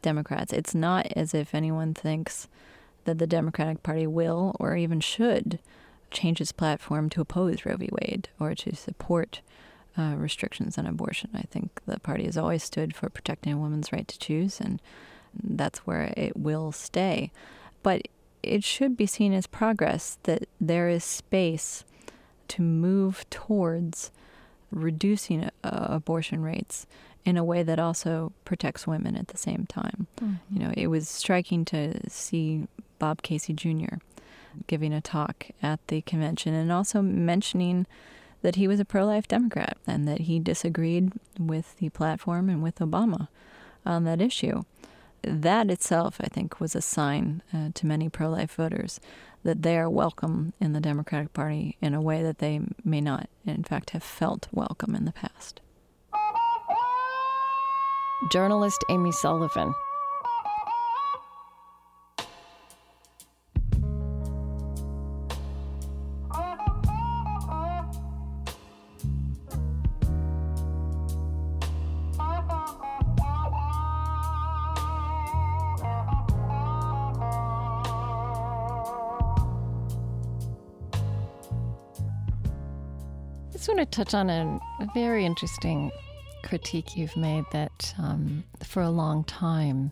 Democrats. 0.00 0.52
It's 0.52 0.74
not 0.74 1.06
as 1.16 1.34
if 1.34 1.54
anyone 1.54 1.92
thinks 1.92 2.48
that 3.04 3.18
the 3.18 3.26
Democratic 3.26 3.82
Party 3.82 4.06
will 4.06 4.56
or 4.58 4.76
even 4.76 5.00
should 5.00 5.58
change 6.10 6.40
its 6.40 6.52
platform 6.52 7.08
to 7.10 7.20
oppose 7.20 7.64
Roe 7.64 7.76
v. 7.76 7.88
Wade 7.92 8.28
or 8.38 8.54
to 8.54 8.74
support 8.74 9.40
uh, 9.98 10.14
restrictions 10.16 10.78
on 10.78 10.86
abortion. 10.86 11.30
I 11.34 11.42
think 11.42 11.80
the 11.86 11.98
party 12.00 12.24
has 12.24 12.36
always 12.36 12.62
stood 12.62 12.94
for 12.94 13.08
protecting 13.08 13.52
a 13.52 13.58
woman's 13.58 13.92
right 13.92 14.06
to 14.06 14.18
choose, 14.18 14.60
and 14.60 14.80
that's 15.42 15.80
where 15.80 16.12
it 16.16 16.36
will 16.36 16.72
stay. 16.72 17.32
But 17.82 18.02
it 18.42 18.62
should 18.62 18.96
be 18.96 19.06
seen 19.06 19.32
as 19.32 19.46
progress 19.46 20.18
that 20.24 20.48
there 20.60 20.88
is 20.88 21.04
space 21.04 21.84
to 22.48 22.62
move 22.62 23.28
towards 23.30 24.12
reducing 24.70 25.44
uh, 25.44 25.50
abortion 25.64 26.42
rates 26.42 26.86
in 27.24 27.36
a 27.36 27.44
way 27.44 27.62
that 27.62 27.78
also 27.78 28.32
protects 28.44 28.86
women 28.86 29.16
at 29.16 29.28
the 29.28 29.36
same 29.36 29.66
time. 29.66 30.06
Mm-hmm. 30.20 30.34
You 30.50 30.58
know, 30.60 30.72
it 30.76 30.86
was 30.86 31.08
striking 31.08 31.64
to 31.66 32.08
see 32.08 32.68
Bob 32.98 33.22
Casey 33.22 33.52
Jr. 33.52 33.96
giving 34.66 34.92
a 34.92 35.00
talk 35.00 35.46
at 35.62 35.80
the 35.88 36.02
convention 36.02 36.54
and 36.54 36.70
also 36.72 37.02
mentioning 37.02 37.86
that 38.42 38.56
he 38.56 38.68
was 38.68 38.80
a 38.80 38.84
pro 38.84 39.04
life 39.04 39.26
Democrat 39.26 39.76
and 39.86 40.06
that 40.06 40.22
he 40.22 40.38
disagreed 40.38 41.12
with 41.38 41.76
the 41.78 41.88
platform 41.90 42.48
and 42.48 42.62
with 42.62 42.76
Obama 42.76 43.28
on 43.84 44.04
that 44.04 44.20
issue. 44.20 44.62
That 45.22 45.70
itself, 45.70 46.18
I 46.20 46.28
think, 46.28 46.60
was 46.60 46.76
a 46.76 46.82
sign 46.82 47.42
uh, 47.52 47.70
to 47.74 47.86
many 47.86 48.08
pro 48.08 48.28
life 48.28 48.52
voters 48.54 49.00
that 49.42 49.62
they 49.62 49.78
are 49.78 49.90
welcome 49.90 50.52
in 50.60 50.72
the 50.72 50.80
Democratic 50.80 51.32
Party 51.32 51.76
in 51.80 51.94
a 51.94 52.00
way 52.00 52.22
that 52.22 52.38
they 52.38 52.60
may 52.84 53.00
not, 53.00 53.28
in 53.44 53.64
fact, 53.64 53.90
have 53.90 54.02
felt 54.02 54.48
welcome 54.52 54.94
in 54.94 55.04
the 55.04 55.12
past. 55.12 55.60
Journalist 58.30 58.84
Amy 58.90 59.12
Sullivan 59.12 59.74
just 83.56 83.68
want 83.68 83.80
to 83.80 83.86
touch 83.86 84.12
on 84.12 84.28
a, 84.28 84.60
a 84.80 84.88
very 84.92 85.24
interesting 85.24 85.90
critique 86.44 86.94
you've 86.94 87.16
made 87.16 87.44
that 87.52 87.94
um, 87.98 88.44
for 88.62 88.82
a 88.82 88.90
long 88.90 89.24
time, 89.24 89.90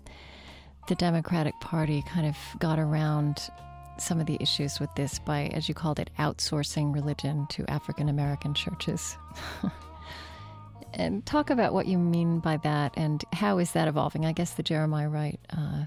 the 0.89 0.95
Democratic 0.95 1.59
Party 1.63 2.05
kind 2.07 2.27
of 2.27 2.37
got 2.59 2.79
around 2.79 3.49
some 3.97 4.21
of 4.21 4.27
the 4.27 4.37
issues 4.39 4.79
with 4.81 4.91
this 4.97 5.19
by, 5.19 5.47
as 5.55 5.67
you 5.67 5.75
called 5.75 5.99
it, 5.99 6.11
outsourcing 6.19 6.95
religion 6.95 7.47
to 7.49 7.65
African 7.71 8.11
American 8.11 8.53
churches. 8.53 9.17
and 10.93 11.25
talk 11.25 11.49
about 11.49 11.73
what 11.73 11.87
you 11.87 11.97
mean 11.97 12.41
by 12.41 12.59
that 12.59 12.93
and 12.99 13.25
how 13.33 13.57
is 13.57 13.73
that 13.73 13.89
evolving? 13.89 14.27
I 14.27 14.33
guess 14.33 14.53
the 14.53 14.63
Jeremiah 14.63 15.09
Wright 15.09 15.41
uh, 15.57 15.85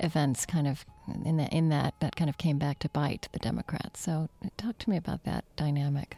events 0.00 0.44
kind 0.44 0.66
of 0.66 0.84
in 1.24 1.38
in 1.38 1.68
that 1.68 1.94
that 2.00 2.16
kind 2.16 2.28
of 2.28 2.36
came 2.36 2.58
back 2.58 2.80
to 2.80 2.88
bite 2.88 3.28
the 3.30 3.38
Democrats. 3.38 4.00
So 4.00 4.28
talk 4.56 4.78
to 4.78 4.90
me 4.90 4.96
about 4.96 5.22
that 5.22 5.44
dynamic. 5.54 6.16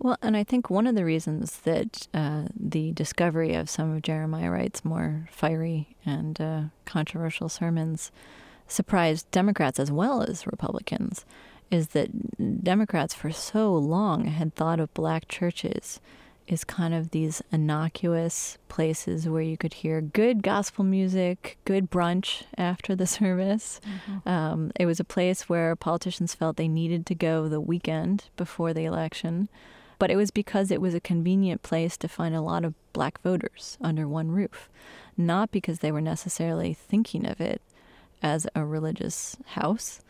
Well, 0.00 0.16
and 0.22 0.34
I 0.34 0.44
think 0.44 0.70
one 0.70 0.86
of 0.86 0.94
the 0.94 1.04
reasons 1.04 1.58
that 1.60 2.08
uh, 2.14 2.44
the 2.58 2.92
discovery 2.92 3.54
of 3.54 3.68
some 3.68 3.94
of 3.94 4.00
Jeremiah 4.00 4.50
Wright's 4.50 4.82
more 4.82 5.28
fiery 5.30 5.94
and 6.06 6.40
uh, 6.40 6.62
controversial 6.86 7.50
sermons 7.50 8.10
surprised 8.66 9.30
Democrats 9.30 9.78
as 9.78 9.92
well 9.92 10.22
as 10.22 10.46
Republicans 10.46 11.26
is 11.70 11.88
that 11.88 12.64
Democrats 12.64 13.12
for 13.14 13.30
so 13.30 13.74
long 13.74 14.24
had 14.24 14.54
thought 14.54 14.80
of 14.80 14.92
black 14.94 15.28
churches 15.28 16.00
as 16.48 16.64
kind 16.64 16.94
of 16.94 17.10
these 17.10 17.42
innocuous 17.52 18.56
places 18.68 19.28
where 19.28 19.42
you 19.42 19.56
could 19.56 19.74
hear 19.74 20.00
good 20.00 20.42
gospel 20.42 20.82
music, 20.82 21.58
good 21.64 21.90
brunch 21.90 22.44
after 22.56 22.96
the 22.96 23.06
service. 23.18 23.82
Mm-hmm. 23.84 24.28
Um, 24.28 24.72
it 24.80 24.86
was 24.86 24.98
a 24.98 25.04
place 25.04 25.48
where 25.48 25.76
politicians 25.76 26.34
felt 26.34 26.56
they 26.56 26.68
needed 26.68 27.04
to 27.06 27.14
go 27.14 27.48
the 27.48 27.60
weekend 27.60 28.24
before 28.36 28.72
the 28.72 28.86
election 28.86 29.48
but 30.00 30.10
it 30.10 30.16
was 30.16 30.30
because 30.30 30.70
it 30.70 30.80
was 30.80 30.94
a 30.94 31.00
convenient 31.00 31.62
place 31.62 31.96
to 31.98 32.08
find 32.08 32.34
a 32.34 32.40
lot 32.40 32.64
of 32.64 32.74
black 32.94 33.20
voters 33.20 33.76
under 33.82 34.08
one 34.08 34.32
roof, 34.32 34.70
not 35.14 35.52
because 35.52 35.80
they 35.80 35.92
were 35.92 36.00
necessarily 36.00 36.72
thinking 36.72 37.26
of 37.26 37.38
it 37.38 37.60
as 38.22 38.48
a 38.54 38.64
religious 38.64 39.36
house. 39.48 40.00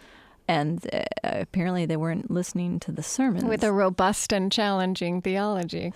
And 0.47 0.89
uh, 0.93 1.03
apparently, 1.25 1.87
they 1.87 1.97
weren't 1.97 2.31
listening 2.31 2.79
to 2.81 2.93
the 2.93 3.03
sermons. 3.03 3.45
With 3.45 3.65
a 3.65 3.73
robust 3.73 4.33
and 4.33 4.51
challenging 4.51 5.23
theology. 5.23 5.93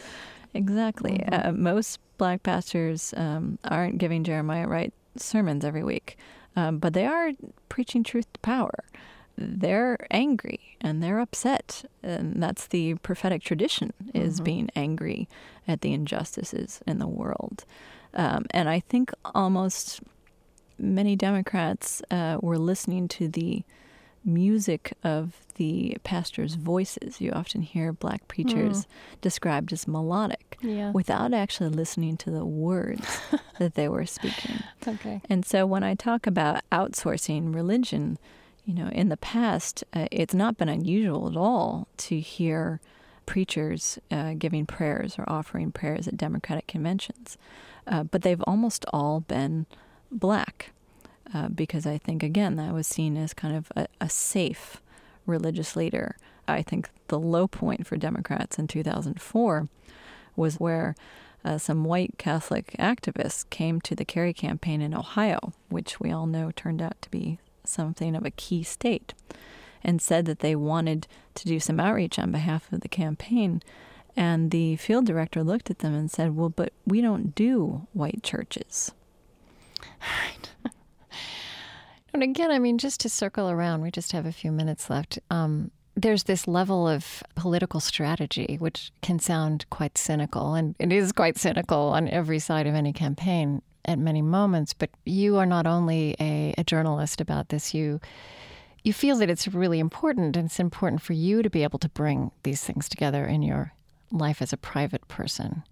Exactly. 0.52 1.24
Mm-hmm. 1.24 1.48
Uh, 1.48 1.52
most 1.52 2.00
black 2.18 2.42
pastors 2.42 3.14
um, 3.16 3.60
aren't 3.64 3.98
giving 3.98 4.24
Jeremiah 4.24 4.66
Wright 4.66 4.92
sermons 5.16 5.64
every 5.64 5.84
week, 5.84 6.18
um, 6.56 6.78
but 6.78 6.94
they 6.94 7.06
are 7.06 7.30
preaching 7.68 8.02
truth 8.02 8.32
to 8.32 8.40
power 8.40 8.84
they're 9.36 10.06
angry 10.10 10.76
and 10.80 11.02
they're 11.02 11.20
upset 11.20 11.84
and 12.02 12.42
that's 12.42 12.66
the 12.68 12.94
prophetic 12.96 13.42
tradition 13.42 13.92
is 14.14 14.36
mm-hmm. 14.36 14.44
being 14.44 14.70
angry 14.76 15.28
at 15.66 15.80
the 15.80 15.92
injustices 15.92 16.80
in 16.86 16.98
the 16.98 17.06
world 17.06 17.64
um, 18.14 18.44
and 18.50 18.68
i 18.68 18.78
think 18.78 19.10
almost 19.34 20.00
many 20.78 21.16
democrats 21.16 22.00
uh, 22.10 22.38
were 22.40 22.58
listening 22.58 23.08
to 23.08 23.28
the 23.28 23.64
music 24.24 24.94
of 25.04 25.36
the 25.56 25.96
pastors' 26.02 26.54
voices. 26.54 27.20
You 27.20 27.32
often 27.32 27.62
hear 27.62 27.92
black 27.92 28.26
preachers 28.28 28.84
mm. 28.84 28.86
described 29.20 29.72
as 29.72 29.86
melodic 29.86 30.56
yeah. 30.60 30.90
without 30.92 31.32
actually 31.34 31.70
listening 31.70 32.16
to 32.18 32.30
the 32.30 32.44
words 32.44 33.20
that 33.58 33.74
they 33.74 33.88
were 33.88 34.06
speaking. 34.06 34.62
Okay. 34.86 35.22
And 35.30 35.46
so 35.46 35.64
when 35.64 35.82
I 35.82 35.94
talk 35.94 36.26
about 36.26 36.60
outsourcing 36.70 37.54
religion, 37.54 38.18
you 38.64 38.74
know, 38.74 38.88
in 38.88 39.08
the 39.08 39.16
past, 39.16 39.84
uh, 39.92 40.06
it's 40.10 40.34
not 40.34 40.56
been 40.56 40.68
unusual 40.68 41.28
at 41.28 41.36
all 41.36 41.86
to 41.98 42.18
hear 42.18 42.80
preachers 43.26 43.98
uh, 44.10 44.34
giving 44.38 44.66
prayers 44.66 45.16
or 45.18 45.24
offering 45.28 45.72
prayers 45.72 46.08
at 46.08 46.16
Democratic 46.16 46.66
conventions, 46.66 47.36
uh, 47.86 48.04
but 48.04 48.22
they've 48.22 48.42
almost 48.46 48.84
all 48.92 49.20
been 49.20 49.66
black 50.10 50.70
uh, 51.32 51.48
because 51.48 51.86
I 51.86 51.98
think, 51.98 52.22
again, 52.22 52.56
that 52.56 52.72
was 52.72 52.86
seen 52.86 53.16
as 53.16 53.34
kind 53.34 53.56
of 53.56 53.72
a, 53.76 53.86
a 54.00 54.08
safe 54.08 54.80
religious 55.26 55.76
leader. 55.76 56.16
I 56.46 56.62
think 56.62 56.88
the 57.08 57.18
low 57.18 57.48
point 57.48 57.86
for 57.86 57.96
Democrats 57.96 58.58
in 58.58 58.66
2004 58.66 59.68
was 60.36 60.56
where 60.56 60.94
uh, 61.44 61.58
some 61.58 61.84
white 61.84 62.14
Catholic 62.18 62.74
activists 62.78 63.48
came 63.50 63.80
to 63.82 63.94
the 63.94 64.04
Kerry 64.04 64.32
campaign 64.32 64.80
in 64.80 64.94
Ohio, 64.94 65.52
which 65.68 66.00
we 66.00 66.10
all 66.10 66.26
know 66.26 66.50
turned 66.50 66.80
out 66.80 67.00
to 67.02 67.10
be 67.10 67.38
something 67.66 68.14
of 68.14 68.24
a 68.24 68.30
key 68.30 68.62
state, 68.62 69.14
and 69.82 70.00
said 70.00 70.26
that 70.26 70.40
they 70.40 70.56
wanted 70.56 71.06
to 71.34 71.46
do 71.46 71.60
some 71.60 71.80
outreach 71.80 72.18
on 72.18 72.32
behalf 72.32 72.72
of 72.72 72.80
the 72.80 72.88
campaign. 72.88 73.62
And 74.16 74.50
the 74.50 74.76
field 74.76 75.06
director 75.06 75.42
looked 75.42 75.70
at 75.70 75.80
them 75.80 75.94
and 75.94 76.10
said, 76.10 76.36
Well, 76.36 76.50
but 76.50 76.72
we 76.86 77.00
don't 77.00 77.34
do 77.34 77.86
white 77.92 78.22
churches. 78.22 78.92
And 82.14 82.22
again, 82.22 82.52
I 82.52 82.60
mean, 82.60 82.78
just 82.78 83.00
to 83.00 83.08
circle 83.08 83.50
around, 83.50 83.82
we 83.82 83.90
just 83.90 84.12
have 84.12 84.24
a 84.24 84.30
few 84.30 84.52
minutes 84.52 84.88
left. 84.88 85.18
Um, 85.30 85.72
there's 85.96 86.22
this 86.22 86.46
level 86.46 86.86
of 86.86 87.24
political 87.34 87.80
strategy, 87.80 88.56
which 88.60 88.92
can 89.02 89.18
sound 89.18 89.66
quite 89.68 89.98
cynical, 89.98 90.54
and 90.54 90.76
it 90.78 90.92
is 90.92 91.10
quite 91.10 91.36
cynical 91.36 91.88
on 91.88 92.08
every 92.08 92.38
side 92.38 92.68
of 92.68 92.74
any 92.76 92.92
campaign 92.92 93.62
at 93.84 93.98
many 93.98 94.22
moments, 94.22 94.74
but 94.74 94.90
you 95.04 95.36
are 95.36 95.46
not 95.46 95.66
only 95.66 96.16
a, 96.20 96.54
a 96.58 96.64
journalist 96.64 97.20
about 97.20 97.48
this, 97.48 97.74
you 97.74 98.00
you 98.82 98.92
feel 98.92 99.16
that 99.16 99.30
it's 99.30 99.48
really 99.48 99.80
important 99.80 100.36
and 100.36 100.46
it's 100.46 100.60
important 100.60 101.00
for 101.00 101.14
you 101.14 101.42
to 101.42 101.48
be 101.48 101.62
able 101.62 101.78
to 101.78 101.88
bring 101.88 102.30
these 102.42 102.62
things 102.62 102.86
together 102.86 103.24
in 103.24 103.42
your 103.42 103.72
life 104.10 104.42
as 104.42 104.52
a 104.52 104.58
private 104.58 105.08
person. 105.08 105.62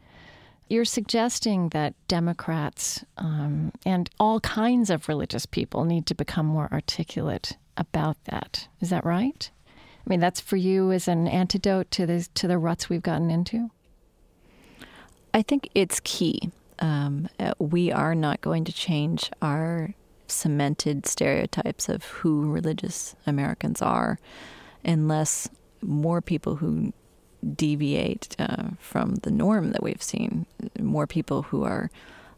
You're 0.69 0.87
suggesting 0.87 1.69
that 1.71 1.95
Democrats 2.09 3.05
um, 3.19 3.73
and 3.85 4.09
all 4.19 4.41
kinds 4.41 4.89
of 4.89 5.09
religious 5.09 5.45
people 5.45 5.85
need 5.85 6.07
to 6.07 6.15
become 6.15 6.47
more 6.47 6.71
articulate 6.73 7.59
about 7.77 8.17
that. 8.25 8.67
Is 8.81 8.89
that 8.89 9.05
right? 9.05 9.51
I 9.69 10.09
mean, 10.09 10.21
that's 10.21 10.41
for 10.41 10.57
you 10.57 10.91
as 10.91 11.07
an 11.07 11.29
antidote 11.29 11.91
to 11.93 12.07
the 12.07 12.27
to 12.35 12.49
the 12.49 12.59
ruts 12.59 12.89
we've 12.89 13.03
gotten 13.03 13.31
into. 13.31 13.71
I 15.35 15.43
think 15.43 15.69
it's 15.75 16.01
key 16.01 16.51
um, 16.83 17.29
uh, 17.39 17.55
we 17.59 17.93
are 17.93 18.15
not 18.15 18.41
going 18.41 18.65
to 18.65 18.73
change 18.73 19.31
our 19.41 19.95
cemented 20.27 21.07
stereotypes 21.07 21.89
of 21.89 22.05
who 22.05 22.51
religious 22.51 23.15
Americans 23.27 23.81
are 23.81 24.19
unless 24.85 25.49
more 25.81 26.21
people 26.21 26.57
who 26.57 26.93
deviate 27.55 28.35
uh, 28.39 28.71
from 28.79 29.17
the 29.17 29.31
norm 29.31 29.71
that 29.71 29.83
we've 29.83 30.03
seen, 30.03 30.45
more 30.79 31.07
people 31.07 31.43
who 31.43 31.63
are 31.63 31.91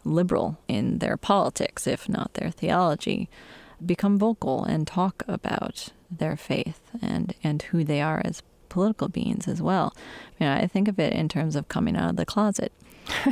liberal 0.05 0.59
in 0.68 0.99
their 0.99 1.16
politics, 1.16 1.86
if 1.86 2.07
not 2.09 2.34
their 2.34 2.51
theology, 2.51 3.30
become 3.84 4.18
vocal 4.18 4.62
and 4.64 4.86
talk 4.86 5.22
about 5.26 5.88
their 6.11 6.36
faith 6.36 6.80
and, 7.01 7.34
and 7.42 7.62
who 7.62 7.82
they 7.82 8.01
are 8.03 8.20
as 8.24 8.42
political 8.68 9.09
beings 9.09 9.49
as 9.49 9.62
well. 9.62 9.95
I 10.38 10.45
mean, 10.45 10.53
I 10.53 10.66
think 10.66 10.88
of 10.88 10.99
it 10.99 11.14
in 11.14 11.28
terms 11.28 11.57
of 11.57 11.68
coming 11.68 11.97
out 11.97 12.11
of 12.11 12.16
the 12.16 12.26
closet. 12.26 12.72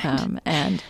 Um, 0.04 0.38
and 0.44 0.82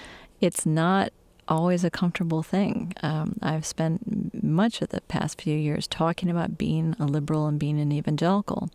it's 0.42 0.66
not 0.66 1.12
always 1.48 1.84
a 1.84 1.90
comfortable 1.90 2.42
thing. 2.42 2.92
Um, 3.02 3.36
I've 3.40 3.64
spent 3.64 4.42
much 4.42 4.82
of 4.82 4.88
the 4.90 5.00
past 5.02 5.40
few 5.40 5.56
years 5.56 5.86
talking 5.86 6.28
about 6.28 6.58
being 6.58 6.96
a 6.98 7.06
liberal 7.06 7.46
and 7.46 7.58
being 7.58 7.80
an 7.80 7.92
evangelical, 7.92 8.68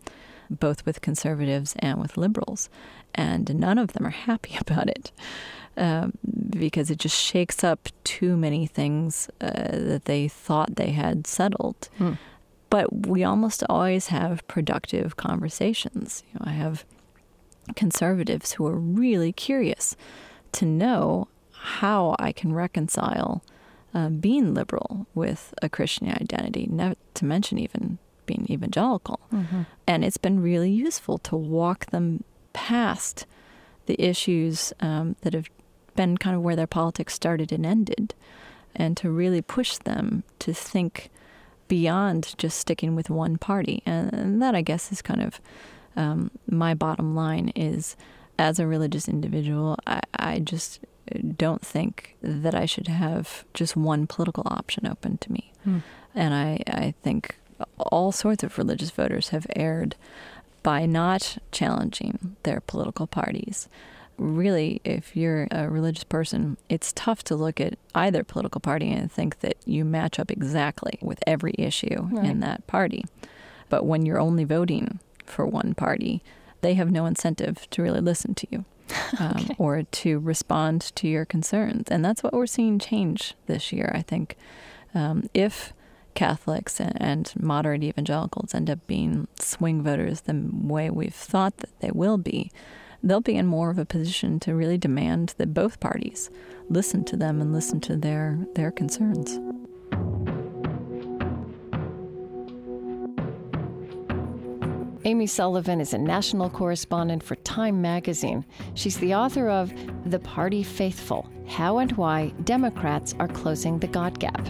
both 0.50 0.84
with 0.86 1.00
conservatives 1.02 1.76
and 1.78 2.00
with 2.00 2.16
liberals, 2.16 2.70
and 3.14 3.54
none 3.54 3.78
of 3.78 3.92
them 3.92 4.06
are 4.06 4.10
happy 4.10 4.56
about 4.60 4.88
it. 4.88 5.12
Um, 5.76 6.18
because 6.50 6.90
it 6.90 6.98
just 6.98 7.16
shakes 7.16 7.62
up 7.62 7.88
too 8.02 8.36
many 8.36 8.66
things 8.66 9.28
uh, 9.40 9.50
that 9.70 10.06
they 10.06 10.26
thought 10.26 10.74
they 10.74 10.90
had 10.90 11.24
settled. 11.24 11.88
Hmm. 11.98 12.14
But 12.68 13.06
we 13.06 13.22
almost 13.22 13.62
always 13.68 14.08
have 14.08 14.46
productive 14.48 15.16
conversations. 15.16 16.24
You 16.32 16.40
know, 16.40 16.50
I 16.50 16.54
have 16.54 16.84
conservatives 17.76 18.54
who 18.54 18.66
are 18.66 18.74
really 18.74 19.32
curious 19.32 19.96
to 20.52 20.66
know 20.66 21.28
how 21.60 22.16
I 22.18 22.32
can 22.32 22.52
reconcile 22.52 23.42
uh, 23.94 24.08
being 24.08 24.54
liberal 24.54 25.06
with 25.14 25.54
a 25.62 25.68
Christian 25.68 26.08
identity, 26.08 26.66
not 26.70 26.96
to 27.14 27.24
mention 27.24 27.58
even 27.58 27.98
being 28.26 28.46
evangelical. 28.50 29.20
Mm-hmm. 29.32 29.62
And 29.86 30.04
it's 30.04 30.18
been 30.18 30.40
really 30.40 30.70
useful 30.70 31.18
to 31.18 31.36
walk 31.36 31.86
them 31.86 32.22
past 32.52 33.26
the 33.86 34.00
issues 34.00 34.72
um, 34.80 35.16
that 35.22 35.34
have 35.34 35.48
been 35.96 36.16
kind 36.18 36.36
of 36.36 36.42
where 36.42 36.56
their 36.56 36.66
politics 36.66 37.14
started 37.14 37.50
and 37.50 37.64
ended, 37.64 38.14
and 38.74 38.96
to 38.98 39.10
really 39.10 39.42
push 39.42 39.78
them 39.78 40.22
to 40.38 40.52
think 40.52 41.10
beyond 41.66 42.34
just 42.38 42.58
sticking 42.58 42.94
with 42.94 43.10
one 43.10 43.36
party. 43.36 43.82
And, 43.84 44.12
and 44.12 44.42
that, 44.42 44.54
I 44.54 44.62
guess, 44.62 44.92
is 44.92 45.02
kind 45.02 45.22
of 45.22 45.40
um, 45.96 46.30
my 46.46 46.74
bottom 46.74 47.16
line 47.16 47.50
is 47.56 47.96
as 48.38 48.58
a 48.58 48.66
religious 48.66 49.08
individual, 49.08 49.76
I, 49.86 50.00
I 50.14 50.38
just 50.38 50.80
don't 51.36 51.64
think 51.64 52.16
that 52.22 52.54
I 52.54 52.66
should 52.66 52.88
have 52.88 53.44
just 53.54 53.76
one 53.76 54.06
political 54.06 54.44
option 54.46 54.86
open 54.86 55.18
to 55.18 55.32
me. 55.32 55.52
Hmm. 55.64 55.78
And 56.14 56.34
I, 56.34 56.62
I 56.66 56.94
think 57.02 57.36
all 57.78 58.12
sorts 58.12 58.42
of 58.42 58.58
religious 58.58 58.90
voters 58.90 59.30
have 59.30 59.46
erred 59.54 59.96
by 60.62 60.86
not 60.86 61.38
challenging 61.52 62.36
their 62.42 62.60
political 62.60 63.06
parties. 63.06 63.68
Really, 64.16 64.80
if 64.84 65.16
you're 65.16 65.46
a 65.50 65.68
religious 65.68 66.04
person, 66.04 66.56
it's 66.68 66.92
tough 66.92 67.22
to 67.24 67.36
look 67.36 67.60
at 67.60 67.78
either 67.94 68.24
political 68.24 68.60
party 68.60 68.90
and 68.90 69.10
think 69.10 69.40
that 69.40 69.56
you 69.64 69.84
match 69.84 70.18
up 70.18 70.30
exactly 70.30 70.98
with 71.00 71.22
every 71.26 71.54
issue 71.56 72.08
right. 72.10 72.24
in 72.24 72.40
that 72.40 72.66
party. 72.66 73.04
But 73.68 73.86
when 73.86 74.04
you're 74.04 74.18
only 74.18 74.44
voting 74.44 74.98
for 75.24 75.46
one 75.46 75.74
party, 75.74 76.22
they 76.60 76.74
have 76.74 76.90
no 76.90 77.06
incentive 77.06 77.68
to 77.70 77.82
really 77.82 78.00
listen 78.00 78.34
to 78.34 78.46
you. 78.50 78.64
Um, 79.20 79.36
okay. 79.36 79.54
or 79.58 79.82
to 79.82 80.18
respond 80.18 80.92
to 80.96 81.08
your 81.08 81.24
concerns. 81.24 81.88
And 81.88 82.04
that's 82.04 82.22
what 82.22 82.34
we're 82.34 82.46
seeing 82.46 82.78
change 82.78 83.34
this 83.46 83.72
year, 83.72 83.90
I 83.94 84.02
think. 84.02 84.36
Um, 84.94 85.28
if 85.34 85.72
Catholics 86.14 86.78
and, 86.78 87.00
and, 87.00 87.32
moderate 87.38 87.82
evangelicals 87.82 88.54
end 88.54 88.68
up 88.68 88.86
being 88.86 89.28
swing 89.40 89.82
voters 89.82 90.22
the 90.22 90.48
way 90.52 90.90
we've 90.90 91.14
thought 91.14 91.56
that 91.58 91.78
they 91.80 91.90
will 91.90 92.18
be, 92.18 92.50
they'll 93.02 93.20
be 93.20 93.36
in 93.36 93.46
more 93.46 93.70
of 93.70 93.78
a 93.78 93.84
position 93.84 94.40
to 94.40 94.54
really 94.54 94.78
demand 94.78 95.34
that 95.38 95.54
both 95.54 95.80
parties 95.80 96.30
listen 96.68 97.04
to 97.04 97.16
them 97.16 97.40
and 97.40 97.52
listen 97.52 97.80
to 97.80 97.96
their, 97.96 98.46
their 98.54 98.70
concerns. 98.70 99.38
Amy 105.04 105.28
Sullivan 105.28 105.80
is 105.80 105.94
a 105.94 105.98
national 105.98 106.50
correspondent 106.50 107.22
for 107.22 107.36
Time 107.36 107.80
magazine. 107.80 108.44
She's 108.74 108.98
the 108.98 109.14
author 109.14 109.48
of 109.48 109.72
The 110.10 110.18
Party 110.18 110.64
Faithful 110.64 111.30
How 111.46 111.78
and 111.78 111.92
Why 111.92 112.32
Democrats 112.42 113.14
Are 113.20 113.28
Closing 113.28 113.78
the 113.78 113.86
God 113.86 114.18
Gap. 114.18 114.40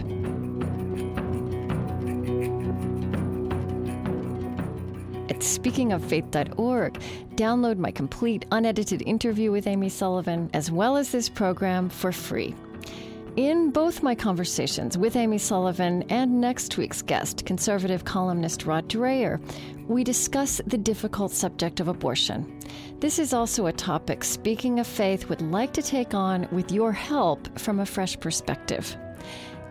At 5.29 5.41
speakingoffaith.org, 5.41 6.99
download 7.35 7.77
my 7.77 7.91
complete 7.91 8.45
unedited 8.51 9.03
interview 9.03 9.51
with 9.51 9.67
Amy 9.67 9.89
Sullivan, 9.89 10.49
as 10.53 10.71
well 10.71 10.97
as 10.97 11.11
this 11.11 11.29
program 11.29 11.89
for 11.89 12.11
free. 12.11 12.55
In 13.39 13.71
both 13.71 14.03
my 14.03 14.13
conversations 14.15 14.97
with 14.97 15.15
Amy 15.15 15.37
Sullivan 15.37 16.03
and 16.09 16.41
next 16.41 16.75
week's 16.75 17.01
guest, 17.01 17.45
conservative 17.45 18.03
columnist 18.03 18.65
Rod 18.65 18.89
Dreher, 18.89 19.39
we 19.87 20.03
discuss 20.03 20.59
the 20.67 20.77
difficult 20.77 21.31
subject 21.31 21.79
of 21.79 21.87
abortion. 21.87 22.59
This 22.99 23.17
is 23.17 23.33
also 23.33 23.67
a 23.67 23.71
topic 23.71 24.25
Speaking 24.25 24.81
of 24.81 24.87
Faith 24.87 25.29
would 25.29 25.41
like 25.41 25.71
to 25.71 25.81
take 25.81 26.13
on 26.13 26.49
with 26.51 26.69
your 26.69 26.91
help 26.91 27.57
from 27.57 27.79
a 27.79 27.85
fresh 27.85 28.19
perspective. 28.19 28.97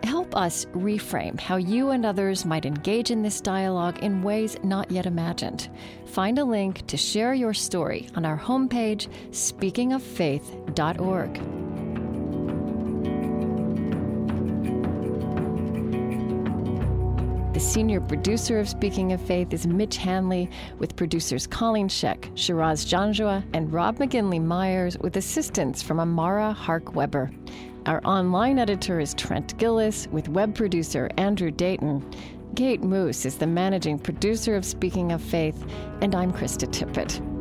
Help 0.01 0.35
us 0.35 0.65
reframe 0.73 1.39
how 1.39 1.57
you 1.57 1.91
and 1.91 2.07
others 2.07 2.45
might 2.45 2.65
engage 2.65 3.11
in 3.11 3.21
this 3.21 3.39
dialogue 3.39 3.99
in 3.99 4.23
ways 4.23 4.57
not 4.63 4.89
yet 4.89 5.05
imagined. 5.05 5.69
Find 6.07 6.39
a 6.39 6.43
link 6.43 6.87
to 6.87 6.97
share 6.97 7.35
your 7.35 7.53
story 7.53 8.09
on 8.15 8.25
our 8.25 8.39
homepage, 8.39 9.09
speakingoffaith.org. 9.29 11.68
The 17.59 17.65
senior 17.65 17.99
producer 17.99 18.57
of 18.57 18.69
Speaking 18.69 19.11
of 19.11 19.19
Faith 19.19 19.51
is 19.51 19.67
Mitch 19.67 19.97
Hanley, 19.97 20.49
with 20.77 20.95
producers 20.95 21.45
Colleen 21.45 21.89
Scheck, 21.89 22.31
Shiraz 22.33 22.85
Janjua, 22.85 23.43
and 23.53 23.73
Rob 23.73 23.97
McGinley 23.97 24.41
Myers, 24.41 24.97
with 24.99 25.17
assistance 25.17 25.81
from 25.81 25.99
Amara 25.99 26.53
Hark 26.53 26.95
Weber. 26.95 27.29
Our 27.85 28.01
online 28.05 28.59
editor 28.59 29.01
is 29.01 29.13
Trent 29.13 29.57
Gilliss, 29.57 30.07
with 30.07 30.29
web 30.29 30.55
producer 30.55 31.09
Andrew 31.17 31.51
Dayton. 31.51 32.09
Kate 32.55 32.81
Moos 32.81 33.25
is 33.25 33.35
the 33.35 33.45
managing 33.45 33.99
producer 33.99 34.55
of 34.55 34.63
Speaking 34.63 35.11
of 35.11 35.21
Faith, 35.21 35.61
and 35.99 36.15
I'm 36.15 36.31
Krista 36.31 36.65
Tippett. 36.65 37.38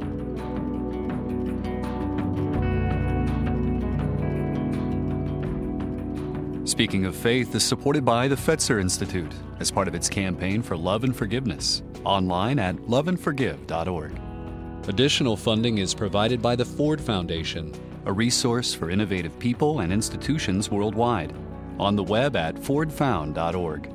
Speaking 6.69 7.07
of 7.07 7.17
Faith 7.17 7.55
is 7.55 7.65
supported 7.65 8.05
by 8.05 8.29
the 8.29 8.37
Fetzer 8.37 8.79
Institute 8.79 9.33
as 9.59 9.71
part 9.71 9.89
of 9.89 9.95
its 9.95 10.07
campaign 10.07 10.61
for 10.61 10.77
love 10.77 11.03
and 11.03 11.17
forgiveness, 11.17 11.83
online 12.05 12.59
at 12.59 12.77
loveandforgive.org. 12.77 14.21
Additional 14.87 15.35
funding 15.35 15.79
is 15.79 15.95
provided 15.95 16.43
by 16.43 16.55
the 16.55 16.67
Ford 16.67 17.01
Foundation, 17.01 17.73
a 18.05 18.13
resource 18.13 18.75
for 18.75 18.91
innovative 18.91 19.39
people 19.39 19.81
and 19.81 19.91
institutions 19.91 20.71
worldwide, 20.71 21.33
on 21.79 21.97
the 21.97 22.05
web 22.05 22.37
at 22.37 22.57
fordfound.org. 22.57 23.91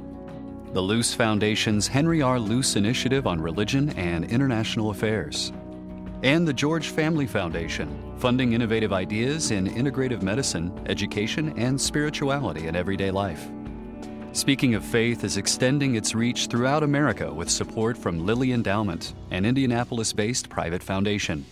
The 0.74 0.82
Luce 0.82 1.14
Foundation's 1.14 1.88
Henry 1.88 2.24
R. 2.24 2.40
Luce 2.40 2.76
Initiative 2.76 3.28
on 3.28 3.40
Religion 3.40 3.92
and 3.92 4.26
International 4.26 4.90
Affairs 4.90 5.54
and 6.24 6.48
the 6.48 6.54
George 6.54 6.88
Family 6.88 7.28
Foundation, 7.28 8.03
funding 8.18 8.54
innovative 8.54 8.94
ideas 8.94 9.52
in 9.52 9.68
integrative 9.68 10.22
medicine, 10.22 10.72
education, 10.88 11.54
and 11.58 11.80
spirituality 11.80 12.68
in 12.68 12.76
everyday 12.76 13.12
life. 13.12 13.50
Speaking 14.34 14.74
of 14.74 14.84
Faith 14.84 15.24
is 15.24 15.38
extending 15.38 15.94
its 15.94 16.16
reach 16.16 16.48
throughout 16.48 16.82
America 16.82 17.32
with 17.32 17.52
support 17.52 17.96
from 17.96 18.26
Lilly 18.26 18.52
Endowment, 18.52 19.14
an 19.30 19.46
Indianapolis 19.46 20.12
based 20.12 20.50
private 20.50 20.82
foundation. 20.82 21.46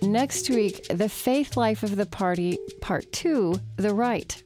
Next 0.00 0.48
week, 0.48 0.86
The 0.90 1.08
Faith 1.08 1.56
Life 1.56 1.82
of 1.82 1.96
the 1.96 2.06
Party, 2.06 2.56
Part 2.80 3.10
2 3.10 3.58
The 3.78 3.92
Right. 3.92 4.40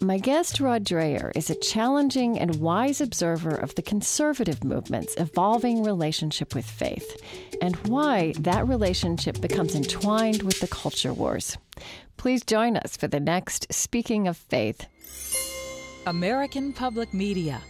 My 0.00 0.18
guest, 0.18 0.58
Rod 0.60 0.84
Dreher, 0.84 1.30
is 1.36 1.48
a 1.48 1.54
challenging 1.54 2.38
and 2.38 2.56
wise 2.56 3.00
observer 3.00 3.54
of 3.54 3.74
the 3.74 3.82
conservative 3.82 4.64
movement's 4.64 5.14
evolving 5.16 5.82
relationship 5.82 6.54
with 6.54 6.66
faith 6.66 7.16
and 7.60 7.76
why 7.88 8.34
that 8.40 8.66
relationship 8.66 9.40
becomes 9.40 9.74
entwined 9.74 10.42
with 10.42 10.58
the 10.60 10.68
culture 10.68 11.12
wars. 11.12 11.56
Please 12.16 12.42
join 12.44 12.76
us 12.76 12.96
for 12.96 13.08
the 13.08 13.20
next 13.20 13.72
Speaking 13.72 14.26
of 14.26 14.36
Faith. 14.36 14.86
American 16.06 16.72
Public 16.72 17.14
Media 17.14 17.60